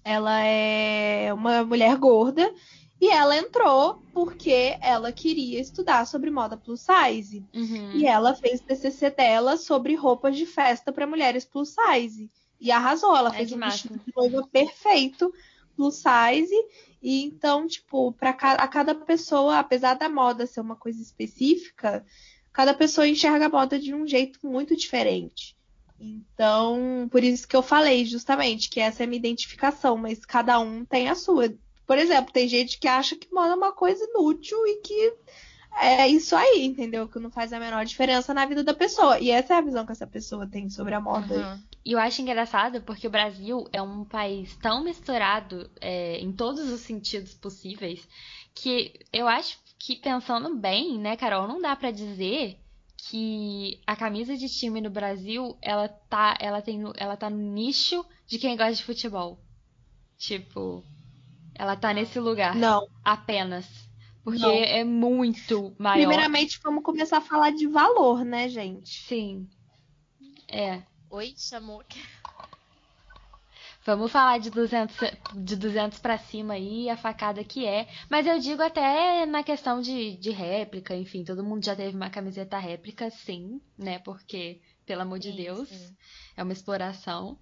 ela 0.02 0.42
é 0.42 1.32
uma 1.32 1.62
mulher 1.62 1.94
gorda 1.96 2.52
e 3.00 3.08
ela 3.08 3.36
entrou 3.36 4.02
porque 4.12 4.76
ela 4.80 5.10
queria 5.10 5.58
estudar 5.58 6.06
sobre 6.06 6.30
moda 6.30 6.56
plus 6.56 6.80
size. 6.82 7.44
Uhum. 7.54 7.92
E 7.92 8.06
ela 8.06 8.34
fez 8.34 8.60
o 8.60 8.64
TCC 8.64 9.10
dela 9.10 9.56
sobre 9.56 9.94
roupas 9.94 10.36
de 10.36 10.44
festa 10.44 10.92
para 10.92 11.06
mulheres 11.06 11.44
plus 11.44 11.74
size. 11.74 12.30
E 12.60 12.70
arrasou. 12.70 13.16
Ela 13.16 13.30
é 13.30 13.38
fez 13.38 13.52
um 13.52 13.58
vestido 13.58 13.98
de 13.98 14.12
noiva 14.14 14.46
perfeito, 14.52 15.32
plus 15.74 15.94
size. 15.94 16.54
E 17.02 17.24
então, 17.24 17.66
tipo, 17.66 18.12
para 18.12 18.30
a 18.30 18.68
cada 18.68 18.94
pessoa, 18.94 19.58
apesar 19.58 19.94
da 19.94 20.08
moda 20.08 20.46
ser 20.46 20.60
uma 20.60 20.76
coisa 20.76 21.00
específica, 21.00 22.04
cada 22.52 22.74
pessoa 22.74 23.08
enxerga 23.08 23.46
a 23.46 23.50
moda 23.50 23.78
de 23.78 23.94
um 23.94 24.06
jeito 24.06 24.46
muito 24.46 24.76
diferente. 24.76 25.56
Então, 25.98 27.08
por 27.10 27.22
isso 27.22 27.46
que 27.48 27.56
eu 27.56 27.62
falei 27.62 28.04
justamente 28.04 28.68
que 28.68 28.80
essa 28.80 29.02
é 29.02 29.04
a 29.04 29.06
minha 29.06 29.18
identificação, 29.18 29.96
mas 29.96 30.24
cada 30.24 30.58
um 30.58 30.84
tem 30.84 31.08
a 31.08 31.14
sua. 31.14 31.54
Por 31.90 31.98
exemplo, 31.98 32.32
tem 32.32 32.46
gente 32.46 32.78
que 32.78 32.86
acha 32.86 33.16
que 33.16 33.34
moda 33.34 33.50
é 33.50 33.56
uma 33.56 33.72
coisa 33.72 34.04
inútil 34.04 34.64
e 34.64 34.76
que 34.76 35.12
é 35.76 36.06
isso 36.06 36.36
aí, 36.36 36.64
entendeu? 36.64 37.08
Que 37.08 37.18
não 37.18 37.32
faz 37.32 37.52
a 37.52 37.58
menor 37.58 37.84
diferença 37.84 38.32
na 38.32 38.46
vida 38.46 38.62
da 38.62 38.72
pessoa. 38.72 39.18
E 39.18 39.28
essa 39.28 39.54
é 39.54 39.56
a 39.56 39.60
visão 39.60 39.84
que 39.84 39.90
essa 39.90 40.06
pessoa 40.06 40.46
tem 40.46 40.70
sobre 40.70 40.94
a 40.94 41.00
moda. 41.00 41.34
Uhum. 41.34 41.62
E 41.84 41.90
eu 41.90 41.98
acho 41.98 42.22
engraçado 42.22 42.80
porque 42.82 43.08
o 43.08 43.10
Brasil 43.10 43.68
é 43.72 43.82
um 43.82 44.04
país 44.04 44.56
tão 44.58 44.84
misturado 44.84 45.68
é, 45.80 46.20
em 46.20 46.30
todos 46.30 46.70
os 46.70 46.80
sentidos 46.80 47.34
possíveis 47.34 48.06
que 48.54 49.00
eu 49.12 49.26
acho 49.26 49.58
que 49.76 49.96
pensando 49.96 50.54
bem, 50.54 50.96
né, 50.96 51.16
Carol, 51.16 51.48
não 51.48 51.60
dá 51.60 51.74
para 51.74 51.90
dizer 51.90 52.56
que 52.98 53.80
a 53.84 53.96
camisa 53.96 54.36
de 54.36 54.48
time 54.48 54.80
no 54.80 54.90
Brasil 54.90 55.58
ela 55.60 55.88
tá, 55.88 56.38
ela 56.38 56.62
tem, 56.62 56.84
ela 56.96 57.16
tá 57.16 57.28
no 57.28 57.52
nicho 57.52 58.06
de 58.28 58.38
quem 58.38 58.56
gosta 58.56 58.74
de 58.74 58.84
futebol. 58.84 59.40
Tipo, 60.16 60.84
ela 61.60 61.76
tá 61.76 61.92
nesse 61.92 62.18
lugar. 62.18 62.54
Não. 62.54 62.88
Apenas. 63.04 63.66
Porque 64.24 64.40
Não. 64.40 64.50
é 64.50 64.82
muito 64.82 65.74
maior. 65.78 66.06
Primeiramente, 66.06 66.58
vamos 66.62 66.82
começar 66.82 67.18
a 67.18 67.20
falar 67.20 67.50
de 67.50 67.66
valor, 67.66 68.24
né, 68.24 68.48
gente? 68.48 68.88
Sim. 69.06 69.46
É. 70.48 70.80
Oi, 71.10 71.34
chamou. 71.36 71.84
Vamos 73.84 74.10
falar 74.10 74.38
de 74.38 74.48
200, 74.48 74.96
de 75.34 75.54
200 75.56 75.98
para 75.98 76.16
cima 76.16 76.54
aí, 76.54 76.88
a 76.88 76.96
facada 76.96 77.44
que 77.44 77.66
é. 77.66 77.86
Mas 78.08 78.26
eu 78.26 78.38
digo 78.38 78.62
até 78.62 79.26
na 79.26 79.42
questão 79.42 79.82
de, 79.82 80.16
de 80.16 80.30
réplica, 80.30 80.96
enfim, 80.96 81.24
todo 81.24 81.44
mundo 81.44 81.62
já 81.62 81.76
teve 81.76 81.94
uma 81.94 82.08
camiseta 82.08 82.56
réplica, 82.56 83.10
sim, 83.10 83.60
né? 83.76 83.98
Porque, 83.98 84.62
pelo 84.86 85.02
amor 85.02 85.18
de 85.18 85.30
sim, 85.30 85.36
Deus, 85.36 85.68
sim. 85.68 85.94
é 86.38 86.42
uma 86.42 86.54
exploração. 86.54 87.38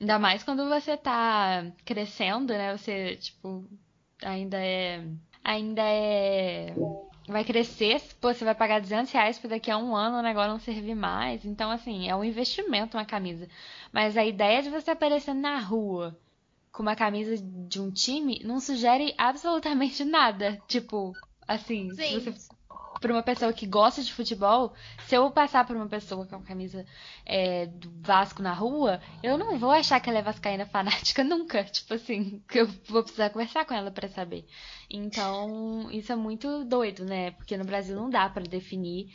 Ainda 0.00 0.18
mais 0.18 0.42
quando 0.42 0.66
você 0.66 0.96
tá 0.96 1.66
crescendo, 1.84 2.54
né? 2.54 2.76
Você, 2.76 3.16
tipo, 3.16 3.64
ainda 4.22 4.56
é. 4.56 5.04
Ainda 5.44 5.82
é. 5.82 6.74
Vai 7.28 7.44
crescer, 7.44 8.02
pô, 8.20 8.32
você 8.32 8.44
vai 8.44 8.54
pagar 8.54 8.80
200 8.80 9.12
reais 9.12 9.38
pra 9.38 9.50
daqui 9.50 9.70
a 9.70 9.76
um 9.76 9.94
ano 9.94 10.18
o 10.18 10.22
negócio 10.22 10.50
não 10.50 10.58
servir 10.58 10.94
mais. 10.94 11.44
Então, 11.44 11.70
assim, 11.70 12.08
é 12.08 12.16
um 12.16 12.24
investimento 12.24 12.96
uma 12.96 13.04
camisa. 13.04 13.46
Mas 13.92 14.16
a 14.16 14.24
ideia 14.24 14.62
de 14.62 14.70
você 14.70 14.90
aparecer 14.90 15.34
na 15.34 15.58
rua 15.60 16.18
com 16.72 16.82
uma 16.82 16.96
camisa 16.96 17.36
de 17.36 17.80
um 17.80 17.90
time 17.90 18.40
não 18.42 18.58
sugere 18.58 19.14
absolutamente 19.18 20.02
nada. 20.04 20.60
Tipo, 20.66 21.12
assim, 21.46 21.90
Sim. 21.94 22.14
você 22.14 22.34
por 23.00 23.10
uma 23.10 23.22
pessoa 23.22 23.52
que 23.52 23.66
gosta 23.66 24.02
de 24.02 24.12
futebol, 24.12 24.74
se 25.06 25.14
eu 25.14 25.30
passar 25.30 25.66
por 25.66 25.74
uma 25.74 25.88
pessoa 25.88 26.26
com 26.26 26.36
a 26.36 26.42
camisa 26.42 26.84
é, 27.24 27.66
do 27.66 27.90
Vasco 28.00 28.42
na 28.42 28.52
rua, 28.52 29.00
eu 29.22 29.38
não 29.38 29.58
vou 29.58 29.70
achar 29.70 29.98
que 30.00 30.10
ela 30.10 30.18
é 30.18 30.22
vascaína 30.22 30.66
fanática 30.66 31.24
nunca. 31.24 31.64
Tipo 31.64 31.94
assim, 31.94 32.42
que 32.48 32.60
eu 32.60 32.66
vou 32.86 33.02
precisar 33.02 33.30
conversar 33.30 33.64
com 33.64 33.74
ela 33.74 33.90
para 33.90 34.08
saber. 34.08 34.46
Então, 34.90 35.90
isso 35.90 36.12
é 36.12 36.16
muito 36.16 36.64
doido, 36.64 37.04
né? 37.04 37.30
Porque 37.32 37.56
no 37.56 37.64
Brasil 37.64 37.96
não 37.96 38.10
dá 38.10 38.28
para 38.28 38.44
definir 38.44 39.08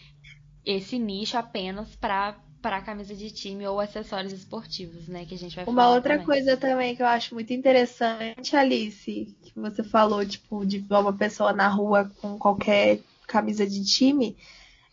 esse 0.66 0.98
nicho 0.98 1.38
apenas 1.38 1.96
para 1.96 2.36
para 2.62 2.82
camisa 2.82 3.14
de 3.14 3.30
time 3.30 3.68
ou 3.68 3.80
acessórios 3.80 4.34
esportivos, 4.34 5.08
né? 5.08 5.24
Que 5.24 5.36
a 5.36 5.38
gente 5.38 5.56
vai 5.56 5.66
Uma 5.66 5.88
outra 5.90 6.14
também. 6.14 6.26
coisa 6.26 6.58
também 6.58 6.96
que 6.96 7.04
eu 7.04 7.06
acho 7.06 7.36
muito 7.36 7.54
interessante, 7.54 8.56
Alice, 8.56 9.38
que 9.44 9.54
você 9.56 9.84
falou, 9.84 10.26
tipo, 10.26 10.66
de 10.66 10.84
uma 10.90 11.14
pessoa 11.14 11.54
na 11.54 11.68
rua 11.68 12.12
com 12.20 12.40
qualquer 12.40 13.02
camisa 13.26 13.66
de 13.66 13.84
time, 13.84 14.38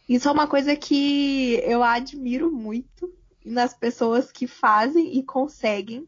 isso 0.09 0.29
é 0.29 0.33
uma 0.33 0.47
coisa 0.47 0.75
que 0.77 1.61
eu 1.64 1.83
admiro 1.83 2.51
muito 2.51 3.12
nas 3.45 3.75
pessoas 3.75 4.31
que 4.31 4.47
fazem 4.47 5.18
e 5.18 5.23
conseguem. 5.23 6.07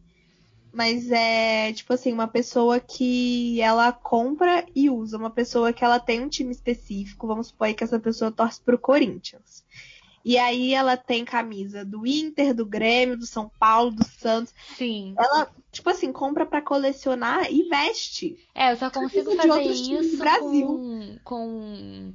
Mas 0.72 1.08
é 1.10 1.72
tipo 1.72 1.92
assim, 1.92 2.12
uma 2.12 2.26
pessoa 2.26 2.80
que 2.80 3.60
ela 3.60 3.92
compra 3.92 4.66
e 4.74 4.90
usa, 4.90 5.16
uma 5.16 5.30
pessoa 5.30 5.72
que 5.72 5.84
ela 5.84 6.00
tem 6.00 6.20
um 6.20 6.28
time 6.28 6.50
específico, 6.50 7.28
vamos 7.28 7.46
supor 7.46 7.72
que 7.72 7.84
essa 7.84 8.00
pessoa 8.00 8.32
torce 8.32 8.60
pro 8.60 8.76
Corinthians. 8.76 9.64
E 10.24 10.38
aí 10.38 10.72
ela 10.72 10.96
tem 10.96 11.24
camisa 11.24 11.84
do 11.84 12.06
Inter, 12.06 12.54
do 12.54 12.64
Grêmio, 12.64 13.16
do 13.16 13.26
São 13.26 13.50
Paulo, 13.58 13.90
do 13.90 14.04
Santos. 14.04 14.54
Sim. 14.76 15.14
Ela, 15.18 15.50
tipo 15.70 15.90
assim, 15.90 16.10
compra 16.12 16.46
para 16.46 16.62
colecionar 16.62 17.52
e 17.52 17.68
veste. 17.68 18.38
É, 18.54 18.72
eu 18.72 18.76
só 18.76 18.90
consigo 18.90 19.36
fazer 19.36 19.62
isso 19.64 20.16
Brasil. 20.16 20.66
com, 20.66 21.18
com 21.22 22.14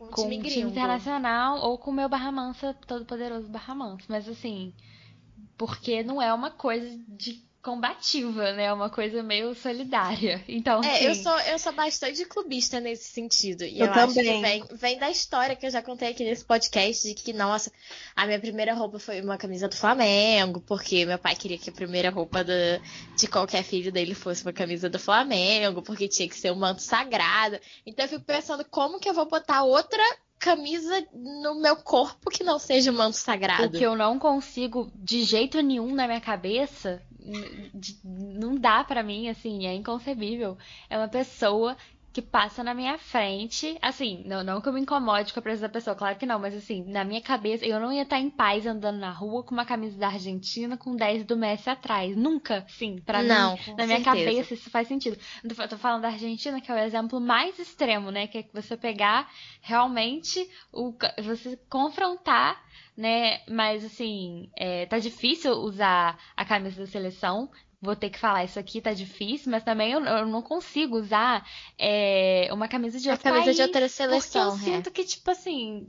Um 0.00 0.06
com 0.06 0.22
time 0.22 0.38
um 0.38 0.42
time 0.42 0.70
internacional 0.70 1.58
ou 1.60 1.76
com 1.76 1.90
o 1.90 1.94
meu 1.94 2.08
Barra 2.08 2.32
Mansa, 2.32 2.74
todo 2.86 3.04
poderoso 3.04 3.48
Barra 3.48 3.74
Mansa. 3.74 4.06
Mas 4.08 4.26
assim, 4.26 4.72
porque 5.58 6.02
não 6.02 6.22
é 6.22 6.32
uma 6.32 6.50
coisa 6.50 6.98
de 7.06 7.44
combativa, 7.62 8.52
né? 8.52 8.64
É 8.64 8.72
uma 8.72 8.90
coisa 8.90 9.22
meio 9.22 9.54
solidária. 9.54 10.42
Então, 10.48 10.82
É, 10.82 10.96
assim, 10.96 11.04
eu 11.06 11.14
sou, 11.14 11.38
eu 11.40 11.58
sou 11.58 11.72
bastante 11.72 12.24
clubista 12.24 12.80
nesse 12.80 13.04
sentido. 13.04 13.64
E 13.64 13.78
Eu 13.80 13.86
eu, 13.86 13.92
acho 13.92 14.14
que 14.14 14.22
também. 14.24 14.40
vem, 14.42 14.64
vem 14.72 14.98
da 14.98 15.10
história 15.10 15.54
que 15.54 15.64
eu 15.66 15.70
já 15.70 15.80
contei 15.82 16.08
aqui 16.10 16.24
nesse 16.24 16.44
podcast 16.44 17.06
de 17.08 17.14
que, 17.14 17.32
nossa, 17.32 17.70
a 18.16 18.26
minha 18.26 18.40
primeira 18.40 18.74
roupa 18.74 18.98
foi 18.98 19.20
uma 19.20 19.38
camisa 19.38 19.68
do 19.68 19.76
Flamengo, 19.76 20.60
porque 20.60 21.06
meu 21.06 21.18
pai 21.18 21.36
queria 21.36 21.56
que 21.58 21.70
a 21.70 21.72
primeira 21.72 22.10
roupa 22.10 22.42
do- 22.42 22.52
de 23.16 23.26
qualquer 23.28 23.62
filho 23.62 23.92
dele 23.92 24.14
fosse 24.14 24.42
uma 24.42 24.52
camisa 24.52 24.90
do 24.90 24.98
Flamengo, 24.98 25.82
porque 25.82 26.08
tinha 26.08 26.28
que 26.28 26.36
ser 26.36 26.50
um 26.52 26.56
manto 26.56 26.82
sagrado. 26.82 27.58
Então 27.86 28.04
eu 28.04 28.08
fico 28.08 28.24
pensando 28.24 28.64
como 28.64 28.98
que 28.98 29.08
eu 29.08 29.14
vou 29.14 29.26
botar 29.26 29.62
outra 29.62 30.02
camisa 30.38 31.06
no 31.14 31.54
meu 31.60 31.76
corpo 31.76 32.28
que 32.28 32.42
não 32.42 32.58
seja 32.58 32.90
um 32.90 32.94
manto 32.96 33.14
o 33.14 33.18
sagrado. 33.18 33.78
que 33.78 33.84
eu 33.86 33.94
não 33.94 34.18
consigo 34.18 34.90
de 34.96 35.22
jeito 35.22 35.60
nenhum 35.60 35.94
na 35.94 36.08
minha 36.08 36.20
cabeça, 36.20 37.00
não 38.04 38.54
dá 38.56 38.84
para 38.84 39.02
mim, 39.02 39.28
assim, 39.28 39.66
é 39.66 39.74
inconcebível. 39.74 40.56
É 40.88 40.96
uma 40.96 41.08
pessoa 41.08 41.76
que 42.12 42.20
passa 42.20 42.62
na 42.62 42.74
minha 42.74 42.98
frente, 42.98 43.78
assim, 43.80 44.22
não, 44.26 44.44
não 44.44 44.60
que 44.60 44.68
eu 44.68 44.72
me 44.72 44.80
incomode 44.80 45.32
com 45.32 45.40
a 45.40 45.42
presença 45.42 45.68
da 45.68 45.72
pessoa, 45.72 45.96
claro 45.96 46.16
que 46.18 46.26
não, 46.26 46.38
mas 46.38 46.54
assim, 46.54 46.84
na 46.84 47.04
minha 47.04 47.22
cabeça, 47.22 47.64
eu 47.64 47.80
não 47.80 47.92
ia 47.92 48.02
estar 48.02 48.18
em 48.18 48.28
paz 48.28 48.66
andando 48.66 48.98
na 48.98 49.10
rua 49.10 49.42
com 49.42 49.54
uma 49.54 49.64
camisa 49.64 49.98
da 49.98 50.08
Argentina 50.08 50.76
com 50.76 50.94
10 50.94 51.24
do 51.24 51.36
Messi 51.36 51.70
atrás. 51.70 52.14
Nunca, 52.16 52.64
sim, 52.68 53.00
para 53.04 53.22
não, 53.22 53.54
mim, 53.54 53.74
na 53.76 53.86
minha 53.86 54.02
cabeça 54.02 54.54
isso 54.54 54.68
faz 54.68 54.88
sentido. 54.88 55.18
Eu 55.42 55.68
tô 55.68 55.78
falando 55.78 56.02
da 56.02 56.08
Argentina, 56.08 56.60
que 56.60 56.70
é 56.70 56.74
o 56.74 56.78
exemplo 56.78 57.20
mais 57.20 57.58
extremo, 57.58 58.10
né, 58.10 58.26
que 58.26 58.38
é 58.38 58.44
você 58.52 58.76
pegar 58.76 59.30
realmente 59.62 60.46
o 60.72 60.94
você 61.22 61.58
confrontar 61.68 62.62
né? 62.96 63.40
Mas 63.48 63.84
assim, 63.84 64.50
é, 64.56 64.86
tá 64.86 64.98
difícil 64.98 65.52
usar 65.52 66.18
a 66.36 66.44
camisa 66.44 66.82
da 66.82 66.86
seleção 66.86 67.50
vou 67.82 67.96
ter 67.96 68.10
que 68.10 68.18
falar 68.18 68.44
isso 68.44 68.60
aqui 68.60 68.80
tá 68.80 68.94
difícil, 68.94 69.50
mas 69.50 69.64
também 69.64 69.90
eu, 69.90 70.00
eu 70.04 70.24
não 70.24 70.40
consigo 70.40 70.96
usar 70.96 71.44
é, 71.76 72.48
uma 72.52 72.68
camisa 72.68 73.00
de 73.00 73.10
outra 73.10 73.24
camisa 73.32 73.46
país, 73.46 73.56
de 73.56 73.62
outra 73.62 73.88
seleção. 73.88 74.52
Porque 74.52 74.70
eu 74.70 74.72
é. 74.72 74.76
sinto 74.76 74.90
que, 74.92 75.04
tipo 75.04 75.28
assim, 75.28 75.84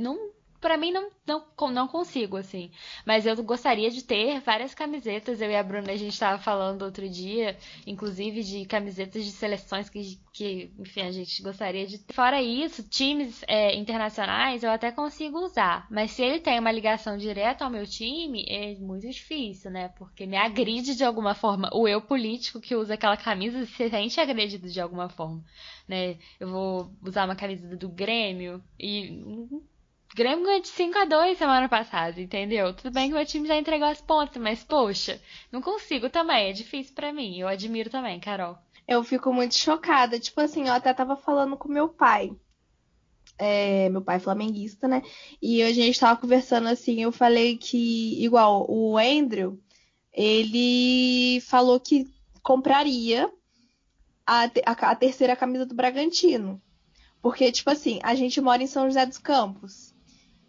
não 0.00 0.32
para 0.60 0.76
mim 0.76 0.92
não, 0.92 1.10
não, 1.26 1.44
não 1.72 1.88
consigo, 1.88 2.36
assim. 2.36 2.70
Mas 3.06 3.26
eu 3.26 3.34
gostaria 3.42 3.90
de 3.90 4.04
ter 4.04 4.40
várias 4.40 4.74
camisetas. 4.74 5.40
Eu 5.40 5.50
e 5.50 5.56
a 5.56 5.62
Bruna, 5.62 5.92
a 5.92 5.96
gente 5.96 6.12
estava 6.12 6.40
falando 6.40 6.82
outro 6.82 7.08
dia, 7.08 7.56
inclusive, 7.86 8.42
de 8.42 8.64
camisetas 8.66 9.24
de 9.24 9.32
seleções 9.32 9.88
que, 9.88 10.20
que 10.32 10.70
enfim, 10.78 11.02
a 11.02 11.12
gente 11.12 11.42
gostaria 11.42 11.86
de 11.86 11.98
ter. 11.98 12.12
Fora 12.12 12.42
isso, 12.42 12.82
times 12.82 13.42
é, 13.46 13.74
internacionais 13.76 14.62
eu 14.62 14.70
até 14.70 14.92
consigo 14.92 15.38
usar. 15.38 15.86
Mas 15.90 16.10
se 16.12 16.22
ele 16.22 16.40
tem 16.40 16.58
uma 16.58 16.72
ligação 16.72 17.16
direta 17.16 17.64
ao 17.64 17.70
meu 17.70 17.86
time, 17.86 18.44
é 18.48 18.74
muito 18.76 19.08
difícil, 19.08 19.70
né? 19.70 19.88
Porque 19.96 20.26
me 20.26 20.36
agride 20.36 20.94
de 20.94 21.04
alguma 21.04 21.34
forma. 21.34 21.70
O 21.72 21.88
eu 21.88 22.00
político 22.00 22.60
que 22.60 22.74
usa 22.74 22.94
aquela 22.94 23.16
camisa 23.16 23.64
se 23.66 23.88
sente 23.88 24.20
agredido 24.20 24.68
de 24.68 24.80
alguma 24.80 25.08
forma, 25.08 25.42
né? 25.88 26.18
Eu 26.38 26.48
vou 26.50 26.92
usar 27.02 27.24
uma 27.24 27.36
camisa 27.36 27.76
do 27.76 27.88
Grêmio 27.88 28.62
e 28.78 29.22
Grêmio 30.14 30.44
ganhou 30.44 30.60
de 30.60 30.68
5 30.68 30.98
a 30.98 31.04
2 31.04 31.38
semana 31.38 31.68
passada, 31.68 32.20
entendeu? 32.20 32.74
Tudo 32.74 32.92
bem 32.92 33.08
que 33.08 33.14
meu 33.14 33.24
time 33.24 33.46
já 33.46 33.56
entregou 33.56 33.86
as 33.86 34.00
pontas, 34.00 34.42
mas 34.42 34.64
poxa, 34.64 35.20
não 35.52 35.62
consigo 35.62 36.10
também, 36.10 36.50
é 36.50 36.52
difícil 36.52 36.94
para 36.94 37.12
mim. 37.12 37.38
Eu 37.38 37.46
admiro 37.46 37.88
também, 37.88 38.18
Carol. 38.18 38.58
Eu 38.88 39.04
fico 39.04 39.32
muito 39.32 39.56
chocada. 39.56 40.18
Tipo 40.18 40.40
assim, 40.40 40.66
eu 40.66 40.72
até 40.72 40.92
tava 40.92 41.16
falando 41.16 41.56
com 41.56 41.68
meu 41.68 41.88
pai. 41.88 42.32
É, 43.38 43.88
meu 43.88 44.02
pai 44.02 44.16
é 44.16 44.20
flamenguista, 44.20 44.88
né? 44.88 45.02
E 45.40 45.62
a 45.62 45.72
gente 45.72 45.98
tava 45.98 46.20
conversando 46.20 46.68
assim, 46.68 47.00
eu 47.00 47.12
falei 47.12 47.56
que, 47.56 48.22
igual, 48.22 48.66
o 48.68 48.98
Andrew, 48.98 49.58
ele 50.12 51.40
falou 51.42 51.78
que 51.78 52.12
compraria 52.42 53.32
a, 54.26 54.44
a, 54.66 54.72
a 54.72 54.96
terceira 54.96 55.36
camisa 55.36 55.64
do 55.64 55.74
Bragantino. 55.74 56.60
Porque, 57.22 57.52
tipo 57.52 57.70
assim, 57.70 58.00
a 58.02 58.14
gente 58.14 58.40
mora 58.40 58.62
em 58.62 58.66
São 58.66 58.86
José 58.86 59.06
dos 59.06 59.18
Campos. 59.18 59.89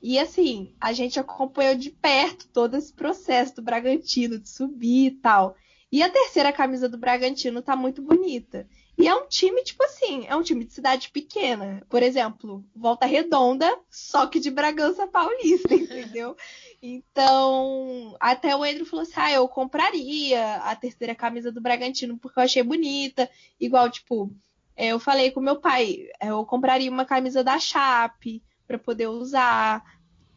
E 0.02 0.18
assim, 0.18 0.74
a 0.82 0.94
gente 0.94 1.20
acompanhou 1.20 1.76
de 1.76 1.92
perto 1.92 2.48
todo 2.48 2.76
esse 2.76 2.92
processo 2.92 3.58
do 3.58 3.62
Bragantino 3.62 4.40
de 4.40 4.50
subir 4.50 5.08
e 5.08 5.12
tal. 5.12 5.56
E 5.92 6.02
a 6.02 6.10
terceira 6.10 6.52
camisa 6.54 6.88
do 6.88 6.98
Bragantino 6.98 7.62
tá 7.62 7.76
muito 7.76 8.02
bonita. 8.02 8.68
E 8.98 9.08
é 9.08 9.16
um 9.16 9.28
time, 9.28 9.64
tipo 9.64 9.84
assim, 9.84 10.26
é 10.28 10.36
um 10.36 10.42
time 10.42 10.64
de 10.64 10.74
cidade 10.74 11.10
pequena. 11.10 11.84
Por 11.90 12.02
exemplo, 12.02 12.64
Volta 12.76 13.06
Redonda, 13.06 13.78
só 13.90 14.26
que 14.26 14.40
de 14.40 14.50
Bragança 14.50 15.06
Paulista, 15.06 15.74
entendeu? 15.76 16.36
Então, 16.82 18.16
até 18.20 18.56
o 18.56 18.64
Andrew 18.64 18.86
falou 18.86 19.04
assim: 19.04 19.14
ah, 19.18 19.32
eu 19.32 19.48
compraria 19.48 20.58
a 20.58 20.76
terceira 20.76 21.14
camisa 21.14 21.52
do 21.52 21.62
Bragantino 21.62 22.18
porque 22.18 22.40
eu 22.40 22.44
achei 22.44 22.64
bonita. 22.64 23.30
Igual, 23.60 23.90
tipo, 23.90 24.32
eu 24.78 25.00
falei 25.00 25.32
com 25.32 25.42
meu 25.42 25.58
pai, 25.58 26.08
eu 26.22 26.46
compraria 26.46 26.90
uma 26.90 27.06
camisa 27.06 27.44
da 27.44 27.60
Chape 27.60 28.42
para 28.72 28.80
poder 28.80 29.08
usar. 29.08 29.84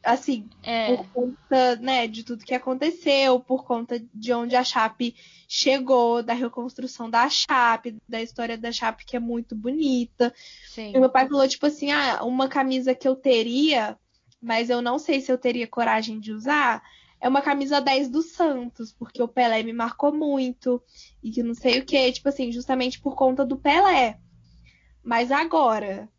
Assim, 0.03 0.51
é. 0.62 0.95
por 0.95 1.07
conta 1.07 1.76
né, 1.76 2.07
de 2.07 2.24
tudo 2.24 2.45
que 2.45 2.53
aconteceu, 2.53 3.41
por 3.41 3.64
conta 3.64 3.99
de 4.12 4.35
onde 4.35 4.55
a 4.55 4.62
Chape 4.62 5.14
chegou, 5.49 6.22
da 6.22 6.35
reconstrução 6.35 7.09
da 7.09 7.26
Chape, 7.30 7.97
da 8.07 8.20
história 8.20 8.59
da 8.59 8.70
Chape, 8.70 9.07
que 9.07 9.16
é 9.16 9.20
muito 9.20 9.57
bonita. 9.57 10.35
Sim. 10.68 10.93
E 10.95 11.01
meu 11.01 11.09
pai 11.09 11.26
falou, 11.26 11.49
tipo 11.49 11.64
assim, 11.64 11.91
ah, 11.91 12.22
uma 12.22 12.49
camisa 12.49 12.95
que 12.95 13.09
eu 13.09 13.16
teria, 13.16 13.97
mas 14.43 14.68
eu 14.68 14.82
não 14.82 14.99
sei 14.99 15.22
se 15.22 15.32
eu 15.32 15.39
teria 15.39 15.66
coragem 15.66 16.20
de 16.20 16.32
usar, 16.32 16.82
é 17.18 17.26
uma 17.26 17.41
camisa 17.41 17.80
10 17.80 18.11
do 18.11 18.20
Santos, 18.20 18.93
porque 18.93 19.22
o 19.22 19.28
Pelé 19.28 19.62
me 19.62 19.72
marcou 19.72 20.14
muito, 20.14 20.82
e 21.22 21.30
que 21.30 21.43
não 21.43 21.55
sei 21.55 21.78
o 21.78 21.85
que, 21.87 22.12
tipo 22.12 22.28
assim, 22.28 22.53
justamente 22.53 23.01
por 23.01 23.16
conta 23.16 23.43
do 23.43 23.57
Pelé. 23.57 24.18
Mas 25.03 25.32
agora, 25.32 26.11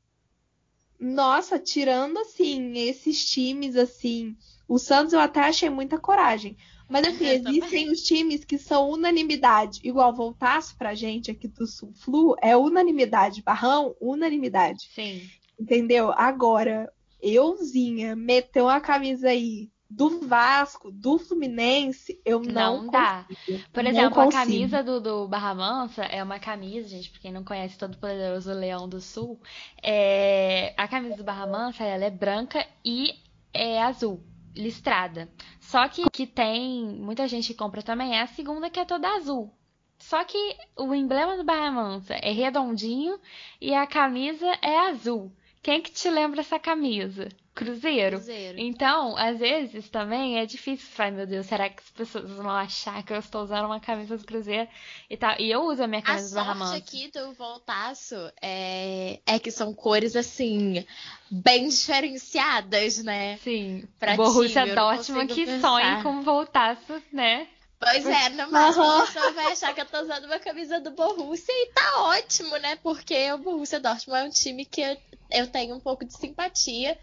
nossa, 1.00 1.60
tirando 1.60 2.18
assim, 2.20 2.78
esses 2.78 3.26
times 3.26 3.76
assim, 3.76 4.36
o 4.68 4.78
Santos 4.80 5.14
eu 5.14 5.20
até 5.20 5.42
achei 5.42 5.70
muita 5.70 6.00
coragem. 6.00 6.58
Mas 6.90 7.08
assim, 7.08 7.26
existem 7.28 7.90
os 7.90 8.02
times 8.02 8.44
que 8.44 8.58
são 8.58 8.90
unanimidade. 8.90 9.80
Igual 9.84 10.14
voltasse 10.14 10.76
pra 10.76 10.96
gente 10.96 11.32
aqui 11.32 11.48
do 11.48 11.66
Sul 11.68 11.92
Flu, 11.94 12.36
é 12.42 12.56
unanimidade. 12.56 13.42
Barrão, 13.42 13.96
unanimidade. 14.00 14.90
Sim. 14.94 15.22
Entendeu? 15.60 16.12
Agora, 16.12 16.92
euzinha, 17.22 18.16
meteu 18.16 18.66
uma 18.66 18.82
camisa 18.82 19.30
aí 19.30 19.70
do 19.90 20.28
Vasco, 20.28 20.92
do 20.92 21.18
Fluminense, 21.18 22.20
eu 22.26 22.40
não, 22.40 22.84
não 22.84 22.92
dá. 22.92 23.26
Por 23.72 23.86
exemplo, 23.86 24.20
a 24.22 24.32
camisa 24.32 24.84
do, 24.84 25.00
do 25.00 25.28
Barra 25.28 25.54
Mansa 25.54 26.04
é 26.04 26.24
uma 26.24 26.40
camisa, 26.40 26.88
gente, 26.88 27.10
pra 27.12 27.22
quem 27.22 27.32
não 27.32 27.44
conhece 27.44 27.78
todo 27.78 27.94
o 27.94 27.98
poderoso 27.98 28.52
Leão 28.54 28.90
do 28.90 29.00
Sul, 29.00 29.40
é... 29.82 30.74
a 30.76 30.88
camisa 30.88 31.16
do 31.16 31.24
Barra 31.24 31.48
Mansa, 31.48 31.84
ela 31.84 32.06
é 32.06 32.10
branca 32.10 32.66
e 32.84 33.14
é 33.54 33.82
azul, 33.82 34.24
listrada. 34.56 35.30
Só 35.60 35.88
que 35.88 36.10
que 36.12 36.26
tem 36.26 36.86
muita 36.86 37.28
gente 37.28 37.48
que 37.48 37.60
compra 37.60 37.82
também 37.84 38.18
é 38.18 38.22
a 38.22 38.28
segunda 38.28 38.70
que 38.70 38.80
é 38.80 38.86
toda 38.86 39.16
azul. 39.16 39.54
Só 39.98 40.24
que 40.24 40.58
o 40.78 40.94
emblema 40.94 41.38
do 41.38 41.44
Barra 41.44 41.72
Mansa 41.72 42.16
é 42.16 42.32
redondinho 42.32 43.20
e 43.62 43.74
a 43.74 43.88
camisa 43.88 44.48
é 44.62 44.90
azul. 44.90 45.32
Quem 45.62 45.82
que 45.82 45.92
te 45.92 46.10
lembra 46.10 46.42
essa 46.42 46.60
camisa? 46.60 47.30
Cruzeiro. 47.56 48.18
Cruzeiro. 48.18 48.60
Então, 48.60 49.16
às 49.16 49.40
vezes 49.40 49.88
também 49.88 50.38
é 50.38 50.46
difícil. 50.46 50.90
Ai, 50.98 51.10
meu 51.10 51.26
Deus, 51.26 51.46
será 51.46 51.70
que 51.70 51.82
as 51.82 51.90
pessoas 51.90 52.30
vão 52.30 52.50
achar 52.50 53.02
que 53.02 53.14
eu 53.14 53.18
estou 53.18 53.44
usando 53.44 53.66
uma 53.66 53.80
camisa 53.80 54.18
do 54.18 54.26
Cruzeiro 54.26 54.68
e 55.10 55.16
tal? 55.16 55.40
E 55.40 55.50
eu 55.50 55.62
uso 55.62 55.82
a 55.82 55.88
minha 55.88 56.02
camisa 56.02 56.38
a 56.38 56.44
do 56.44 56.48
Barra 56.48 56.66
sorte 56.68 56.78
aqui 56.78 57.12
do 57.12 57.34
Voltaço 57.34 58.16
é... 58.42 59.22
é 59.26 59.40
que 59.40 59.52
são 59.52 59.74
cores, 59.74 60.18
assim, 60.18 60.86
bem 61.32 61.70
diferenciadas, 61.70 63.02
né? 63.02 63.38
Sim. 63.38 63.88
Pra 63.98 64.18
Borussia 64.18 64.76
Dortmund 64.76 65.34
que 65.34 65.46
pensar. 65.46 65.68
sonha 65.68 66.04
com 66.04 66.24
Voltaço, 66.24 67.02
né? 67.14 67.48
Pois 67.80 68.06
é, 68.06 68.30
no 68.30 68.52
máximo 68.52 68.84
uhum. 68.84 69.02
a 69.02 69.06
pessoa 69.06 69.32
vai 69.32 69.52
achar 69.52 69.74
que 69.74 69.80
eu 69.80 69.86
tô 69.86 70.02
usando 70.02 70.26
uma 70.26 70.40
camisa 70.40 70.80
do 70.82 70.92
Borussia 70.92 71.54
e 71.54 71.72
tá 71.72 72.02
ótimo, 72.04 72.58
né? 72.58 72.76
Porque 72.78 73.32
o 73.32 73.38
Borussia 73.38 73.80
Dortmund 73.80 74.20
é 74.20 74.24
um 74.26 74.30
time 74.30 74.66
que 74.66 74.82
eu, 74.82 74.98
eu 75.32 75.48
tenho 75.48 75.76
um 75.76 75.80
pouco 75.80 76.04
de 76.04 76.14
simpatia 76.14 76.98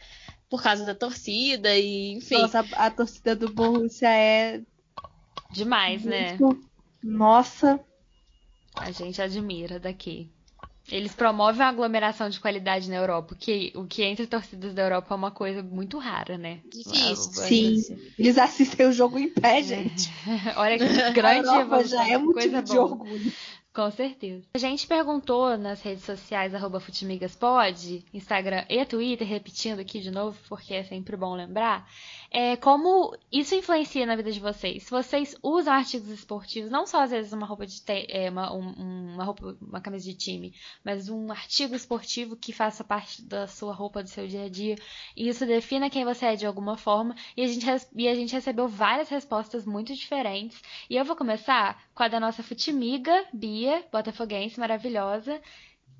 por 0.52 0.62
causa 0.62 0.84
da 0.84 0.94
torcida 0.94 1.74
e 1.74 2.12
enfim. 2.12 2.36
Nossa, 2.36 2.60
a, 2.60 2.86
a 2.86 2.90
torcida 2.90 3.34
do 3.34 3.50
Borussia 3.50 4.10
é 4.10 4.60
demais, 5.50 6.04
né? 6.04 6.36
Nossa. 7.02 7.80
A 8.76 8.90
gente 8.90 9.22
admira 9.22 9.80
daqui. 9.80 10.30
Eles 10.90 11.14
promovem 11.14 11.62
a 11.62 11.70
aglomeração 11.70 12.28
de 12.28 12.38
qualidade 12.38 12.90
na 12.90 12.96
Europa, 12.96 13.34
que 13.34 13.72
o 13.74 13.86
que 13.86 14.02
entre 14.02 14.26
torcidas 14.26 14.74
da 14.74 14.82
Europa 14.82 15.14
é 15.14 15.16
uma 15.16 15.30
coisa 15.30 15.62
muito 15.62 15.96
rara, 15.96 16.36
né? 16.36 16.60
Difícil. 16.70 17.32
Sim. 17.32 17.98
Eles 18.18 18.36
assistem 18.36 18.88
o 18.88 18.92
jogo 18.92 19.18
em 19.18 19.30
pé, 19.30 19.62
gente. 19.62 20.10
Olha 20.56 20.76
que 20.76 21.12
grande 21.12 21.48
a 21.48 21.60
Europa 21.60 21.84
já 21.84 22.06
é 22.06 22.18
muito 22.18 22.34
coisa 22.34 22.60
de 22.60 22.76
orgulho. 22.76 23.32
Com 23.74 23.90
certeza. 23.90 24.44
A 24.52 24.58
gente 24.58 24.86
perguntou 24.86 25.56
nas 25.56 25.80
redes 25.80 26.04
sociais, 26.04 26.54
arroba 26.54 26.78
Instagram 28.12 28.66
e 28.68 28.84
Twitter, 28.84 29.26
repetindo 29.26 29.80
aqui 29.80 29.98
de 29.98 30.10
novo, 30.10 30.38
porque 30.46 30.74
é 30.74 30.84
sempre 30.84 31.16
bom 31.16 31.34
lembrar, 31.34 31.88
é, 32.32 32.56
como 32.56 33.14
isso 33.30 33.54
influencia 33.54 34.06
na 34.06 34.16
vida 34.16 34.32
de 34.32 34.40
vocês. 34.40 34.88
Vocês 34.88 35.36
usam 35.42 35.74
artigos 35.74 36.08
esportivos, 36.08 36.70
não 36.70 36.86
só 36.86 37.02
às 37.02 37.10
vezes 37.10 37.30
uma 37.32 37.46
roupa 37.46 37.66
de 37.66 37.82
te, 37.82 38.06
é, 38.08 38.30
uma, 38.30 38.50
um, 38.54 39.12
uma 39.12 39.24
roupa, 39.24 39.54
uma 39.60 39.82
camisa 39.82 40.06
de 40.06 40.14
time, 40.14 40.54
mas 40.82 41.10
um 41.10 41.30
artigo 41.30 41.74
esportivo 41.74 42.34
que 42.34 42.50
faça 42.50 42.82
parte 42.82 43.20
da 43.20 43.46
sua 43.46 43.74
roupa 43.74 44.02
do 44.02 44.08
seu 44.08 44.26
dia 44.26 44.44
a 44.44 44.48
dia, 44.48 44.76
e 45.14 45.28
isso 45.28 45.44
defina 45.44 45.90
quem 45.90 46.06
você 46.06 46.26
é 46.26 46.36
de 46.36 46.46
alguma 46.46 46.78
forma, 46.78 47.14
e 47.36 47.42
a 47.42 47.46
gente, 47.46 47.66
e 47.94 48.08
a 48.08 48.14
gente 48.14 48.32
recebeu 48.32 48.66
várias 48.66 49.10
respostas 49.10 49.66
muito 49.66 49.94
diferentes. 49.94 50.58
E 50.88 50.96
eu 50.96 51.04
vou 51.04 51.14
começar 51.14 51.82
com 51.94 52.02
a 52.02 52.08
da 52.08 52.18
nossa 52.18 52.42
Futimiga, 52.42 53.26
Bia, 53.30 53.84
botafoguense 53.92 54.58
maravilhosa, 54.58 55.38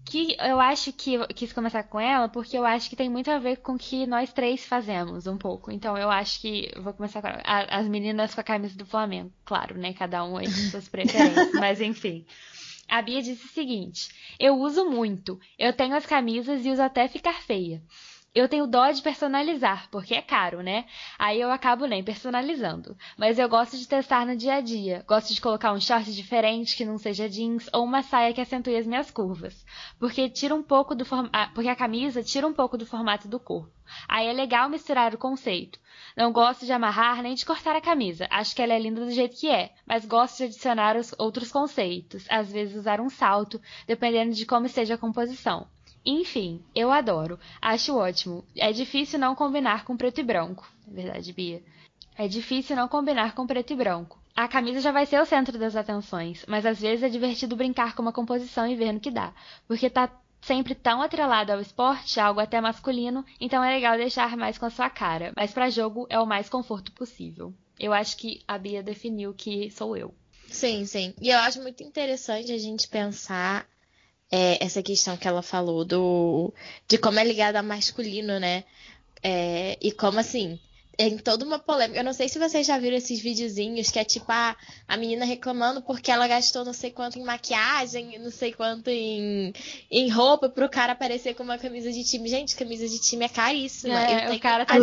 que 0.04 0.36
eu 0.38 0.60
acho 0.60 0.92
que 0.92 1.14
eu 1.14 1.26
quis 1.28 1.52
começar 1.52 1.82
com 1.84 2.00
ela 2.00 2.28
porque 2.28 2.56
eu 2.56 2.64
acho 2.64 2.90
que 2.90 2.96
tem 2.96 3.08
muito 3.08 3.30
a 3.30 3.38
ver 3.38 3.56
com 3.58 3.74
o 3.74 3.78
que 3.78 4.06
nós 4.06 4.32
três 4.32 4.64
fazemos 4.64 5.26
um 5.26 5.36
pouco. 5.36 5.70
Então 5.70 5.96
eu 5.96 6.10
acho 6.10 6.40
que 6.40 6.70
vou 6.80 6.92
começar 6.92 7.22
com 7.22 7.28
a, 7.28 7.78
as 7.78 7.88
meninas 7.88 8.34
com 8.34 8.40
a 8.40 8.44
camisa 8.44 8.76
do 8.76 8.86
Flamengo, 8.86 9.32
claro, 9.44 9.78
né? 9.78 9.92
Cada 9.92 10.24
um 10.24 10.36
aí 10.36 10.46
com 10.46 10.70
suas 10.70 10.88
preferências, 10.88 11.52
mas 11.54 11.80
enfim. 11.80 12.26
A 12.88 13.00
Bia 13.00 13.22
disse 13.22 13.46
o 13.46 13.48
seguinte: 13.48 14.08
Eu 14.38 14.56
uso 14.56 14.84
muito. 14.84 15.40
Eu 15.58 15.72
tenho 15.72 15.94
as 15.94 16.04
camisas 16.04 16.66
e 16.66 16.70
uso 16.70 16.82
até 16.82 17.08
ficar 17.08 17.40
feia. 17.40 17.82
Eu 18.34 18.48
tenho 18.48 18.66
dó 18.66 18.90
de 18.90 19.02
personalizar, 19.02 19.90
porque 19.90 20.14
é 20.14 20.22
caro, 20.22 20.62
né? 20.62 20.86
Aí 21.18 21.38
eu 21.38 21.50
acabo 21.50 21.84
nem 21.84 22.02
personalizando. 22.02 22.96
Mas 23.14 23.38
eu 23.38 23.46
gosto 23.46 23.76
de 23.76 23.86
testar 23.86 24.24
no 24.24 24.34
dia 24.34 24.54
a 24.54 24.60
dia. 24.62 25.04
Gosto 25.06 25.34
de 25.34 25.40
colocar 25.40 25.70
um 25.70 25.80
short 25.80 26.10
diferente 26.10 26.74
que 26.74 26.84
não 26.84 26.96
seja 26.96 27.28
jeans 27.28 27.68
ou 27.74 27.84
uma 27.84 28.02
saia 28.02 28.32
que 28.32 28.40
acentue 28.40 28.76
as 28.76 28.86
minhas 28.86 29.10
curvas. 29.10 29.66
Porque 29.98 30.30
tira 30.30 30.54
um 30.54 30.62
pouco 30.62 30.94
do 30.94 31.04
form... 31.04 31.28
Ah, 31.30 31.50
porque 31.54 31.68
a 31.68 31.76
camisa 31.76 32.22
tira 32.22 32.46
um 32.46 32.54
pouco 32.54 32.78
do 32.78 32.86
formato 32.86 33.28
do 33.28 33.38
corpo. 33.38 33.70
Aí 34.08 34.26
é 34.26 34.32
legal 34.32 34.66
misturar 34.70 35.14
o 35.14 35.18
conceito. 35.18 35.78
Não 36.16 36.32
gosto 36.32 36.64
de 36.64 36.72
amarrar 36.72 37.22
nem 37.22 37.34
de 37.34 37.44
cortar 37.44 37.76
a 37.76 37.82
camisa. 37.82 38.26
Acho 38.30 38.56
que 38.56 38.62
ela 38.62 38.72
é 38.72 38.78
linda 38.78 39.04
do 39.04 39.10
jeito 39.10 39.36
que 39.36 39.50
é, 39.50 39.74
mas 39.86 40.06
gosto 40.06 40.38
de 40.38 40.44
adicionar 40.44 40.96
os 40.96 41.14
outros 41.18 41.52
conceitos, 41.52 42.24
às 42.30 42.50
vezes 42.50 42.76
usar 42.76 42.98
um 42.98 43.10
salto, 43.10 43.60
dependendo 43.86 44.32
de 44.32 44.46
como 44.46 44.64
esteja 44.64 44.94
a 44.94 44.98
composição. 44.98 45.66
Enfim, 46.04 46.62
eu 46.74 46.90
adoro. 46.90 47.38
Acho 47.60 47.96
ótimo. 47.96 48.44
É 48.56 48.72
difícil 48.72 49.18
não 49.18 49.34
combinar 49.34 49.84
com 49.84 49.96
preto 49.96 50.20
e 50.20 50.24
branco. 50.24 50.70
É 50.88 50.94
verdade, 50.94 51.32
Bia. 51.32 51.62
É 52.16 52.28
difícil 52.28 52.76
não 52.76 52.88
combinar 52.88 53.34
com 53.34 53.46
preto 53.46 53.72
e 53.72 53.76
branco. 53.76 54.20
A 54.34 54.48
camisa 54.48 54.80
já 54.80 54.90
vai 54.90 55.06
ser 55.06 55.20
o 55.20 55.26
centro 55.26 55.58
das 55.58 55.76
atenções, 55.76 56.44
mas 56.48 56.64
às 56.64 56.80
vezes 56.80 57.02
é 57.02 57.08
divertido 57.08 57.56
brincar 57.56 57.94
com 57.94 58.02
uma 58.02 58.12
composição 58.12 58.66
e 58.66 58.74
ver 58.74 58.92
no 58.92 59.00
que 59.00 59.10
dá, 59.10 59.32
porque 59.68 59.90
tá 59.90 60.10
sempre 60.40 60.74
tão 60.74 61.02
atrelado 61.02 61.52
ao 61.52 61.60
esporte, 61.60 62.18
algo 62.18 62.40
até 62.40 62.60
masculino, 62.60 63.24
então 63.40 63.62
é 63.62 63.72
legal 63.74 63.96
deixar 63.96 64.36
mais 64.36 64.56
com 64.56 64.66
a 64.66 64.70
sua 64.70 64.88
cara, 64.88 65.32
mas 65.36 65.52
para 65.52 65.70
jogo 65.70 66.06
é 66.08 66.18
o 66.18 66.26
mais 66.26 66.48
conforto 66.48 66.92
possível. 66.92 67.52
Eu 67.78 67.92
acho 67.92 68.16
que 68.16 68.42
a 68.48 68.56
Bia 68.56 68.82
definiu 68.82 69.34
que 69.34 69.70
sou 69.70 69.96
eu. 69.96 70.14
Sim, 70.48 70.84
sim. 70.86 71.14
E 71.20 71.28
eu 71.30 71.38
acho 71.38 71.62
muito 71.62 71.82
interessante 71.82 72.52
a 72.52 72.58
gente 72.58 72.88
pensar 72.88 73.66
é, 74.32 74.64
essa 74.64 74.82
questão 74.82 75.16
que 75.16 75.28
ela 75.28 75.42
falou 75.42 75.84
do 75.84 76.52
de 76.88 76.96
como 76.98 77.18
é 77.18 77.24
ligada 77.24 77.58
a 77.60 77.62
masculino, 77.62 78.40
né? 78.40 78.64
É, 79.22 79.78
e 79.80 79.92
como 79.92 80.18
assim, 80.18 80.58
em 81.08 81.18
toda 81.18 81.44
uma 81.44 81.58
polêmica. 81.58 82.00
Eu 82.00 82.04
não 82.04 82.12
sei 82.12 82.28
se 82.28 82.38
vocês 82.38 82.66
já 82.66 82.78
viram 82.78 82.96
esses 82.96 83.20
videozinhos 83.20 83.90
que 83.90 83.98
é 83.98 84.04
tipo 84.04 84.30
a, 84.30 84.56
a 84.86 84.96
menina 84.96 85.24
reclamando 85.24 85.82
porque 85.82 86.10
ela 86.10 86.26
gastou 86.26 86.64
não 86.64 86.72
sei 86.72 86.90
quanto 86.90 87.18
em 87.18 87.24
maquiagem, 87.24 88.18
não 88.18 88.30
sei 88.30 88.52
quanto 88.52 88.88
em, 88.88 89.52
em 89.90 90.08
roupa 90.08 90.48
pro 90.48 90.68
cara 90.68 90.92
aparecer 90.92 91.34
com 91.34 91.42
uma 91.42 91.58
camisa 91.58 91.90
de 91.90 92.04
time. 92.04 92.28
Gente, 92.28 92.56
camisa 92.56 92.88
de 92.88 92.98
time 92.98 93.24
é 93.24 93.28
caríssima. 93.28 93.94
É, 93.94 94.30
o 94.32 94.40
cara 94.40 94.64
tá 94.64 94.74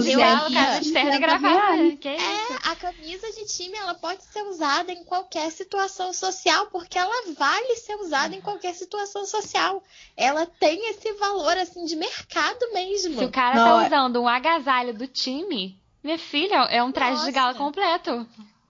cara 0.50 0.80
de 0.80 0.92
terno 0.92 1.14
e 1.14 1.20
gravata. 1.20 1.76
É, 2.06 2.10
é, 2.10 2.72
a 2.72 2.76
camisa 2.76 3.32
de 3.32 3.46
time 3.46 3.78
ela 3.78 3.94
pode 3.94 4.24
ser 4.24 4.42
usada 4.44 4.92
em 4.92 5.04
qualquer 5.04 5.52
situação 5.52 6.14
social, 6.14 6.68
porque 6.68 6.98
ela 6.98 7.34
vale 7.38 7.76
ser 7.76 7.96
usada 7.96 8.36
em 8.36 8.42
qualquer 8.42 8.74
situação 8.74 9.26
social. 9.26 9.84
Ela 10.16 10.46
tem 10.46 10.90
esse 10.90 11.14
valor 11.14 11.58
assim 11.58 11.86
de 11.86 11.96
mercado 11.96 12.74
mesmo. 12.74 13.20
Se 13.20 13.26
o 13.26 13.32
cara 13.32 13.56
tá 13.56 13.66
não, 13.66 13.80
tá 13.80 13.88
usando 13.88 14.22
um 14.22 14.28
agasalho 14.28 14.94
do 14.94 15.08
time, 15.08 15.80
minha 16.04 16.18
filha, 16.18 16.64
é 16.70 16.82
um 16.84 16.92
traje 16.92 17.14
Nossa. 17.14 17.26
de 17.26 17.32
gala 17.32 17.54
completo. 17.56 18.28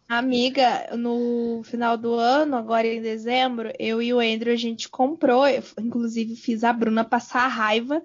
Amiga, 0.07 0.89
no 0.97 1.61
final 1.63 1.95
do 1.95 2.15
ano, 2.15 2.55
agora 2.55 2.88
em 2.88 2.99
dezembro, 2.99 3.71
eu 3.77 4.01
e 4.01 4.11
o 4.11 4.19
Andrew 4.19 4.51
a 4.51 4.57
gente 4.57 4.89
comprou, 4.89 5.47
eu, 5.47 5.63
inclusive 5.80 6.36
fiz 6.36 6.63
a 6.63 6.73
Bruna 6.73 7.03
passar 7.03 7.43
a 7.43 7.47
raiva, 7.47 8.01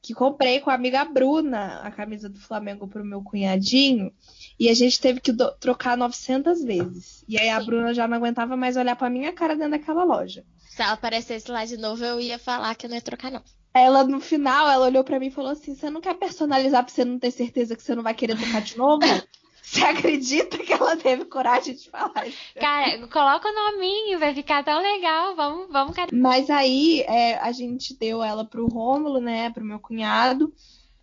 que 0.00 0.14
comprei 0.14 0.60
com 0.60 0.70
a 0.70 0.74
amiga 0.74 1.04
Bruna 1.04 1.80
a 1.82 1.90
camisa 1.90 2.28
do 2.28 2.40
Flamengo 2.40 2.88
pro 2.88 3.04
meu 3.04 3.22
cunhadinho, 3.22 4.10
e 4.58 4.70
a 4.70 4.74
gente 4.74 4.98
teve 4.98 5.20
que 5.20 5.32
trocar 5.60 5.94
900 5.96 6.64
vezes. 6.64 7.22
E 7.28 7.38
aí 7.38 7.50
a 7.50 7.60
Sim. 7.60 7.66
Bruna 7.66 7.92
já 7.92 8.08
não 8.08 8.16
aguentava 8.16 8.56
mais 8.56 8.76
olhar 8.78 8.96
pra 8.96 9.10
minha 9.10 9.32
cara 9.32 9.54
dentro 9.54 9.72
daquela 9.72 10.04
loja. 10.04 10.44
Se 10.70 10.80
ela 10.80 10.92
aparecesse 10.92 11.50
lá 11.50 11.66
de 11.66 11.76
novo, 11.76 12.02
eu 12.02 12.18
ia 12.18 12.38
falar 12.38 12.74
que 12.74 12.86
eu 12.86 12.88
não 12.88 12.96
ia 12.96 13.02
trocar, 13.02 13.30
não. 13.30 13.42
Ela, 13.74 14.04
no 14.04 14.20
final, 14.20 14.68
ela 14.68 14.86
olhou 14.86 15.02
para 15.02 15.18
mim 15.18 15.28
e 15.28 15.30
falou 15.30 15.52
assim: 15.52 15.74
Você 15.74 15.88
não 15.88 16.00
quer 16.00 16.14
personalizar 16.14 16.84
pra 16.84 16.92
você 16.92 17.04
não 17.04 17.18
ter 17.18 17.30
certeza 17.30 17.74
que 17.74 17.82
você 17.82 17.94
não 17.94 18.02
vai 18.02 18.14
querer 18.14 18.36
trocar 18.36 18.62
de 18.62 18.76
novo? 18.76 19.02
Você 19.62 19.84
acredita 19.84 20.58
que 20.58 20.70
ela 20.70 20.96
teve 20.96 21.24
coragem 21.24 21.74
de 21.74 21.88
falar 21.88 22.26
isso? 22.26 22.36
Cara, 22.60 23.08
coloca 23.08 23.48
o 23.48 23.72
nominho, 23.72 24.18
vai 24.18 24.34
ficar 24.34 24.62
tão 24.62 24.82
legal. 24.82 25.34
Vamos, 25.34 25.72
vamos, 25.72 25.96
cara. 25.96 26.10
Mas 26.12 26.50
aí 26.50 27.00
é, 27.02 27.38
a 27.38 27.50
gente 27.52 27.96
deu 27.98 28.22
ela 28.22 28.44
pro 28.44 28.66
Rômulo, 28.66 29.18
né? 29.18 29.48
Pro 29.48 29.64
meu 29.64 29.78
cunhado. 29.78 30.52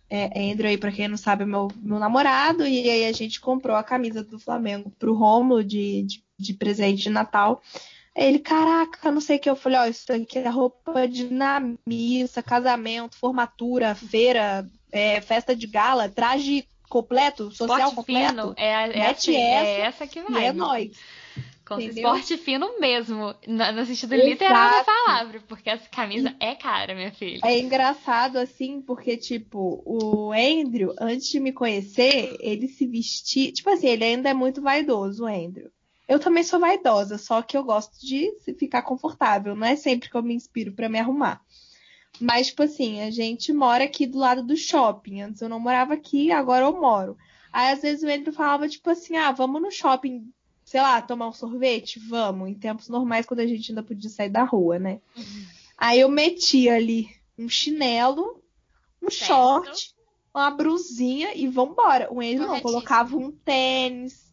É, 0.08 0.52
Andrew 0.52 0.68
aí, 0.68 0.78
pra 0.78 0.92
quem 0.92 1.08
não 1.08 1.16
sabe, 1.16 1.42
é 1.42 1.46
meu, 1.46 1.66
meu 1.82 1.98
namorado. 1.98 2.64
E 2.64 2.88
aí 2.88 3.06
a 3.06 3.12
gente 3.12 3.40
comprou 3.40 3.74
a 3.74 3.82
camisa 3.82 4.22
do 4.22 4.38
Flamengo 4.38 4.92
pro 4.98 5.14
Rômulo 5.14 5.64
de, 5.64 6.02
de, 6.02 6.24
de 6.38 6.54
presente 6.54 7.02
de 7.02 7.10
Natal. 7.10 7.60
Ele, 8.14 8.38
caraca, 8.38 9.10
não 9.10 9.20
sei 9.20 9.36
o 9.36 9.40
que. 9.40 9.48
Eu 9.48 9.56
falei, 9.56 9.78
ó, 9.78 9.86
isso 9.86 10.12
aqui 10.12 10.38
é 10.38 10.48
roupa 10.48 11.06
de 11.06 11.32
na 11.32 11.60
missa, 11.86 12.42
casamento, 12.42 13.16
formatura, 13.16 13.94
feira, 13.94 14.66
é, 14.92 15.20
festa 15.20 15.54
de 15.54 15.66
gala, 15.66 16.08
traje 16.08 16.66
completo, 16.88 17.52
social 17.52 17.88
esporte 17.88 17.94
completo. 17.94 18.30
Fino, 18.30 18.54
é, 18.56 18.66
é, 18.66 18.98
é, 18.98 19.10
assim, 19.10 19.36
essa, 19.36 19.66
é 19.66 19.80
essa 19.80 20.06
que 20.06 20.22
vai. 20.22 20.42
E 20.42 20.46
é 20.46 20.52
nóis. 20.52 20.90
Com 21.64 21.78
esporte 21.78 22.36
fino 22.36 22.80
mesmo, 22.80 23.32
no 23.46 23.86
sentido 23.86 24.14
Exato. 24.14 24.28
literal 24.28 24.70
da 24.72 24.84
palavra, 24.84 25.40
porque 25.46 25.70
essa 25.70 25.88
camisa 25.88 26.34
é 26.40 26.56
cara, 26.56 26.96
minha 26.96 27.12
filha. 27.12 27.40
É 27.44 27.60
engraçado 27.60 28.38
assim, 28.38 28.82
porque, 28.82 29.16
tipo, 29.16 29.80
o 29.86 30.32
Andrew, 30.32 30.92
antes 31.00 31.28
de 31.28 31.38
me 31.38 31.52
conhecer, 31.52 32.36
ele 32.40 32.66
se 32.66 32.88
vestia. 32.88 33.52
Tipo 33.52 33.70
assim, 33.70 33.86
ele 33.86 34.02
ainda 34.02 34.30
é 34.30 34.34
muito 34.34 34.60
vaidoso, 34.60 35.22
o 35.22 35.28
Andrew. 35.28 35.70
Eu 36.10 36.18
também 36.18 36.42
sou 36.42 36.58
vaidosa, 36.58 37.16
só 37.16 37.40
que 37.40 37.56
eu 37.56 37.62
gosto 37.62 38.04
de 38.04 38.36
ficar 38.58 38.82
confortável. 38.82 39.54
Não 39.54 39.64
é 39.64 39.76
sempre 39.76 40.10
que 40.10 40.16
eu 40.16 40.22
me 40.24 40.34
inspiro 40.34 40.72
para 40.72 40.88
me 40.88 40.98
arrumar. 40.98 41.40
Mas, 42.20 42.48
tipo 42.48 42.64
assim, 42.64 43.00
a 43.00 43.12
gente 43.12 43.52
mora 43.52 43.84
aqui 43.84 44.08
do 44.08 44.18
lado 44.18 44.42
do 44.42 44.56
shopping. 44.56 45.22
Antes 45.22 45.40
eu 45.40 45.48
não 45.48 45.60
morava 45.60 45.94
aqui, 45.94 46.32
agora 46.32 46.64
eu 46.64 46.72
moro. 46.72 47.16
Aí, 47.52 47.70
às 47.70 47.82
vezes, 47.82 48.02
o 48.02 48.08
Andrew 48.08 48.32
falava, 48.32 48.68
tipo 48.68 48.90
assim, 48.90 49.16
ah, 49.16 49.30
vamos 49.30 49.62
no 49.62 49.70
shopping, 49.70 50.28
sei 50.64 50.80
lá, 50.80 51.00
tomar 51.00 51.28
um 51.28 51.32
sorvete? 51.32 52.00
Vamos. 52.00 52.48
Em 52.48 52.54
tempos 52.54 52.88
normais, 52.88 53.24
quando 53.24 53.38
a 53.38 53.46
gente 53.46 53.70
ainda 53.70 53.82
podia 53.84 54.10
sair 54.10 54.30
da 54.30 54.42
rua, 54.42 54.80
né? 54.80 55.00
Uhum. 55.16 55.44
Aí 55.78 56.00
eu 56.00 56.08
metia 56.08 56.74
ali 56.74 57.08
um 57.38 57.48
chinelo, 57.48 58.42
um 59.00 59.08
certo. 59.08 59.26
short, 59.28 59.94
uma 60.34 60.50
brusinha 60.50 61.36
e 61.36 61.46
vambora. 61.46 62.12
O 62.12 62.20
Andrew 62.20 62.48
não, 62.48 62.60
colocava 62.60 63.16
um 63.16 63.30
tênis, 63.30 64.29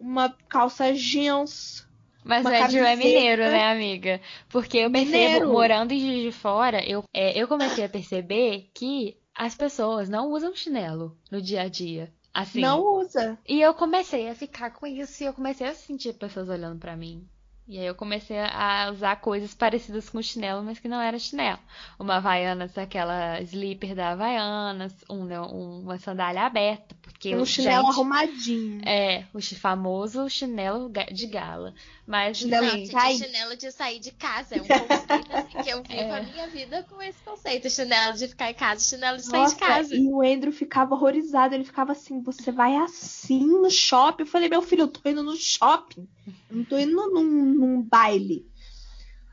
uma 0.00 0.34
calça 0.48 0.92
jeans. 0.94 1.86
Mas 2.24 2.44
o 2.44 2.48
Andrew 2.48 2.84
é 2.84 2.96
mineiro, 2.96 3.42
né, 3.42 3.70
amiga? 3.70 4.20
Porque 4.48 4.78
eu 4.78 4.90
percebo, 4.90 5.52
morando 5.52 5.92
em 5.92 6.00
Juiz 6.00 6.22
de 6.22 6.32
Fora, 6.32 6.84
eu, 6.84 7.04
é, 7.14 7.40
eu 7.40 7.48
comecei 7.48 7.84
a 7.84 7.88
perceber 7.88 8.70
que 8.74 9.16
as 9.34 9.54
pessoas 9.54 10.08
não 10.08 10.30
usam 10.30 10.54
chinelo 10.54 11.16
no 11.30 11.40
dia 11.40 11.62
a 11.62 11.68
dia. 11.68 12.12
Assim. 12.32 12.60
Não 12.60 12.80
usa. 12.80 13.38
E 13.48 13.60
eu 13.60 13.74
comecei 13.74 14.28
a 14.28 14.34
ficar 14.34 14.70
com 14.70 14.86
isso 14.86 15.22
e 15.22 15.26
eu 15.26 15.32
comecei 15.32 15.66
a 15.66 15.74
sentir 15.74 16.12
pessoas 16.14 16.48
olhando 16.48 16.78
para 16.78 16.96
mim. 16.96 17.26
E 17.68 17.78
aí 17.78 17.86
eu 17.86 17.94
comecei 17.94 18.36
a 18.38 18.90
usar 18.92 19.16
coisas 19.20 19.54
parecidas 19.54 20.08
com 20.08 20.20
chinelo, 20.20 20.62
mas 20.62 20.80
que 20.80 20.88
não 20.88 21.00
era 21.00 21.18
chinelo. 21.18 21.60
Uma 21.98 22.16
Havaianas, 22.16 22.76
aquela 22.76 23.40
slipper 23.42 23.94
da 23.94 24.10
Havaianas, 24.10 24.92
um, 25.08 25.24
né, 25.24 25.40
uma 25.40 25.96
sandália 25.98 26.42
aberta. 26.42 26.96
Porque 27.00 27.36
um 27.36 27.44
chinelo 27.44 27.84
gente, 27.84 27.92
arrumadinho. 27.92 28.82
É, 28.84 29.24
o 29.32 29.40
famoso 29.40 30.28
chinelo 30.28 30.90
de 31.12 31.26
gala. 31.26 31.74
Mas 32.06 32.38
chinelo, 32.38 32.66
assim, 32.66 32.84
de 32.84 33.24
chinelo 33.24 33.56
de 33.56 33.70
sair 33.70 34.00
de 34.00 34.10
casa. 34.10 34.56
É 34.56 34.62
um 34.62 34.66
conceito 34.66 35.32
assim, 35.32 35.62
que 35.62 35.70
eu 35.70 35.82
vivo 35.82 36.00
é. 36.00 36.18
a 36.18 36.22
minha 36.24 36.48
vida 36.48 36.84
com 36.90 37.00
esse 37.00 37.22
conceito. 37.22 37.70
Chinelo 37.70 38.16
de 38.16 38.26
ficar 38.26 38.50
em 38.50 38.54
casa, 38.54 38.82
chinelo 38.82 39.18
de 39.18 39.28
Nossa, 39.28 39.54
sair 39.54 39.54
de 39.54 39.72
casa. 39.72 39.94
E 39.94 40.06
o 40.08 40.20
Andrew 40.22 40.50
ficava 40.50 40.94
horrorizado. 40.94 41.54
Ele 41.54 41.62
ficava 41.62 41.92
assim, 41.92 42.20
você 42.20 42.50
vai 42.50 42.74
assim 42.74 43.46
no 43.46 43.70
shopping? 43.70 44.24
Eu 44.24 44.26
falei, 44.26 44.48
meu 44.48 44.62
filho, 44.62 44.82
eu 44.82 44.88
tô 44.88 45.08
indo 45.08 45.22
no 45.22 45.36
shopping. 45.36 46.08
Eu 46.50 46.56
não 46.56 46.64
tô 46.64 46.78
indo 46.78 46.96
num, 46.96 47.49
num 47.50 47.82
baile. 47.82 48.46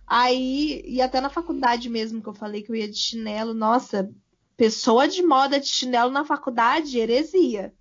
Aí, 0.05 0.81
e 0.85 1.01
até 1.01 1.19
na 1.19 1.29
faculdade 1.29 1.89
mesmo, 1.89 2.21
que 2.21 2.29
eu 2.29 2.33
falei 2.33 2.61
que 2.61 2.71
eu 2.71 2.75
ia 2.75 2.87
de 2.87 2.97
chinelo, 2.97 3.53
nossa, 3.53 4.09
pessoa 4.55 5.07
de 5.07 5.21
moda 5.21 5.59
de 5.59 5.67
chinelo 5.67 6.11
na 6.11 6.23
faculdade, 6.23 6.97
heresia. 6.97 7.73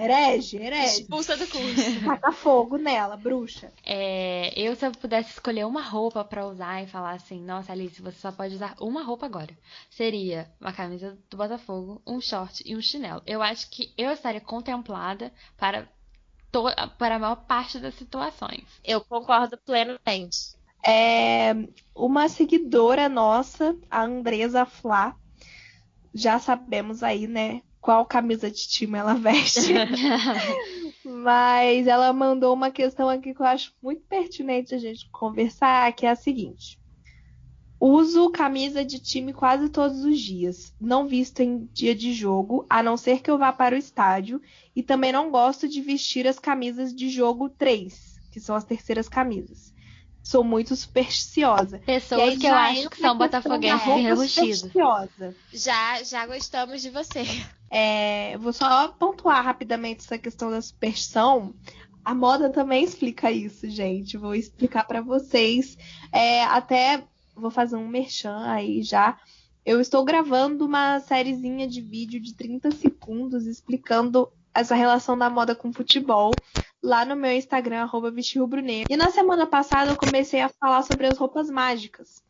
Herege, 0.00 0.56
herege. 0.56 1.02
Expulsa 1.02 1.36
do 1.36 1.46
curso. 1.46 2.00
Taca 2.06 2.32
fogo 2.32 2.78
nela, 2.78 3.16
bruxa. 3.16 3.70
É, 3.84 4.52
eu, 4.56 4.74
se 4.74 4.86
eu 4.86 4.92
pudesse 4.92 5.32
escolher 5.32 5.66
uma 5.66 5.82
roupa 5.82 6.24
para 6.24 6.46
usar 6.46 6.82
e 6.82 6.86
falar 6.86 7.12
assim, 7.12 7.42
nossa, 7.42 7.72
Alice, 7.72 8.00
você 8.00 8.18
só 8.18 8.32
pode 8.32 8.54
usar 8.54 8.74
uma 8.80 9.02
roupa 9.02 9.26
agora. 9.26 9.54
Seria 9.90 10.50
uma 10.58 10.72
camisa 10.72 11.18
do 11.28 11.36
Botafogo, 11.36 12.00
um 12.06 12.18
short 12.18 12.62
e 12.64 12.74
um 12.74 12.80
chinelo. 12.80 13.20
Eu 13.26 13.42
acho 13.42 13.68
que 13.68 13.92
eu 13.98 14.10
estaria 14.10 14.40
contemplada 14.40 15.30
para, 15.58 15.86
para 16.98 17.16
a 17.16 17.18
maior 17.18 17.36
parte 17.36 17.78
das 17.78 17.94
situações. 17.94 18.64
Eu 18.84 19.00
concordo 19.00 19.56
plenamente. 19.58 20.58
É, 20.86 21.54
uma 21.94 22.28
seguidora 22.28 23.08
nossa, 23.08 23.76
a 23.90 24.02
Andresa 24.02 24.64
Flá, 24.64 25.14
já 26.14 26.38
sabemos 26.38 27.02
aí, 27.02 27.26
né, 27.26 27.62
qual 27.80 28.06
camisa 28.06 28.50
de 28.50 28.66
time 28.66 28.98
ela 28.98 29.14
veste. 29.14 29.72
Mas 31.04 31.86
ela 31.86 32.12
mandou 32.12 32.54
uma 32.54 32.70
questão 32.70 33.08
aqui 33.08 33.34
que 33.34 33.40
eu 33.40 33.46
acho 33.46 33.74
muito 33.82 34.02
pertinente 34.02 34.74
a 34.74 34.78
gente 34.78 35.08
conversar, 35.10 35.92
que 35.92 36.06
é 36.06 36.10
a 36.10 36.16
seguinte. 36.16 36.79
Uso 37.80 38.28
camisa 38.28 38.84
de 38.84 38.98
time 38.98 39.32
quase 39.32 39.70
todos 39.70 40.04
os 40.04 40.20
dias, 40.20 40.74
não 40.78 41.08
visto 41.08 41.40
em 41.40 41.66
dia 41.72 41.94
de 41.94 42.12
jogo, 42.12 42.66
a 42.68 42.82
não 42.82 42.94
ser 42.94 43.22
que 43.22 43.30
eu 43.30 43.38
vá 43.38 43.54
para 43.54 43.74
o 43.74 43.78
estádio, 43.78 44.38
e 44.76 44.82
também 44.82 45.10
não 45.10 45.30
gosto 45.30 45.66
de 45.66 45.80
vestir 45.80 46.28
as 46.28 46.38
camisas 46.38 46.94
de 46.94 47.08
jogo 47.08 47.48
3, 47.48 48.20
que 48.30 48.38
são 48.38 48.54
as 48.54 48.64
terceiras 48.64 49.08
camisas. 49.08 49.72
Sou 50.22 50.44
muito 50.44 50.76
supersticiosa. 50.76 51.78
Pessoas 51.78 52.36
que 52.36 52.46
eu 52.46 52.54
acho 52.54 52.90
que 52.90 53.00
são 53.00 53.16
botafoguenses 53.16 53.86
enrustidos. 53.86 54.70
Já, 55.50 56.02
já 56.02 56.26
gostamos 56.26 56.82
de 56.82 56.90
você. 56.90 57.24
É, 57.70 58.36
vou 58.36 58.52
só 58.52 58.88
pontuar 58.88 59.42
rapidamente 59.42 60.04
essa 60.04 60.18
questão 60.18 60.50
da 60.50 60.60
superstição. 60.60 61.54
A 62.04 62.14
moda 62.14 62.50
também 62.50 62.84
explica 62.84 63.30
isso, 63.30 63.70
gente. 63.70 64.18
Vou 64.18 64.34
explicar 64.34 64.84
para 64.84 65.00
vocês. 65.00 65.78
É, 66.12 66.44
até 66.44 67.04
vou 67.40 67.50
fazer 67.50 67.76
um 67.76 67.88
merchan 67.88 68.38
aí 68.44 68.82
já. 68.82 69.18
Eu 69.64 69.80
estou 69.80 70.04
gravando 70.04 70.64
uma 70.64 71.00
sériezinha 71.00 71.66
de 71.66 71.80
vídeo 71.80 72.20
de 72.20 72.34
30 72.34 72.70
segundos 72.70 73.46
explicando 73.46 74.30
essa 74.54 74.74
relação 74.74 75.16
da 75.16 75.30
moda 75.30 75.54
com 75.54 75.72
futebol 75.72 76.32
lá 76.82 77.04
no 77.04 77.14
meu 77.14 77.32
Instagram, 77.32 77.82
arroba 77.82 78.12
E 78.88 78.96
na 78.96 79.10
semana 79.10 79.46
passada 79.46 79.90
eu 79.92 79.96
comecei 79.96 80.40
a 80.40 80.48
falar 80.48 80.82
sobre 80.82 81.06
as 81.06 81.18
roupas 81.18 81.50
mágicas. 81.50 82.22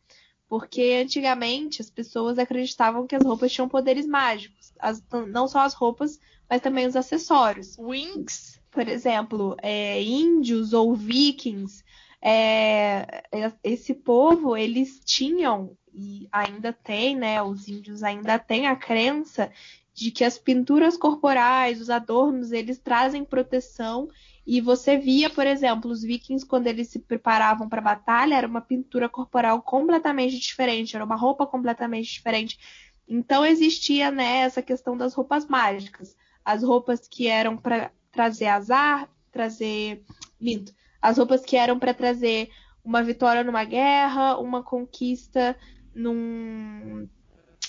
Porque 0.47 1.01
antigamente 1.01 1.81
as 1.81 1.89
pessoas 1.89 2.37
acreditavam 2.37 3.07
que 3.07 3.15
as 3.15 3.23
roupas 3.23 3.51
tinham 3.51 3.69
poderes 3.69 4.05
mágicos. 4.05 4.73
As, 4.77 5.01
não 5.29 5.47
só 5.47 5.61
as 5.61 5.73
roupas, 5.73 6.19
mas 6.49 6.61
também 6.61 6.85
os 6.85 6.95
acessórios. 6.95 7.77
Wings? 7.79 8.59
Por 8.69 8.87
exemplo, 8.87 9.55
é, 9.61 10.01
índios 10.03 10.73
ou 10.73 10.93
vikings. 10.93 11.83
É, 12.21 13.23
é 13.31 13.51
esse 13.63 13.93
povo, 13.93 14.55
eles 14.55 15.01
tinham, 15.03 15.75
e 15.93 16.27
ainda 16.31 16.71
tem, 16.71 17.15
né? 17.15 17.41
Os 17.41 17.67
índios 17.67 18.03
ainda 18.03 18.37
têm 18.37 18.67
a 18.67 18.75
crença 18.75 19.51
de 19.93 20.11
que 20.11 20.23
as 20.23 20.37
pinturas 20.37 20.95
corporais, 20.95 21.81
os 21.81 21.89
adornos, 21.89 22.51
eles 22.51 22.79
trazem 22.79 23.25
proteção 23.25 24.07
e 24.45 24.59
você 24.59 24.97
via, 24.97 25.29
por 25.29 25.45
exemplo, 25.45 25.91
os 25.91 26.01
vikings, 26.01 26.45
quando 26.45 26.67
eles 26.67 26.87
se 26.87 26.99
preparavam 26.99 27.69
para 27.69 27.79
a 27.79 27.83
batalha, 27.83 28.35
era 28.35 28.47
uma 28.47 28.61
pintura 28.61 29.07
corporal 29.07 29.61
completamente 29.61 30.39
diferente, 30.39 30.95
era 30.95 31.05
uma 31.05 31.15
roupa 31.15 31.45
completamente 31.45 32.11
diferente. 32.11 32.57
Então 33.07 33.45
existia 33.45 34.09
né, 34.09 34.37
essa 34.39 34.61
questão 34.61 34.97
das 34.97 35.13
roupas 35.13 35.45
mágicas. 35.45 36.15
As 36.43 36.63
roupas 36.63 37.07
que 37.07 37.27
eram 37.27 37.55
para 37.55 37.91
trazer 38.11 38.47
azar, 38.47 39.09
trazer. 39.31 40.03
Minto. 40.39 40.73
As 41.01 41.17
roupas 41.17 41.43
que 41.43 41.57
eram 41.57 41.79
para 41.79 41.93
trazer 41.93 42.49
uma 42.83 43.03
vitória 43.03 43.43
numa 43.43 43.63
guerra, 43.63 44.37
uma 44.37 44.63
conquista 44.63 45.57
num, 45.93 47.07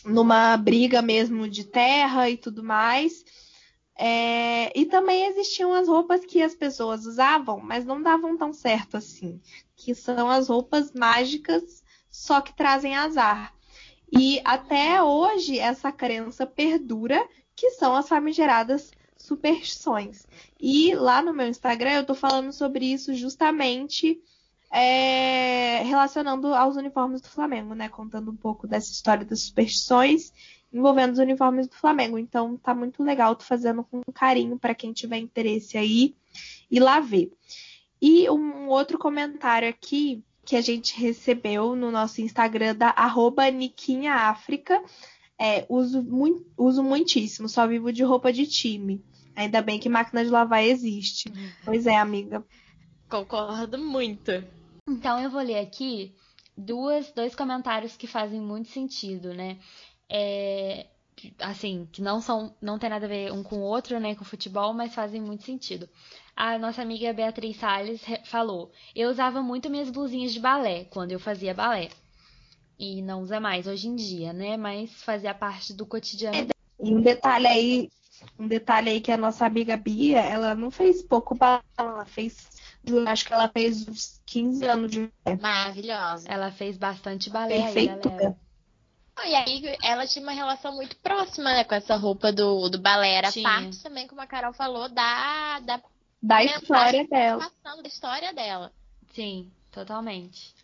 numa 0.05 0.57
briga 0.57 1.03
mesmo 1.03 1.49
de 1.49 1.64
terra 1.64 2.28
e 2.28 2.37
tudo 2.37 2.62
mais. 2.62 3.24
É, 3.97 4.76
e 4.78 4.87
também 4.87 5.26
existiam 5.26 5.72
as 5.72 5.87
roupas 5.87 6.24
que 6.24 6.43
as 6.43 6.55
pessoas 6.55 7.05
usavam, 7.07 7.61
mas 7.61 7.85
não 7.85 8.03
davam 8.03 8.37
tão 8.37 8.53
certo 8.53 8.97
assim, 8.97 9.41
que 9.76 9.95
são 9.95 10.30
as 10.30 10.49
roupas 10.49 10.93
mágicas, 10.93 11.85
só 12.11 12.41
que 12.41 12.55
trazem 12.55 12.97
azar. 12.97 13.55
E 14.11 14.41
até 14.45 15.03
hoje 15.03 15.59
essa 15.59 15.93
crença 15.93 16.47
perdura, 16.47 17.26
que 17.55 17.70
são 17.70 17.95
as 17.95 18.09
famigeradas 18.09 18.91
superstições. 19.23 20.27
E 20.61 20.95
lá 20.95 21.23
no 21.23 21.33
meu 21.33 21.47
Instagram 21.47 21.93
eu 21.93 22.07
tô 22.07 22.14
falando 22.14 22.53
sobre 22.53 22.87
isso 22.87 23.14
justamente 23.14 24.20
é, 24.73 25.83
relacionando 25.85 26.55
aos 26.55 26.77
uniformes 26.77 27.20
do 27.20 27.29
Flamengo, 27.29 27.75
né? 27.75 27.89
Contando 27.89 28.31
um 28.31 28.37
pouco 28.37 28.66
dessa 28.66 28.91
história 28.91 29.25
das 29.25 29.43
superstições 29.43 30.33
envolvendo 30.73 31.12
os 31.12 31.18
uniformes 31.18 31.68
do 31.68 31.75
Flamengo. 31.75 32.18
Então 32.18 32.57
tá 32.57 32.75
muito 32.75 33.03
legal, 33.03 33.37
tô 33.37 33.45
fazendo 33.45 33.85
com 33.85 34.01
carinho 34.12 34.59
para 34.59 34.75
quem 34.75 34.93
tiver 34.93 35.18
interesse 35.18 35.77
aí 35.77 36.16
e 36.70 36.81
lá 36.81 36.99
ver. 36.99 37.31
E 38.01 38.29
um 38.31 38.68
outro 38.68 38.99
comentário 38.99 39.68
aqui 39.68 40.25
que 40.45 40.57
a 40.57 40.61
gente 40.61 40.99
recebeu 40.99 41.77
no 41.77 41.91
nosso 41.93 42.20
Instagram 42.20 42.75
da 42.75 42.89
arroba 42.89 43.49
Niquinhaáfrica. 43.51 44.83
É, 45.39 45.66
uso, 45.68 46.03
muito, 46.03 46.47
uso 46.57 46.83
muitíssimo, 46.83 47.49
só 47.49 47.66
vivo 47.66 47.93
de 47.93 48.03
roupa 48.05 48.33
de 48.33 48.47
time. 48.47 49.03
Ainda 49.35 49.62
bem 49.62 49.78
que 49.78 49.89
máquina 49.89 50.24
de 50.24 50.30
lavar 50.30 50.62
existe. 50.62 51.33
Pois 51.64 51.87
é, 51.87 51.97
amiga. 51.97 52.45
Concordo 53.09 53.78
muito. 53.78 54.30
Então 54.89 55.20
eu 55.20 55.30
vou 55.30 55.43
ler 55.43 55.59
aqui 55.59 56.14
duas, 56.57 57.11
dois 57.12 57.35
comentários 57.35 57.97
que 57.97 58.07
fazem 58.07 58.41
muito 58.41 58.68
sentido, 58.68 59.33
né? 59.33 59.59
é, 60.14 60.87
assim, 61.39 61.89
que 61.91 62.03
não 62.03 62.20
são, 62.20 62.55
não 62.61 62.78
tem 62.78 62.91
nada 62.91 63.07
a 63.07 63.09
ver 63.09 63.33
um 63.33 63.43
com 63.43 63.57
o 63.57 63.62
outro, 63.62 63.99
né, 63.99 64.14
com 64.14 64.24
futebol, 64.24 64.74
mas 64.74 64.95
fazem 64.95 65.22
muito 65.22 65.43
sentido. 65.43 65.89
A 66.37 66.59
nossa 66.59 66.83
amiga 66.83 67.12
Beatriz 67.14 67.57
Salles 67.57 68.03
falou: 68.24 68.70
"Eu 68.95 69.09
usava 69.09 69.41
muito 69.41 69.70
minhas 69.70 69.89
blusinhas 69.89 70.33
de 70.35 70.41
balé 70.41 70.85
quando 70.85 71.12
eu 71.12 71.18
fazia 71.18 71.55
balé. 71.55 71.89
E 72.78 73.01
não 73.01 73.22
usa 73.22 73.41
mais 73.41 73.66
hoje 73.66 73.89
em 73.89 73.95
dia, 73.95 74.33
né, 74.35 74.57
mas 74.59 75.03
fazia 75.03 75.33
parte 75.33 75.72
do 75.72 75.87
cotidiano. 75.87 76.49
E 76.78 76.95
um 76.95 77.01
detalhe 77.01 77.47
aí, 77.47 77.91
um 78.39 78.47
detalhe 78.47 78.91
aí 78.91 79.01
que 79.01 79.12
a 79.12 79.16
nossa 79.16 79.47
amiga 79.47 79.77
Bia, 79.77 80.20
ela 80.20 80.55
não 80.55 80.70
fez 80.70 81.03
pouco 81.03 81.35
balé, 81.35 81.62
ela 81.77 82.05
fez 82.05 82.49
acho 83.07 83.25
que 83.25 83.33
ela 83.33 83.49
fez 83.49 83.87
uns 83.87 84.20
15 84.27 84.64
anos 84.66 84.91
de 84.91 85.12
balé. 85.25 85.39
Maravilhosa. 85.41 86.29
Ela 86.29 86.51
fez 86.51 86.77
bastante 86.77 87.31
balé 87.31 87.62
Perfeito. 87.62 88.09
aí, 88.09 88.16
galera. 88.16 88.37
E 89.25 89.35
aí 89.35 89.77
ela 89.83 90.07
tinha 90.07 90.23
uma 90.23 90.33
relação 90.33 90.75
muito 90.75 90.97
próxima, 90.97 91.53
né, 91.53 91.64
com 91.64 91.75
essa 91.75 91.95
roupa 91.97 92.33
do, 92.33 92.68
do 92.68 92.81
balé. 92.81 93.14
Era 93.14 93.31
tinha. 93.31 93.49
parte 93.49 93.81
também, 93.83 94.07
como 94.07 94.20
a 94.20 94.27
Carol 94.27 94.53
falou, 94.53 94.89
da, 94.89 95.61
da, 95.61 95.81
da 96.20 96.43
história 96.43 97.07
dela. 97.07 97.39
Passando 97.62 97.83
da 97.83 97.89
história 97.89 98.33
dela. 98.33 98.73
Sim, 99.14 99.53
totalmente. 99.70 100.55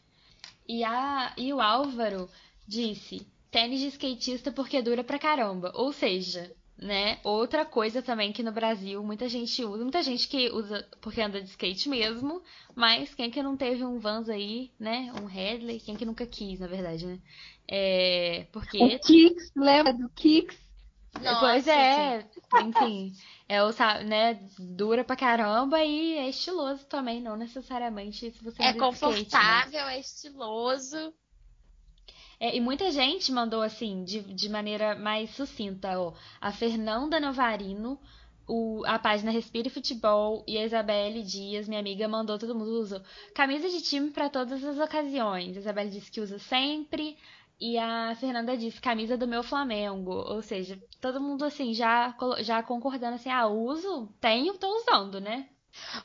E, 0.67 0.83
a, 0.83 1.33
e 1.37 1.53
o 1.53 1.61
Álvaro 1.61 2.29
disse: 2.67 3.27
tênis 3.51 3.81
de 3.81 3.89
skatista 3.89 4.51
porque 4.51 4.83
dura 4.83 5.05
pra 5.05 5.19
caramba. 5.19 5.71
Ou 5.75 5.93
seja, 5.93 6.51
né? 6.79 7.18
Outra 7.24 7.64
coisa 7.64 8.01
também 8.01 8.33
que 8.33 8.43
no 8.43 8.53
Brasil 8.53 9.03
muita 9.03 9.29
gente 9.29 9.64
usa, 9.64 9.83
muita 9.83 10.03
gente 10.03 10.29
que 10.29 10.49
usa 10.51 10.87
porque 11.01 11.20
anda 11.20 11.43
de 11.43 11.49
skate 11.51 11.89
mesmo, 11.89 12.41
mas 12.74 13.12
quem 13.14 13.31
que 13.31 13.43
não 13.43 13.57
teve 13.57 13.85
um 13.85 13.99
Vans 13.99 14.29
aí, 14.29 14.70
né? 14.79 15.12
Um 15.20 15.26
Headley, 15.26 15.81
quem 15.81 15.97
que 15.97 16.05
nunca 16.05 16.24
quis, 16.26 16.61
na 16.61 16.68
verdade, 16.68 17.05
né? 17.07 17.18
É, 17.66 18.47
porque... 18.53 18.79
O 18.79 19.01
Kicks, 19.01 19.53
lembra 19.57 19.93
do 19.93 20.09
Kicks? 20.11 20.57
Nossa, 21.20 21.41
pois 21.41 21.66
é, 21.66 22.24
enfim, 22.62 23.12
é 23.49 23.62
o, 23.62 23.70
né, 24.07 24.35
dura 24.59 25.03
pra 25.03 25.16
caramba 25.16 25.83
e 25.83 26.16
é 26.16 26.29
estiloso 26.29 26.85
também, 26.87 27.20
não 27.20 27.37
necessariamente 27.37 28.31
se 28.31 28.45
você 28.45 28.62
É 28.62 28.72
confortável, 28.74 29.24
skate, 29.24 29.72
né? 29.72 29.97
é 29.97 30.01
estiloso. 30.01 31.14
É, 32.41 32.57
e 32.57 32.61
muita 32.61 32.91
gente 32.93 33.32
mandou 33.32 33.62
assim, 33.62 34.05
de, 34.05 34.20
de 34.22 34.49
maneira 34.49 34.95
mais 34.95 35.30
sucinta, 35.30 35.99
ó. 35.99 36.14
A 36.41 36.53
Fernanda 36.53 37.18
Novarino, 37.18 37.99
o, 38.47 38.82
a 38.86 38.99
página 38.99 39.30
Respire 39.30 39.68
Futebol 39.68 40.45
e 40.47 40.57
a 40.57 40.64
Isabelle 40.64 41.22
Dias, 41.22 41.68
minha 41.68 41.80
amiga, 41.80 42.09
mandou 42.09 42.39
todo 42.39 42.55
mundo 42.55 42.70
usa 42.80 43.05
camisa 43.34 43.68
de 43.68 43.82
time 43.82 44.11
para 44.11 44.30
todas 44.30 44.64
as 44.64 44.78
ocasiões. 44.78 45.57
A 45.57 45.61
Isabelle 45.61 45.91
disse 45.91 46.11
que 46.11 46.20
usa 46.20 46.39
sempre. 46.39 47.16
E 47.61 47.76
a 47.76 48.14
Fernanda 48.14 48.57
disse 48.57 48.80
camisa 48.80 49.16
do 49.16 49.26
meu 49.26 49.43
Flamengo. 49.43 50.12
Ou 50.12 50.41
seja, 50.43 50.80
todo 51.01 51.20
mundo 51.20 51.45
assim 51.45 51.74
já, 51.74 52.16
já 52.41 52.62
concordando 52.62 53.16
assim, 53.16 53.30
ah, 53.30 53.49
uso, 53.49 54.09
tenho, 54.20 54.57
tô 54.57 54.68
usando, 54.76 55.20
né? 55.20 55.49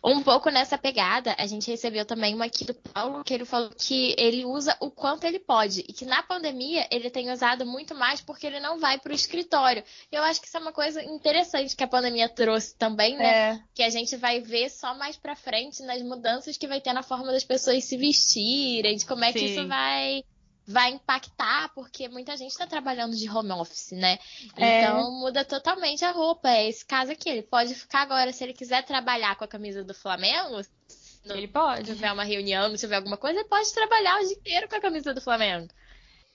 Um 0.04 0.22
pouco 0.22 0.50
nessa 0.50 0.78
pegada, 0.78 1.36
a 1.38 1.46
gente 1.46 1.70
recebeu 1.70 2.06
também 2.06 2.36
uma 2.36 2.46
aqui 2.46 2.66
do 2.66 2.74
Paulo, 2.74 3.24
que 3.24 3.34
ele 3.34 3.46
falou 3.46 3.70
que 3.70 4.16
ele 4.18 4.46
usa 4.46 4.76
o 4.80 4.90
quanto 4.90 5.26
ele 5.26 5.40
pode. 5.40 5.82
E 5.82 5.94
que 5.94 6.06
na 6.06 6.22
pandemia 6.22 6.88
ele 6.92 7.10
tem 7.10 7.32
usado 7.32 7.66
muito 7.66 7.96
mais 7.96 8.22
porque 8.22 8.48
ele 8.48 8.60
não 8.60 8.80
vai 8.80 9.00
para 9.00 9.12
o 9.12 9.16
escritório. 9.16 9.84
Eu 10.12 10.24
acho 10.24 10.42
que 10.42 10.48
isso 10.48 10.58
é 10.58 10.60
uma 10.60 10.72
coisa 10.72 11.04
interessante 11.04 11.76
que 11.76 11.84
a 11.84 11.88
pandemia 11.88 12.30
trouxe 12.30 12.76
também, 12.76 13.18
né? 13.18 13.52
É. 13.52 13.60
Que 13.74 13.84
a 13.84 13.90
gente 13.90 14.16
vai 14.18 14.40
ver 14.40 14.70
só 14.70 14.96
mais 14.96 15.18
pra 15.18 15.36
frente 15.36 15.82
nas 15.84 16.02
mudanças 16.02 16.58
que 16.58 16.68
vai 16.68 16.82
ter 16.82 16.94
na 16.94 17.04
forma 17.04 17.32
das 17.32 17.44
pessoas 17.44 17.84
se 17.84 17.98
vestirem, 17.98 18.98
de 18.98 19.06
como 19.06 19.24
é 19.24 19.32
Sim. 19.32 19.40
que 19.40 19.46
isso 19.46 19.68
vai 19.68 20.24
vai 20.66 20.92
impactar, 20.92 21.70
porque 21.74 22.08
muita 22.08 22.38
gente 22.38 22.52
está 22.52 22.66
trabalhando 22.66 23.16
de 23.16 23.30
home 23.30 23.52
office, 23.52 23.92
né? 23.92 24.18
É. 24.56 24.84
Então 24.84 25.12
muda 25.20 25.44
totalmente 25.44 26.04
a 26.06 26.12
roupa. 26.12 26.50
É 26.50 26.70
esse 26.70 26.86
caso 26.86 27.12
aqui. 27.12 27.30
Ele 27.30 27.42
pode 27.42 27.76
ficar 27.76 28.02
agora, 28.02 28.32
se 28.32 28.44
ele 28.44 28.54
quiser 28.54 28.84
trabalhar 28.86 29.36
com 29.36 29.44
a 29.44 29.48
camisa 29.48 29.84
do 29.84 29.94
Flamengo, 29.94 30.62
não 31.26 31.36
Ele 31.36 31.48
pode. 31.48 31.86
tiver 31.86 32.12
uma 32.12 32.24
reunião, 32.24 32.70
não 32.70 32.76
tiver 32.76 32.96
alguma 32.96 33.18
coisa, 33.18 33.40
ele 33.40 33.48
pode 33.50 33.74
trabalhar 33.74 34.20
o 34.22 34.26
dia 34.26 34.34
inteiro 34.38 34.68
com 34.70 34.76
a 34.76 34.82
camisa 34.82 35.14
do 35.14 35.22
Flamengo. 35.22 35.68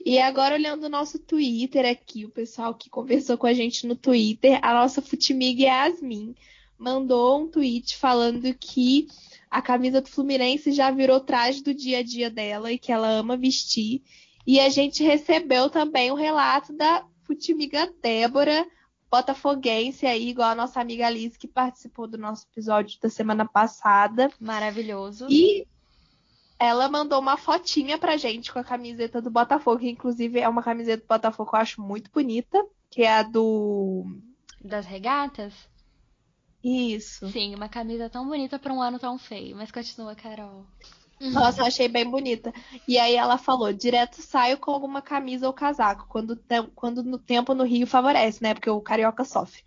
E 0.05 0.19
agora, 0.19 0.55
olhando 0.55 0.85
o 0.85 0.89
nosso 0.89 1.19
Twitter 1.19 1.85
aqui, 1.85 2.25
o 2.25 2.31
pessoal 2.31 2.75
que 2.75 2.89
conversou 2.89 3.37
com 3.37 3.47
a 3.47 3.53
gente 3.53 3.87
no 3.87 3.97
Twitter, 3.97 4.59
a 4.63 4.73
nossa 4.73 5.03
Futimiga 5.03 5.65
Yasmin 5.65 6.37
mandou 6.79 7.43
um 7.43 7.49
tweet 7.49 7.97
falando 7.97 8.55
que 8.55 9.09
a 9.51 9.63
camisa 9.63 10.01
do 10.01 10.09
Fluminense 10.09 10.73
já 10.73 10.91
virou 10.91 11.21
traje 11.21 11.63
do 11.63 11.75
dia 11.75 11.99
a 11.99 12.03
dia 12.03 12.31
dela 12.31 12.73
e 12.73 12.79
que 12.79 12.93
ela 12.93 13.09
ama 13.09 13.37
vestir. 13.37 14.03
E 14.47 14.61
a 14.61 14.69
gente 14.69 15.03
recebeu 15.03 15.69
também 15.69 16.11
o 16.11 16.15
um 16.15 16.17
relato 16.17 16.73
da 16.73 17.05
Futimiga 17.25 17.93
Débora, 18.03 18.67
botafoguense 19.11 20.07
aí, 20.07 20.31
igual 20.31 20.51
a 20.51 20.55
nossa 20.55 20.81
amiga 20.81 21.07
Alice, 21.07 21.39
que 21.39 21.47
participou 21.47 22.07
do 22.07 22.17
nosso 22.17 22.47
episódio 22.53 22.99
da 23.01 23.11
semana 23.11 23.47
passada. 23.47 24.31
Maravilhoso. 24.41 25.27
E 25.31 25.67
ela 26.59 26.89
mandou 26.89 27.21
uma 27.21 27.37
fotinha 27.37 27.99
pra 27.99 28.17
gente 28.17 28.53
com 28.53 28.59
a 28.59 28.65
camiseta 28.65 29.23
do 29.23 29.31
Botafogo, 29.31 29.81
que 29.81 29.89
inclusive 29.89 30.41
é 30.41 30.49
uma 30.49 30.63
camiseta 30.63 31.03
do 31.03 31.09
Botafogo 31.09 31.51
que 31.51 31.57
eu 31.57 31.61
acho 31.61 31.83
muito 31.83 32.11
bonita, 32.11 32.65
que 32.91 33.03
é 33.03 33.15
a 33.15 33.23
do. 33.23 34.05
Das 34.63 34.87
regatas? 34.87 35.55
Isso. 36.63 37.29
Sim, 37.31 37.55
uma 37.55 37.69
camisa 37.69 38.11
tão 38.11 38.27
bonita 38.27 38.59
pra 38.59 38.73
um 38.73 38.83
ano 38.83 38.99
tão 38.99 39.19
feio. 39.19 39.57
Mas 39.57 39.71
continua, 39.71 40.15
Carol. 40.15 40.67
Nossa, 41.21 41.63
eu 41.63 41.67
achei 41.67 41.89
bem 41.89 42.09
bonita. 42.09 42.53
E 42.87 42.99
aí 42.99 43.17
ela 43.17 43.39
falou: 43.39 43.73
direto 43.73 44.23
saio 44.23 44.59
com 44.59 44.71
alguma 44.71 45.03
camisa 45.03 45.47
ou 45.47 45.53
casaco, 45.53 46.07
quando, 46.09 46.39
quando 46.75 47.03
no 47.03 47.19
tempo 47.19 47.55
no 47.55 47.65
Rio 47.65 47.87
favorece, 47.87 48.43
né? 48.43 48.55
Porque 48.55 48.71
o 48.71 48.81
carioca 48.81 49.25
sofre. 49.25 49.63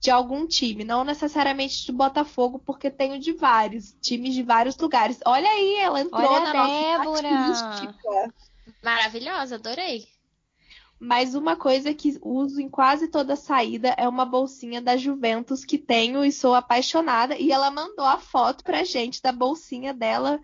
De 0.00 0.10
algum 0.10 0.46
time, 0.48 0.82
não 0.82 1.04
necessariamente 1.04 1.86
de 1.86 1.92
Botafogo, 1.92 2.58
porque 2.58 2.90
tenho 2.90 3.20
de 3.20 3.32
vários, 3.34 3.92
times 4.00 4.34
de 4.34 4.42
vários 4.42 4.76
lugares. 4.76 5.20
Olha 5.24 5.48
aí, 5.48 5.76
ela 5.76 6.00
entrou 6.00 6.28
Olha 6.28 6.40
na 6.40 6.50
a 6.50 6.54
nossa 6.54 6.72
Débora. 6.72 7.50
estatística. 7.52 8.34
Maravilhosa, 8.82 9.54
adorei. 9.56 10.08
Mas 11.04 11.34
uma 11.34 11.56
coisa 11.56 11.92
que 11.92 12.16
uso 12.22 12.60
em 12.60 12.68
quase 12.68 13.08
toda 13.08 13.34
saída 13.34 13.92
é 13.98 14.08
uma 14.08 14.24
bolsinha 14.24 14.80
da 14.80 14.96
Juventus 14.96 15.64
que 15.64 15.76
tenho 15.76 16.24
e 16.24 16.30
sou 16.30 16.54
apaixonada. 16.54 17.36
E 17.36 17.50
ela 17.50 17.72
mandou 17.72 18.04
a 18.04 18.18
foto 18.18 18.62
pra 18.62 18.84
gente 18.84 19.20
da 19.20 19.32
bolsinha 19.32 19.92
dela. 19.92 20.38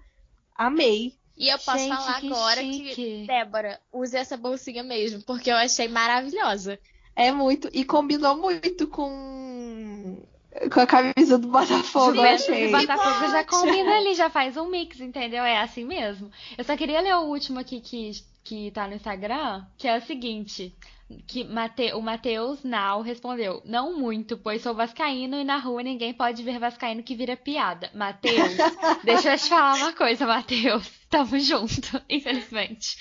Amei. 0.57 1.15
E 1.37 1.49
eu 1.49 1.57
posso 1.61 1.79
Gente, 1.79 1.97
falar 1.97 2.21
que 2.21 2.27
agora 2.27 2.61
chique. 2.61 2.95
que, 2.97 3.25
Débora, 3.25 3.81
use 3.93 4.17
essa 4.17 4.37
bolsinha 4.37 4.83
mesmo, 4.83 5.23
porque 5.23 5.49
eu 5.49 5.55
achei 5.55 5.87
maravilhosa. 5.87 6.77
É 7.15 7.31
muito. 7.31 7.69
E 7.73 7.85
combinou 7.85 8.37
muito 8.37 8.89
com, 8.89 10.21
com 10.75 10.81
a 10.81 10.87
camisa 10.89 11.39
do 11.39 11.47
Botafogo, 11.47 12.17
eu 12.17 12.17
Juventus 12.17 12.49
achei. 12.49 12.69
Botafogo 12.73 13.31
já 13.31 13.45
combina 13.45 13.97
ali, 13.97 14.15
já 14.17 14.29
faz 14.29 14.57
um 14.57 14.69
mix, 14.69 14.99
entendeu? 14.99 15.45
É 15.45 15.61
assim 15.61 15.85
mesmo. 15.85 16.33
Eu 16.57 16.65
só 16.65 16.77
queria 16.77 17.01
ler 17.01 17.15
o 17.15 17.27
último 17.27 17.61
aqui 17.61 17.81
que, 17.81 18.11
que 18.49 18.71
tá 18.71 18.89
no 18.89 18.95
Instagram, 18.95 19.63
que 19.77 19.87
é 19.87 19.99
o 19.99 20.01
seguinte. 20.01 20.75
Que 21.27 21.45
Mate, 21.45 21.93
o 21.93 22.01
Matheus 22.01 22.63
Nau 22.65 23.03
respondeu: 23.03 23.63
Não 23.65 23.99
muito, 23.99 24.39
pois 24.39 24.63
sou 24.63 24.75
vascaíno 24.75 25.37
e 25.37 25.45
na 25.45 25.59
rua 25.59 25.83
ninguém 25.83 26.15
pode 26.15 26.43
ver 26.43 26.59
vascaíno 26.59 27.03
que 27.03 27.15
vira 27.15 27.37
piada. 27.37 27.91
Matheus, 27.95 28.57
deixa 29.05 29.33
eu 29.33 29.39
te 29.39 29.49
falar 29.49 29.75
uma 29.77 29.93
coisa, 29.93 30.27
Matheus. 30.27 30.91
Tamo 31.11 31.39
junto, 31.41 32.03
infelizmente. 32.09 32.97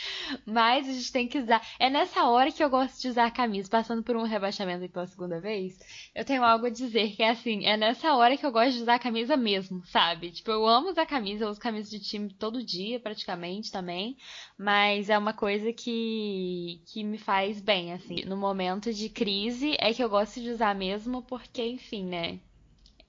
Mas 0.46 0.88
a 0.88 0.94
gente 0.94 1.12
tem 1.12 1.28
que 1.28 1.40
usar. 1.40 1.62
É 1.78 1.90
nessa 1.90 2.26
hora 2.26 2.52
que 2.52 2.64
eu 2.64 2.70
gosto 2.70 3.02
de 3.02 3.10
usar 3.10 3.30
camisa, 3.32 3.70
passando 3.70 4.02
por 4.02 4.16
um 4.16 4.24
rebaixamento 4.24 4.88
pela 4.90 5.06
segunda 5.08 5.42
vez. 5.42 5.78
Eu 6.16 6.24
tenho 6.24 6.44
algo 6.44 6.66
a 6.66 6.70
dizer 6.70 7.16
que 7.16 7.24
é 7.24 7.30
assim: 7.32 7.66
é 7.66 7.76
nessa 7.76 8.14
hora 8.16 8.38
que 8.38 8.46
eu 8.46 8.52
gosto 8.52 8.76
de 8.78 8.82
usar 8.84 9.00
camisa 9.00 9.36
mesmo, 9.36 9.86
sabe? 9.88 10.32
Tipo, 10.32 10.52
eu 10.52 10.66
amo 10.66 10.90
usar 10.90 11.06
camisa, 11.06 11.44
eu 11.46 11.50
uso 11.50 11.60
camisa 11.60 11.90
de 11.90 12.00
time 12.00 12.34
todo 12.34 12.64
dia, 12.64 13.00
praticamente 13.00 13.72
também. 13.72 14.18
Mas 14.58 15.10
é 15.10 15.18
uma 15.18 15.34
coisa 15.34 15.74
que, 15.74 16.82
que 16.88 17.04
me 17.04 17.18
faz 17.18 17.60
bem, 17.62 17.94
assim. 17.94 18.24
No 18.26 18.38
momento 18.38 18.94
de 18.94 19.10
crise 19.10 19.76
é 19.80 19.94
que 19.94 20.04
eu 20.04 20.10
gosto 20.10 20.40
de 20.40 20.50
usar 20.50 20.74
mesmo, 20.76 21.22
porque, 21.24 21.64
enfim, 21.66 22.06
né? 22.06 22.40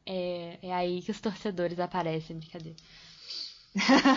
É, 0.04 0.58
é 0.62 0.72
aí 0.72 1.02
que 1.02 1.10
os 1.10 1.20
torcedores 1.20 1.78
aparecem, 1.78 2.38
brincadeira. 2.38 2.76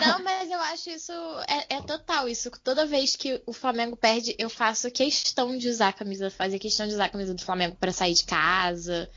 Não, 0.06 0.22
mas 0.22 0.50
eu 0.50 0.60
acho 0.60 0.90
isso 0.90 1.12
é, 1.48 1.76
é 1.76 1.82
total 1.82 2.28
isso. 2.28 2.50
Toda 2.62 2.86
vez 2.86 3.16
que 3.16 3.42
o 3.46 3.52
Flamengo 3.52 3.96
perde, 3.96 4.34
eu 4.38 4.50
faço 4.50 4.90
questão 4.90 5.56
de 5.56 5.68
usar 5.68 5.88
a 5.88 5.92
camisa, 5.92 6.30
fazer 6.30 6.58
questão 6.58 6.86
de 6.86 6.94
usar 6.94 7.06
a 7.06 7.10
camisa 7.10 7.34
do 7.34 7.42
Flamengo 7.42 7.76
pra 7.76 7.92
sair 7.92 8.14
de 8.14 8.24
casa, 8.24 9.08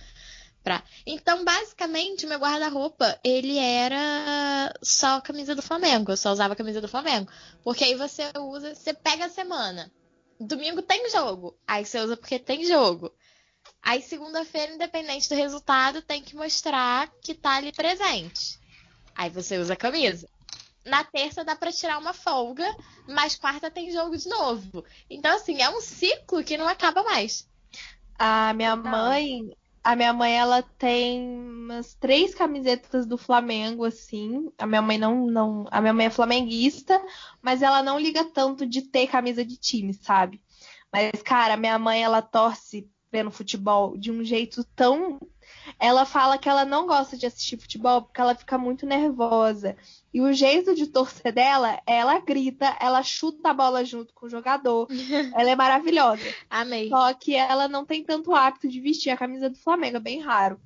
pra... 0.64 0.84
Então, 1.06 1.43
basicamente, 1.43 2.26
o 2.26 2.30
meu 2.30 2.39
guarda-roupa, 2.39 3.20
ele 3.24 3.58
era 3.58 4.74
só 4.82 5.18
a 5.18 5.22
camisa 5.22 5.56
do 5.56 5.62
Flamengo. 5.62 6.12
Eu 6.12 6.18
só 6.18 6.32
usava 6.32 6.54
a 6.54 6.58
camisa 6.58 6.82
do 6.82 6.88
Flamengo, 6.88 7.32
porque 7.64 7.84
aí 7.84 7.96
você 7.96 8.24
usa, 8.38 8.76
você 8.76 8.93
pega 8.93 9.26
a 9.26 9.30
semana. 9.30 9.91
Domingo 10.39 10.82
tem 10.82 11.10
jogo, 11.10 11.58
aí 11.66 11.86
você 11.86 12.00
usa 12.00 12.18
porque 12.18 12.38
tem 12.38 12.66
jogo. 12.66 13.12
Aí 13.82 14.02
segunda-feira, 14.02 14.74
independente 14.74 15.30
do 15.30 15.36
resultado, 15.36 16.02
tem 16.02 16.22
que 16.22 16.36
mostrar 16.36 17.10
que 17.22 17.34
tá 17.34 17.56
ali 17.56 17.72
presente. 17.72 18.60
Aí 19.16 19.30
você 19.30 19.58
usa 19.58 19.74
a 19.74 19.78
camisa. 19.78 20.28
Na 20.86 21.04
terça 21.04 21.44
dá 21.44 21.56
pra 21.56 21.72
tirar 21.72 21.98
uma 21.98 22.14
folga, 22.14 22.66
mas 23.08 23.36
quarta 23.36 23.72
tem 23.72 23.92
jogo 23.92 24.16
de 24.16 24.30
novo. 24.30 24.86
Então, 25.10 25.36
assim, 25.36 25.62
é 25.62 25.70
um 25.70 25.82
ciclo 25.82 26.44
que 26.44 26.58
não 26.58 26.68
acaba 26.68 27.04
mais. 27.04 27.50
A 28.18 28.54
minha 28.54 28.78
Total. 28.78 28.92
mãe, 28.92 29.58
a 29.84 29.96
minha 29.96 30.14
mãe, 30.14 30.38
ela 30.38 30.62
tem 30.64 31.22
umas 31.22 31.94
três 31.96 32.34
camisetas 32.34 33.06
do 33.06 33.18
Flamengo, 33.18 33.84
assim. 33.86 34.52
A 34.58 34.66
minha 34.66 34.82
mãe 34.82 34.98
não, 34.98 35.28
não, 35.28 35.66
a 35.70 35.82
minha 35.82 35.94
mãe 35.94 36.06
é 36.08 36.10
flamenguista, 36.10 37.00
mas 37.42 37.62
ela 37.62 37.84
não 37.84 38.00
liga 38.00 38.24
tanto 38.26 38.66
de 38.66 38.84
ter 38.84 39.08
camisa 39.08 39.44
de 39.44 39.58
time, 39.58 39.94
sabe? 39.94 40.42
Mas, 40.92 41.22
cara, 41.24 41.56
a 41.56 41.58
minha 41.58 41.78
mãe, 41.78 42.04
ela 42.04 42.22
torce 42.22 42.90
vendo 43.12 43.32
futebol 43.32 43.98
de 43.98 44.12
um 44.12 44.24
jeito 44.24 44.64
tão. 44.76 45.20
Ela 45.80 46.05
fala 46.05 46.38
que 46.38 46.47
ela 46.47 46.66
não 46.66 46.88
gosta 46.88 47.18
de 47.18 47.26
assistir 47.26 47.57
futebol 47.57 48.01
porque 48.01 48.22
ela 48.22 48.36
fica 48.36 48.57
muito 48.57 48.86
nervosa. 48.86 49.76
E 50.13 50.22
o 50.22 50.32
jeito 50.32 50.74
de 50.74 50.88
torcer 50.88 51.34
dela, 51.34 51.82
ela 51.86 52.20
grita, 52.20 52.76
ela 52.80 53.03
chuta 53.03 53.49
a 53.49 53.53
bola 53.53 53.84
junto 53.84 54.13
com 54.13 54.26
o 54.26 54.30
jogador. 54.30 54.88
Ela 55.36 55.49
é 55.49 55.55
maravilhosa. 55.55 56.24
Amei. 56.49 56.88
Só 56.88 57.13
que 57.13 57.36
ela 57.36 57.68
não 57.68 57.86
tem 57.86 58.03
tanto 58.03 58.34
hábito 58.34 58.68
de 58.68 58.80
vestir 58.80 59.09
a 59.09 59.18
camisa 59.18 59.49
do 59.49 59.57
Flamengo, 59.57 59.97
é 59.97 59.99
bem 59.99 60.22
raro. 60.22 60.57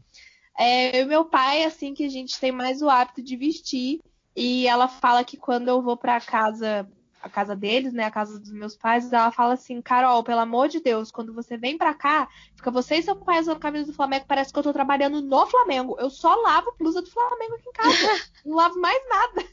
É, 0.58 1.00
eu 1.00 1.06
e 1.06 1.08
meu 1.08 1.26
pai, 1.26 1.64
assim, 1.64 1.94
que 1.94 2.04
a 2.04 2.10
gente 2.10 2.40
tem 2.40 2.52
mais 2.52 2.82
o 2.82 2.90
hábito 2.90 3.24
de 3.24 3.36
vestir. 3.36 4.00
E 4.36 4.68
ela 4.68 4.88
fala 4.88 5.24
que 5.24 5.36
quando 5.36 5.68
eu 5.68 5.82
vou 5.82 5.98
pra 5.98 6.22
casa, 6.22 6.88
a 7.22 7.30
casa 7.30 7.56
deles, 7.56 7.94
né, 7.94 8.06
a 8.06 8.12
casa 8.12 8.40
dos 8.40 8.52
meus 8.52 8.76
pais, 8.76 9.12
ela 9.12 9.32
fala 9.32 9.54
assim, 9.54 9.82
Carol, 9.82 10.24
pelo 10.24 10.40
amor 10.40 10.68
de 10.70 10.80
Deus, 10.80 11.12
quando 11.12 11.34
você 11.34 11.58
vem 11.58 11.78
pra 11.78 11.94
cá, 11.94 12.28
fica 12.56 12.72
você 12.72 12.96
e 12.96 13.04
seu 13.04 13.16
pai 13.16 13.40
usando 13.40 13.60
camisa 13.60 13.88
do 13.88 13.94
Flamengo, 13.94 14.26
parece 14.28 14.54
que 14.54 14.60
eu 14.60 14.64
tô 14.64 14.72
trabalhando 14.74 15.22
no 15.22 15.46
Flamengo. 15.48 15.98
Eu 16.00 16.10
só 16.10 16.34
lavo 16.36 16.74
blusa 16.78 17.02
do 17.02 17.10
Flamengo 17.10 17.56
aqui 17.56 17.70
em 17.70 17.74
casa. 17.74 18.24
não 18.46 18.56
lavo 18.56 18.80
mais 18.80 19.02
nada. 19.10 19.48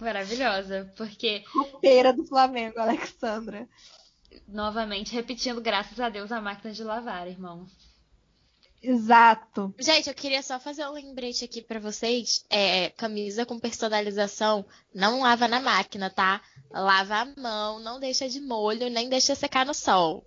Maravilhosa, 0.00 0.92
porque, 0.96 1.44
Roupeira 1.54 2.12
do 2.12 2.24
Flamengo, 2.24 2.78
Alexandra. 2.78 3.68
novamente, 4.46 5.14
repetindo, 5.14 5.60
graças 5.60 5.98
a 6.00 6.08
Deus, 6.08 6.32
a 6.32 6.40
máquina 6.40 6.72
de 6.72 6.82
lavar, 6.82 7.28
irmão. 7.28 7.66
Exato. 8.82 9.74
Gente, 9.78 10.08
eu 10.08 10.14
queria 10.14 10.42
só 10.42 10.60
fazer 10.60 10.86
um 10.86 10.92
lembrete 10.92 11.44
aqui 11.44 11.60
pra 11.62 11.80
vocês. 11.80 12.44
É, 12.48 12.90
camisa 12.90 13.44
com 13.44 13.58
personalização 13.58 14.64
não 14.94 15.22
lava 15.22 15.48
na 15.48 15.60
máquina, 15.60 16.10
tá? 16.10 16.40
Lava 16.70 17.16
a 17.16 17.40
mão, 17.40 17.80
não 17.80 17.98
deixa 17.98 18.28
de 18.28 18.40
molho, 18.40 18.88
nem 18.88 19.08
deixa 19.08 19.34
secar 19.34 19.66
no 19.66 19.74
sol. 19.74 20.24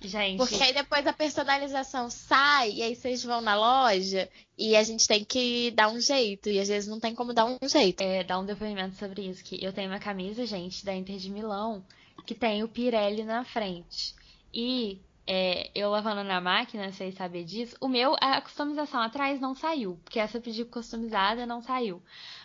Gente, 0.00 0.38
Porque 0.38 0.60
aí 0.60 0.72
depois 0.72 1.06
a 1.06 1.12
personalização 1.12 2.10
sai, 2.10 2.72
e 2.72 2.82
aí 2.82 2.96
vocês 2.96 3.22
vão 3.22 3.40
na 3.40 3.54
loja 3.54 4.28
e 4.58 4.74
a 4.74 4.82
gente 4.82 5.06
tem 5.06 5.24
que 5.24 5.70
dar 5.70 5.88
um 5.88 6.00
jeito. 6.00 6.48
E 6.48 6.58
às 6.58 6.68
vezes 6.68 6.88
não 6.88 6.98
tem 6.98 7.14
como 7.14 7.32
dar 7.32 7.44
um 7.44 7.56
jeito. 7.62 8.00
é, 8.00 8.24
dar 8.24 8.40
um 8.40 8.44
depoimento 8.44 8.96
sobre 8.96 9.22
isso, 9.22 9.44
que 9.44 9.64
eu 9.64 9.72
tenho 9.72 9.90
uma 9.90 10.00
camisa, 10.00 10.44
gente, 10.44 10.84
da 10.84 10.94
Inter 10.94 11.18
de 11.18 11.30
Milão, 11.30 11.84
que 12.26 12.34
tem 12.34 12.64
o 12.64 12.68
Pirelli 12.68 13.22
na 13.22 13.44
frente. 13.44 14.14
E 14.52 15.00
é, 15.26 15.70
eu 15.74 15.90
lavando 15.90 16.24
na 16.24 16.40
máquina, 16.40 16.90
vocês 16.90 17.14
sabem 17.14 17.44
disso, 17.44 17.76
o 17.80 17.88
meu, 17.88 18.16
a 18.20 18.40
customização 18.40 19.00
atrás 19.00 19.40
não 19.40 19.54
saiu, 19.54 19.98
porque 20.04 20.18
essa 20.18 20.38
eu 20.38 20.42
pedi 20.42 20.64
customizada 20.64 21.46
não 21.46 21.62
saiu. 21.62 22.02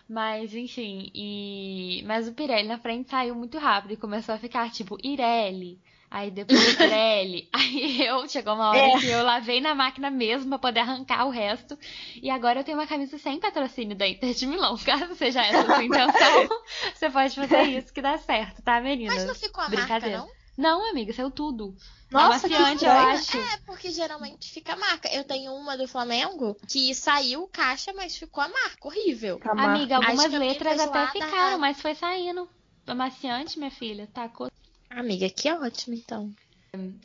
Mas, 0.07 0.53
enfim, 0.53 1.11
e... 1.13 2.03
Mas 2.05 2.27
o 2.27 2.33
Pirelli 2.33 2.67
na 2.67 2.77
frente 2.77 3.09
saiu 3.09 3.35
muito 3.35 3.57
rápido 3.57 3.91
e 3.93 3.97
começou 3.97 4.35
a 4.35 4.37
ficar 4.37 4.71
tipo, 4.71 4.97
Irelli. 5.03 5.79
Aí 6.09 6.31
depois 6.31 6.57
Pirelli. 6.77 7.49
Aí 7.51 8.05
eu, 8.05 8.27
chegou 8.29 8.53
uma 8.53 8.69
hora 8.69 8.79
É. 8.79 8.99
que 8.99 9.07
eu 9.07 9.23
lavei 9.23 9.59
na 9.59 9.75
máquina 9.75 10.09
mesmo 10.09 10.49
pra 10.51 10.59
poder 10.59 10.79
arrancar 10.79 11.25
o 11.25 11.29
resto. 11.29 11.77
E 12.21 12.29
agora 12.29 12.61
eu 12.61 12.63
tenho 12.63 12.77
uma 12.77 12.87
camisa 12.87 13.17
sem 13.17 13.39
patrocínio 13.39 13.97
da 13.97 14.07
Inter 14.07 14.33
de 14.33 14.47
Milão. 14.47 14.77
Caso 14.85 15.13
seja 15.15 15.41
essa 15.41 15.59
a 15.59 15.65
sua 15.65 15.83
intenção, 15.83 16.49
você 16.95 17.09
pode 17.09 17.35
fazer 17.35 17.63
isso 17.63 17.93
que 17.93 18.01
dá 18.01 18.17
certo, 18.17 18.61
tá, 18.61 18.79
meninas? 18.79 19.15
Mas 19.15 19.25
não 19.25 19.35
ficou 19.35 19.63
a 19.63 19.69
marca, 19.69 20.09
não? 20.09 20.29
Não, 20.57 20.89
amiga, 20.89 21.13
saiu 21.13 21.29
tudo. 21.29 21.75
Nossa, 22.09 22.47
Amaciante, 22.47 22.79
que 22.79 22.85
eu 22.85 22.91
acho. 22.91 23.37
É, 23.37 23.57
porque 23.65 23.91
geralmente 23.91 24.51
fica 24.51 24.73
a 24.73 24.77
marca. 24.77 25.07
Eu 25.13 25.23
tenho 25.23 25.53
uma 25.53 25.77
do 25.77 25.87
Flamengo 25.87 26.55
que 26.67 26.95
saiu 26.95 27.47
caixa, 27.49 27.93
mas 27.93 28.17
ficou 28.17 28.43
a 28.43 28.47
marca. 28.47 28.87
Horrível. 28.87 29.39
Tá. 29.39 29.51
Amiga, 29.51 29.97
algumas 29.97 30.31
letras 30.31 30.79
até 30.79 30.89
lá 30.89 31.05
da- 31.05 31.11
ficaram, 31.11 31.59
mas 31.59 31.79
foi 31.79 31.93
saindo. 31.93 32.49
Amaciante, 32.87 33.59
minha 33.59 33.69
filha, 33.69 34.07
tacou. 34.13 34.49
Amiga, 34.89 35.29
que 35.29 35.51
ótimo, 35.51 35.93
então. 35.95 36.33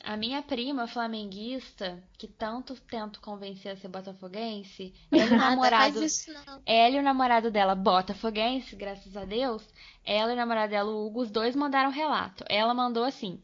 A 0.05 0.17
minha 0.17 0.43
prima 0.43 0.87
flamenguista, 0.87 2.03
que 2.19 2.27
tanto 2.27 2.75
tento 2.83 3.21
convencer 3.21 3.73
a 3.73 3.77
ser 3.77 3.89
botafoguense, 3.89 4.93
ela 5.11 5.31
e 5.31 5.33
o 5.33 5.37
namorado, 5.37 6.05
isso 6.05 6.31
ela 6.65 6.97
e 6.97 6.99
o 6.99 7.03
namorado 7.03 7.51
dela, 7.51 7.75
botafoguense, 7.75 8.77
graças 8.77 9.17
a 9.17 9.25
Deus, 9.25 9.63
ela 10.05 10.31
e 10.31 10.35
o 10.35 10.37
namorado 10.37 10.71
dela, 10.71 10.91
o 10.91 11.07
Hugo, 11.07 11.23
os 11.23 11.31
dois 11.31 11.57
mandaram 11.57 11.91
relato. 11.91 12.45
Ela 12.49 12.75
mandou 12.75 13.05
assim: 13.05 13.41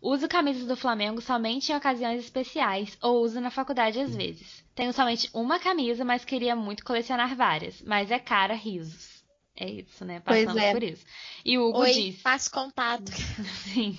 uso 0.00 0.28
camisas 0.28 0.66
do 0.66 0.76
Flamengo 0.76 1.20
somente 1.20 1.72
em 1.72 1.76
ocasiões 1.76 2.20
especiais 2.20 2.96
ou 3.00 3.22
uso 3.22 3.40
na 3.40 3.50
faculdade 3.50 4.00
às 4.00 4.14
vezes. 4.14 4.64
Tenho 4.74 4.92
somente 4.92 5.28
uma 5.34 5.58
camisa, 5.58 6.04
mas 6.04 6.24
queria 6.24 6.56
muito 6.56 6.84
colecionar 6.84 7.36
várias. 7.36 7.82
Mas 7.82 8.10
é 8.10 8.18
cara, 8.18 8.54
risos. 8.54 9.11
É 9.54 9.70
isso, 9.70 10.04
né? 10.04 10.18
Passamos 10.20 10.56
é. 10.56 10.72
por 10.72 10.82
isso. 10.82 11.04
E 11.44 11.58
o 11.58 11.68
Hugo 11.68 11.80
Oi, 11.80 11.92
disse. 11.92 12.22
faço 12.22 12.50
contato. 12.50 13.12
Sim. 13.64 13.98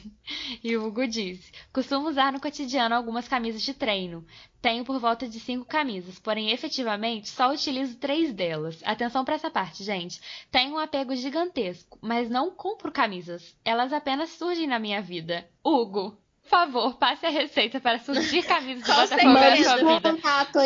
E 0.64 0.76
o 0.76 0.88
Hugo 0.88 1.08
disse: 1.08 1.51
Costumo 1.72 2.10
usar 2.10 2.34
no 2.34 2.39
cotidiano 2.39 2.95
algumas 2.95 3.28
camisas 3.28 3.62
de 3.62 3.74
treino. 3.74 4.26
Tenho 4.62 4.84
por 4.84 4.99
volta 4.99 5.28
de 5.28 5.39
cinco 5.39 5.66
camisas, 5.66 6.18
porém 6.18 6.49
efetivamente 6.51 7.30
só 7.30 7.51
utilizo 7.51 7.97
três 7.97 8.34
delas. 8.34 8.82
Atenção 8.84 9.24
pra 9.24 9.36
essa 9.36 9.51
parte, 9.51 9.84
gente. 9.84 10.20
Tenho 10.49 10.74
um 10.74 10.80
apego 10.80 11.16
gigantesco, 11.16 11.99
mas 12.01 12.30
não 12.30 12.49
compro 12.49 12.91
camisas. 12.91 13.56
Elas 13.64 13.93
apenas 13.93 14.30
surgem 14.30 14.66
na 14.66 14.80
minha 14.80 15.01
vida. 15.01 15.47
Hugo, 15.64 16.18
por 16.43 16.49
favor, 16.49 16.97
passe 16.97 17.25
a 17.25 17.29
receita 17.29 17.79
para 17.79 17.99
surgir 17.99 18.43
camisas 18.43 18.83
do 18.83 18.93
Com 18.93 19.01
Botafogo 19.01 19.33
na 19.33 19.55
sua 19.63 19.75
vida. 19.95 20.11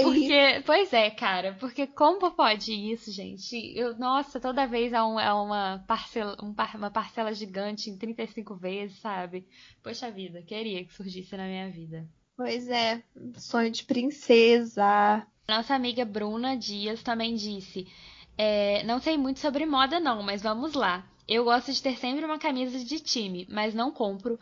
Porque, 0.04 0.64
pois 0.66 0.92
é, 0.92 1.10
cara, 1.12 1.56
porque 1.60 1.86
como 1.88 2.32
pode 2.32 2.74
isso, 2.74 3.12
gente? 3.12 3.56
Eu, 3.78 3.96
nossa, 3.98 4.40
toda 4.40 4.66
vez 4.68 4.92
é, 4.92 5.02
um- 5.02 5.20
é 5.20 5.32
uma, 5.32 5.84
parcela, 5.88 6.36
um 6.42 6.54
uma 6.76 6.92
parcela 6.92 7.32
gigante 7.34 7.90
em 7.90 7.98
35 7.98 8.56
vezes, 8.56 9.00
sabe? 9.00 9.48
Poxa 9.84 10.10
vida, 10.12 10.42
queria 10.42 10.84
que 10.84 10.94
surgisse 10.94 11.38
na 11.38 11.46
minha 11.46 11.70
vida. 11.70 12.06
Pois 12.36 12.68
é, 12.68 13.02
sonho 13.38 13.72
de 13.72 13.84
princesa. 13.84 15.26
Nossa 15.48 15.74
amiga 15.76 16.04
Bruna 16.06 16.58
Dias 16.58 17.02
também 17.02 17.36
disse: 17.36 17.88
é, 18.38 18.84
Não 18.84 19.00
sei 19.00 19.18
muito 19.18 19.40
sobre 19.40 19.66
moda, 19.66 20.00
não, 20.00 20.22
mas 20.24 20.42
vamos 20.42 20.74
lá. 20.74 21.06
Eu 21.28 21.44
gosto 21.44 21.74
de 21.74 21.82
ter 21.82 21.98
sempre 21.98 22.24
uma 22.24 22.38
camisa 22.40 22.80
de 22.84 23.00
time, 23.00 23.46
mas 23.50 23.74
não 23.74 23.92
compro. 23.92 24.40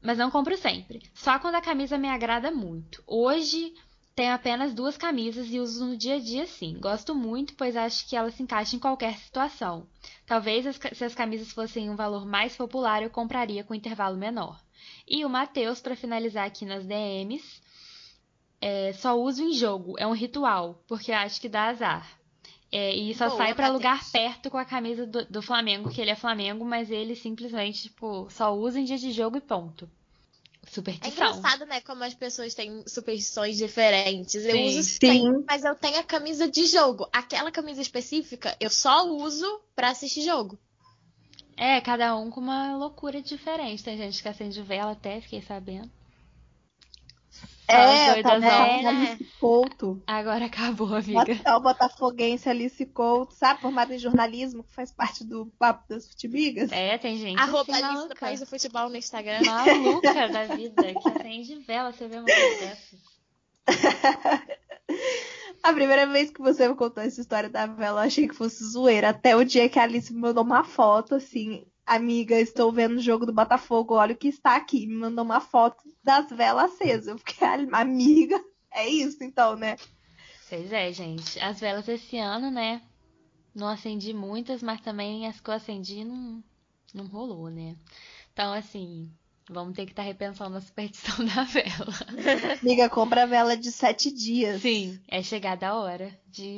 Mas 0.00 0.18
não 0.18 0.30
compro 0.30 0.56
sempre. 0.56 1.02
Só 1.14 1.38
quando 1.38 1.56
a 1.56 1.60
camisa 1.60 1.98
me 1.98 2.08
agrada 2.08 2.50
muito. 2.50 3.02
Hoje 3.06 3.74
tenho 4.14 4.34
apenas 4.34 4.74
duas 4.74 4.96
camisas 4.96 5.46
e 5.48 5.60
uso 5.60 5.86
no 5.86 5.96
dia 5.96 6.16
a 6.16 6.18
dia 6.18 6.46
sim. 6.46 6.76
Gosto 6.80 7.14
muito, 7.14 7.54
pois 7.54 7.76
acho 7.76 8.08
que 8.08 8.16
elas 8.16 8.34
se 8.34 8.42
encaixam 8.42 8.76
em 8.76 8.80
qualquer 8.80 9.16
situação. 9.16 9.86
Talvez 10.26 10.66
se 10.92 11.04
as 11.04 11.14
camisas 11.14 11.52
fossem 11.52 11.88
um 11.88 11.94
valor 11.94 12.26
mais 12.26 12.56
popular, 12.56 13.02
eu 13.02 13.10
compraria 13.10 13.62
com 13.62 13.74
intervalo 13.74 14.16
menor. 14.16 14.60
E 15.06 15.24
o 15.24 15.28
Matheus, 15.28 15.80
para 15.80 15.94
finalizar 15.94 16.46
aqui 16.46 16.64
nas 16.64 16.84
DMs, 16.84 17.62
é, 18.60 18.92
só 18.92 19.16
uso 19.16 19.42
em 19.42 19.52
jogo, 19.52 19.94
é 19.98 20.06
um 20.06 20.12
ritual, 20.12 20.82
porque 20.88 21.12
acho 21.12 21.40
que 21.40 21.48
dá 21.48 21.68
azar. 21.68 22.17
É, 22.70 22.94
e 22.94 23.14
só 23.14 23.28
Boa, 23.28 23.38
sai 23.38 23.54
pra 23.54 23.64
Matheus. 23.64 23.78
lugar 23.78 24.10
perto 24.12 24.50
com 24.50 24.58
a 24.58 24.64
camisa 24.64 25.06
do, 25.06 25.24
do 25.24 25.40
Flamengo, 25.40 25.88
que 25.88 26.00
ele 26.00 26.10
é 26.10 26.14
Flamengo, 26.14 26.64
mas 26.64 26.90
ele 26.90 27.14
simplesmente, 27.16 27.82
tipo, 27.84 28.28
só 28.30 28.54
usa 28.54 28.78
em 28.78 28.84
dia 28.84 28.98
de 28.98 29.10
jogo 29.10 29.38
e 29.38 29.40
ponto. 29.40 29.88
É 30.62 30.70
Superstição. 30.70 31.10
engraçado, 31.30 31.64
né? 31.64 31.80
Como 31.80 32.04
as 32.04 32.12
pessoas 32.12 32.54
têm 32.54 32.84
superstições 32.86 33.56
diferentes. 33.56 34.34
Eu 34.44 34.52
Sim. 34.52 34.66
uso 34.66 34.82
Sim. 34.82 34.98
sempre, 35.00 35.44
mas 35.48 35.64
eu 35.64 35.74
tenho 35.74 35.98
a 35.98 36.02
camisa 36.02 36.46
de 36.46 36.66
jogo. 36.66 37.08
Aquela 37.10 37.50
camisa 37.50 37.80
específica, 37.80 38.54
eu 38.60 38.68
só 38.68 39.06
uso 39.06 39.46
pra 39.74 39.88
assistir 39.90 40.20
jogo. 40.22 40.58
É, 41.56 41.80
cada 41.80 42.14
um 42.16 42.30
com 42.30 42.40
uma 42.40 42.76
loucura 42.76 43.22
diferente. 43.22 43.82
Tem 43.82 43.96
gente 43.96 44.22
que 44.22 44.28
acende 44.28 44.60
vela 44.62 44.92
até, 44.92 45.22
fiquei 45.22 45.40
sabendo. 45.40 45.90
É, 47.68 48.14
doidas 48.14 48.32
tá 48.32 48.38
vendo? 48.38 48.88
Alice 48.88 49.24
Couto. 49.38 50.02
Agora 50.06 50.46
acabou, 50.46 50.94
amiga. 50.94 51.24
Bota- 51.34 51.56
O 51.56 51.60
Botafoguense 51.60 52.48
Alice 52.48 52.84
Couto, 52.86 53.34
sabe? 53.34 53.60
Formada 53.60 53.94
em 53.94 53.98
jornalismo, 53.98 54.64
que 54.64 54.74
faz 54.74 54.90
parte 54.90 55.24
do 55.24 55.46
Papo 55.58 55.84
das 55.88 56.08
Futimigas. 56.08 56.72
É, 56.72 56.96
tem 56.98 57.18
gente 57.18 57.38
Arroba 57.38 57.72
assim, 57.72 57.82
Alice 57.84 58.08
do. 58.08 58.14
País 58.16 58.40
do 58.40 58.46
Futebol 58.46 58.88
no 58.88 58.96
Instagram. 58.96 59.40
Maluca 59.44 60.28
da 60.28 60.44
vida, 60.44 60.82
que 60.94 61.08
acende 61.08 61.54
vela, 61.66 61.92
você 61.92 62.08
vê 62.08 62.16
uma 62.16 62.24
coisa. 62.24 62.78
A 65.62 65.72
primeira 65.72 66.06
vez 66.06 66.30
que 66.30 66.40
você 66.40 66.68
me 66.68 66.74
contou 66.74 67.02
essa 67.02 67.20
história 67.20 67.48
da 67.50 67.66
vela, 67.66 68.00
eu 68.02 68.06
achei 68.06 68.26
que 68.28 68.34
fosse 68.34 68.64
zoeira. 68.64 69.10
Até 69.10 69.36
o 69.36 69.44
dia 69.44 69.68
que 69.68 69.78
a 69.78 69.82
Alice 69.82 70.12
me 70.12 70.20
mandou 70.20 70.42
uma 70.44 70.64
foto, 70.64 71.16
assim, 71.16 71.66
amiga, 71.94 72.38
estou 72.40 72.72
vendo 72.72 72.96
o 72.96 73.02
jogo 73.02 73.26
do 73.26 73.32
Botafogo, 73.32 73.94
olha 73.94 74.14
o 74.14 74.18
que 74.18 74.28
está 74.28 74.56
aqui. 74.56 74.86
Me 74.86 74.94
mandou 74.94 75.24
uma 75.24 75.40
foto 75.40 75.82
das 76.02 76.28
velas 76.30 76.72
acesas. 76.72 77.08
Eu 77.08 77.18
fiquei, 77.18 77.46
"Ah, 77.46 77.80
amiga, 77.80 78.40
é 78.72 78.88
isso 78.88 79.22
então, 79.24 79.56
né? 79.56 79.76
Pois 80.48 80.72
é, 80.72 80.92
gente. 80.92 81.38
As 81.40 81.60
velas 81.60 81.88
esse 81.88 82.18
ano, 82.18 82.50
né? 82.50 82.80
Não 83.54 83.68
acendi 83.68 84.12
muitas, 84.14 84.62
mas 84.62 84.80
também 84.80 85.26
as 85.26 85.40
que 85.40 85.50
eu 85.50 85.54
acendi 85.54 86.04
não, 86.04 86.42
não 86.94 87.06
rolou, 87.06 87.50
né? 87.50 87.76
Então, 88.32 88.52
assim, 88.52 89.10
vamos 89.50 89.74
ter 89.74 89.84
que 89.84 89.92
estar 89.92 90.02
repensando 90.02 90.56
a 90.56 90.60
superstição 90.60 91.24
da 91.26 91.42
vela. 91.44 92.56
Amiga, 92.62 92.88
compra 92.88 93.26
vela 93.26 93.56
de 93.56 93.72
sete 93.72 94.12
dias. 94.12 94.62
Sim, 94.62 95.00
é 95.08 95.22
chegada 95.22 95.68
a 95.68 95.74
hora 95.74 96.16
de, 96.26 96.56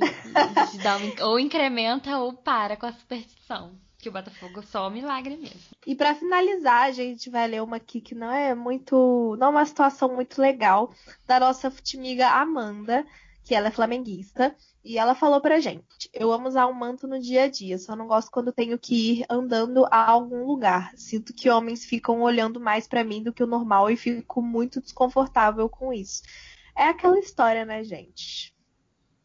de 0.73 0.79
dar 0.79 1.01
um, 1.01 1.25
ou 1.27 1.39
incrementa 1.39 2.19
ou 2.19 2.33
para 2.35 2.77
com 2.77 2.87
a 2.87 2.93
superstição. 2.93 3.79
Que 4.01 4.09
o 4.09 4.13
Botafogo 4.13 4.63
só 4.63 4.89
um 4.89 4.91
milagre 4.91 5.37
mesmo. 5.37 5.61
E 5.87 5.95
pra 5.95 6.15
finalizar, 6.15 6.85
a 6.85 6.91
gente 6.91 7.29
vai 7.29 7.47
ler 7.47 7.63
uma 7.63 7.77
aqui 7.77 8.01
que 8.01 8.15
não 8.15 8.31
é 8.31 8.55
muito, 8.55 9.37
não 9.39 9.49
é 9.49 9.51
uma 9.51 9.67
situação 9.67 10.15
muito 10.15 10.41
legal, 10.41 10.95
da 11.27 11.39
nossa 11.39 11.71
futimiga 11.71 12.29
Amanda, 12.31 13.07
que 13.45 13.55
ela 13.55 13.69
é 13.69 13.71
flamenguista, 13.71 14.57
e 14.83 14.97
ela 14.97 15.15
falou 15.15 15.41
pra 15.41 15.61
gente: 15.61 16.09
"Eu 16.15 16.33
amo 16.33 16.49
usar 16.49 16.67
um 16.67 16.73
manto 16.73 17.07
no 17.07 17.21
dia 17.21 17.45
a 17.45 17.49
dia, 17.49 17.79
só 17.79 17.95
não 17.95 18.07
gosto 18.07 18.31
quando 18.31 18.53
tenho 18.53 18.79
que 18.79 19.21
ir 19.21 19.27
andando 19.29 19.85
a 19.91 20.11
algum 20.11 20.47
lugar. 20.47 20.93
Sinto 20.97 21.35
que 21.35 21.51
homens 21.51 21.85
ficam 21.85 22.23
olhando 22.23 22.59
mais 22.59 22.89
pra 22.89 23.05
mim 23.05 23.23
do 23.23 23.33
que 23.35 23.43
o 23.43 23.47
normal 23.47 23.91
e 23.91 23.97
fico 23.97 24.41
muito 24.41 24.81
desconfortável 24.81 25.69
com 25.69 25.93
isso." 25.93 26.23
É 26.75 26.85
aquela 26.85 27.19
história, 27.19 27.67
né, 27.67 27.85
gente? 27.85 28.55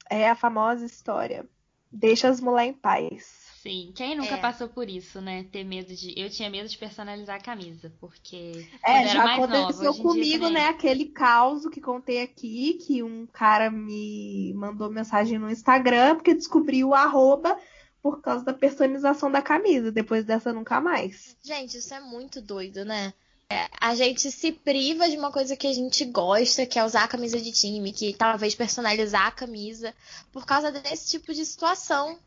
É 0.09 0.29
a 0.29 0.35
famosa 0.35 0.85
história. 0.85 1.47
Deixa 1.89 2.27
as 2.27 2.41
mulher 2.41 2.65
em 2.65 2.73
paz. 2.73 3.44
Sim, 3.65 3.91
quem 3.95 4.15
nunca 4.15 4.35
É. 4.35 4.37
passou 4.37 4.69
por 4.69 4.87
isso, 4.87 5.19
né? 5.19 5.43
Ter 5.51 5.63
medo 5.63 5.91
de. 5.95 6.13
Eu 6.15 6.29
tinha 6.29 6.51
medo 6.51 6.69
de 6.69 6.77
personalizar 6.77 7.37
a 7.37 7.41
camisa, 7.41 7.91
porque 7.99 8.67
É, 8.85 9.07
já 9.07 9.23
mais 9.23 9.39
nova, 9.39 9.57
aconteceu 9.57 9.91
dia 9.91 10.03
comigo, 10.03 10.45
também. 10.45 10.61
né? 10.61 10.67
Aquele 10.69 11.05
caos 11.05 11.65
que 11.69 11.81
contei 11.81 12.21
aqui, 12.21 12.75
que 12.75 13.01
um 13.01 13.25
cara 13.25 13.71
me 13.71 14.53
mandou 14.53 14.91
mensagem 14.91 15.39
no 15.39 15.49
Instagram 15.49 16.13
porque 16.15 16.35
descobriu 16.35 16.89
o 16.89 16.93
arroba 16.93 17.57
por 18.03 18.21
causa 18.21 18.45
da 18.45 18.53
personalização 18.53 19.31
da 19.31 19.41
camisa. 19.41 19.91
Depois 19.91 20.23
dessa, 20.23 20.53
nunca 20.53 20.79
mais. 20.79 21.35
Gente, 21.43 21.79
isso 21.79 21.91
é 21.91 21.99
muito 21.99 22.39
doido, 22.43 22.85
né? 22.85 23.15
É, 23.49 23.67
a 23.81 23.95
gente 23.95 24.31
se 24.31 24.51
priva 24.51 25.09
de 25.09 25.17
uma 25.17 25.31
coisa 25.31 25.55
que 25.57 25.65
a 25.65 25.73
gente 25.73 26.05
gosta, 26.05 26.67
que 26.67 26.77
é 26.77 26.85
usar 26.85 27.03
a 27.05 27.07
camisa 27.07 27.41
de 27.41 27.51
time, 27.51 27.91
que 27.91 28.13
talvez 28.13 28.53
personalizar 28.53 29.25
a 29.25 29.31
camisa, 29.31 29.91
por 30.31 30.45
causa 30.45 30.71
desse 30.71 31.09
tipo 31.09 31.33
de 31.33 31.43
situação. 31.43 32.19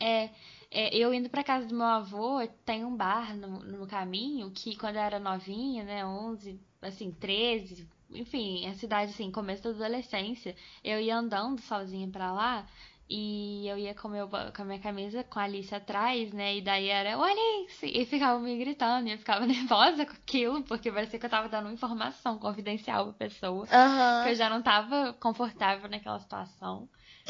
É, 0.00 0.28
é, 0.72 0.96
eu 0.96 1.12
indo 1.12 1.28
pra 1.28 1.44
casa 1.44 1.66
do 1.66 1.74
meu 1.74 1.86
avô, 1.86 2.46
tem 2.64 2.82
um 2.84 2.96
bar 2.96 3.36
no, 3.36 3.60
no 3.60 3.86
caminho 3.86 4.50
que 4.50 4.74
quando 4.76 4.96
eu 4.96 5.02
era 5.02 5.18
novinha, 5.18 5.84
né, 5.84 6.04
11, 6.04 6.58
assim, 6.80 7.12
13, 7.12 7.86
enfim, 8.10 8.66
a 8.66 8.74
cidade, 8.74 9.12
assim, 9.12 9.30
começo 9.30 9.62
da 9.62 9.70
adolescência, 9.70 10.56
eu 10.82 10.98
ia 10.98 11.16
andando 11.16 11.60
sozinha 11.60 12.08
pra 12.08 12.32
lá 12.32 12.66
e 13.08 13.68
eu 13.68 13.76
ia 13.76 13.94
com, 13.94 14.08
meu, 14.08 14.26
com 14.28 14.62
a 14.62 14.64
minha 14.64 14.78
camisa 14.78 15.22
com 15.24 15.38
a 15.38 15.42
Alice 15.42 15.74
atrás, 15.74 16.32
né, 16.32 16.56
e 16.56 16.62
daí 16.62 16.88
era, 16.88 17.18
ô 17.18 17.22
Alice, 17.22 17.84
e 17.86 18.06
ficava 18.06 18.40
me 18.40 18.56
gritando, 18.56 19.08
e 19.08 19.12
eu 19.12 19.18
ficava 19.18 19.44
nervosa 19.46 20.06
com 20.06 20.12
aquilo, 20.12 20.62
porque 20.62 20.90
parecia 20.90 21.18
que 21.18 21.26
eu 21.26 21.30
tava 21.30 21.50
dando 21.50 21.70
informação 21.70 22.38
confidencial 22.38 23.12
pra 23.12 23.28
pessoa, 23.28 23.66
que 23.66 23.74
Aham. 23.74 24.24
eu 24.26 24.34
já 24.34 24.48
não 24.48 24.62
tava 24.62 25.12
confortável 25.20 25.90
naquela 25.90 26.18
situação. 26.18 26.88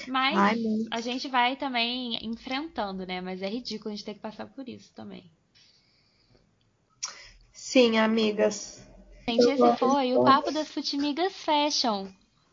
Mas 0.09 0.37
Ai, 0.37 0.63
a 0.91 1.01
gente 1.01 1.29
vai 1.29 1.57
também 1.57 2.19
enfrentando, 2.25 3.07
né? 3.07 3.21
Mas 3.21 3.43
é 3.43 3.49
ridículo 3.49 3.93
a 3.93 3.97
gente 3.97 4.05
ter 4.05 4.15
que 4.15 4.21
passar 4.21 4.47
por 4.47 4.69
isso 4.69 4.93
também. 4.95 5.31
Sim, 7.53 7.99
amigas. 7.99 8.83
Gente, 9.29 9.43
Eu 9.43 9.53
esse 9.53 9.77
foi 9.79 10.17
o. 10.17 10.25
Papo 10.25 10.51
das 10.51 10.69
Futimigas 10.69 11.33
Fashion. 11.33 12.09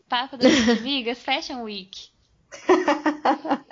Papo 0.07 0.37
das 0.37 0.53
Futimigas 0.65 1.19
Fashion 1.19 1.63
Week. 1.63 2.09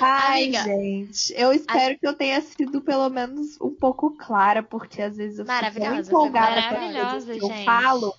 Ai, 0.00 0.44
Amiga, 0.44 0.64
gente, 0.64 1.34
eu 1.36 1.52
espero 1.52 1.98
que 1.98 2.06
eu 2.06 2.14
tenha 2.14 2.40
sido 2.40 2.80
pelo 2.80 3.08
menos 3.10 3.60
um 3.60 3.70
pouco 3.70 4.16
clara, 4.16 4.62
porque 4.62 5.02
às 5.02 5.16
vezes 5.16 5.38
eu 5.38 5.44
fico 5.46 5.84
empolgada 5.94 6.62
com 6.70 7.10
coisas 7.10 7.38
que 7.38 7.44
eu 7.44 7.64
falo, 7.64 8.14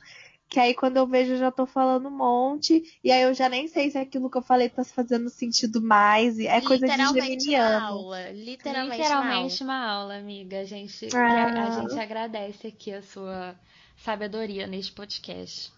que 0.55 0.59
aí 0.61 0.73
quando 0.73 0.95
eu 0.95 1.05
vejo 1.05 1.33
eu 1.33 1.37
já 1.37 1.51
tô 1.51 1.65
falando 1.65 2.07
um 2.07 2.17
monte, 2.17 2.81
e 3.03 3.11
aí 3.11 3.23
eu 3.23 3.33
já 3.33 3.49
nem 3.49 3.67
sei 3.67 3.91
se 3.91 3.97
aquilo 3.97 4.29
que 4.29 4.37
eu 4.37 4.41
falei 4.41 4.69
tá 4.69 4.85
fazendo 4.85 5.29
sentido 5.29 5.81
mais, 5.81 6.39
e 6.39 6.47
é 6.47 6.61
coisa 6.61 6.85
de 6.85 6.91
literalmente 6.93 7.19
uma 7.19 7.25
geminiano. 7.41 7.85
aula. 7.87 8.31
Literalmente, 8.31 8.97
Literalmente 9.01 9.63
uma 9.63 9.73
uma 9.75 9.85
aula, 9.85 10.15
amiga. 10.17 10.61
A 10.61 10.63
gente, 10.63 11.09
Ah. 11.13 11.67
a 11.75 11.81
gente 11.81 11.99
agradece 11.99 12.67
aqui 12.67 12.93
a 12.93 13.01
sua 13.01 13.53
sabedoria 13.97 14.65
neste 14.65 14.93
podcast. 14.93 15.73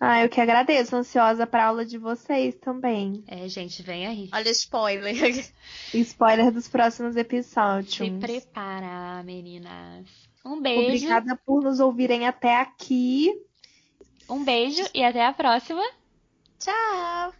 Ah, 0.00 0.22
eu 0.24 0.28
que 0.28 0.40
agradeço, 0.40 0.96
ansiosa 0.96 1.46
pra 1.46 1.66
aula 1.66 1.84
de 1.86 1.98
vocês 1.98 2.56
também. 2.56 3.22
É, 3.28 3.46
gente, 3.48 3.80
vem 3.82 4.06
aí. 4.08 4.28
aula. 4.32 4.42
Olha 4.42 4.48
o 4.48 4.52
spoiler. 4.52 5.52
Spoiler 5.94 6.50
dos 6.50 6.66
próximos 6.66 7.14
Se 7.14 7.20
episódios. 7.20 8.08
prepara, 8.18 9.22
meninas. 9.22 10.04
Um 10.44 10.60
beijo. 10.60 10.82
Obrigada 11.06 11.36
por 11.46 11.62
nos 11.62 11.78
ouvirem 11.78 12.26
até 12.26 12.56
aqui. 12.56 13.30
Um 14.28 14.44
beijo 14.44 14.84
e 14.94 15.02
até 15.02 15.24
a 15.24 15.32
próxima. 15.32 15.82
Tchau. 16.58 17.32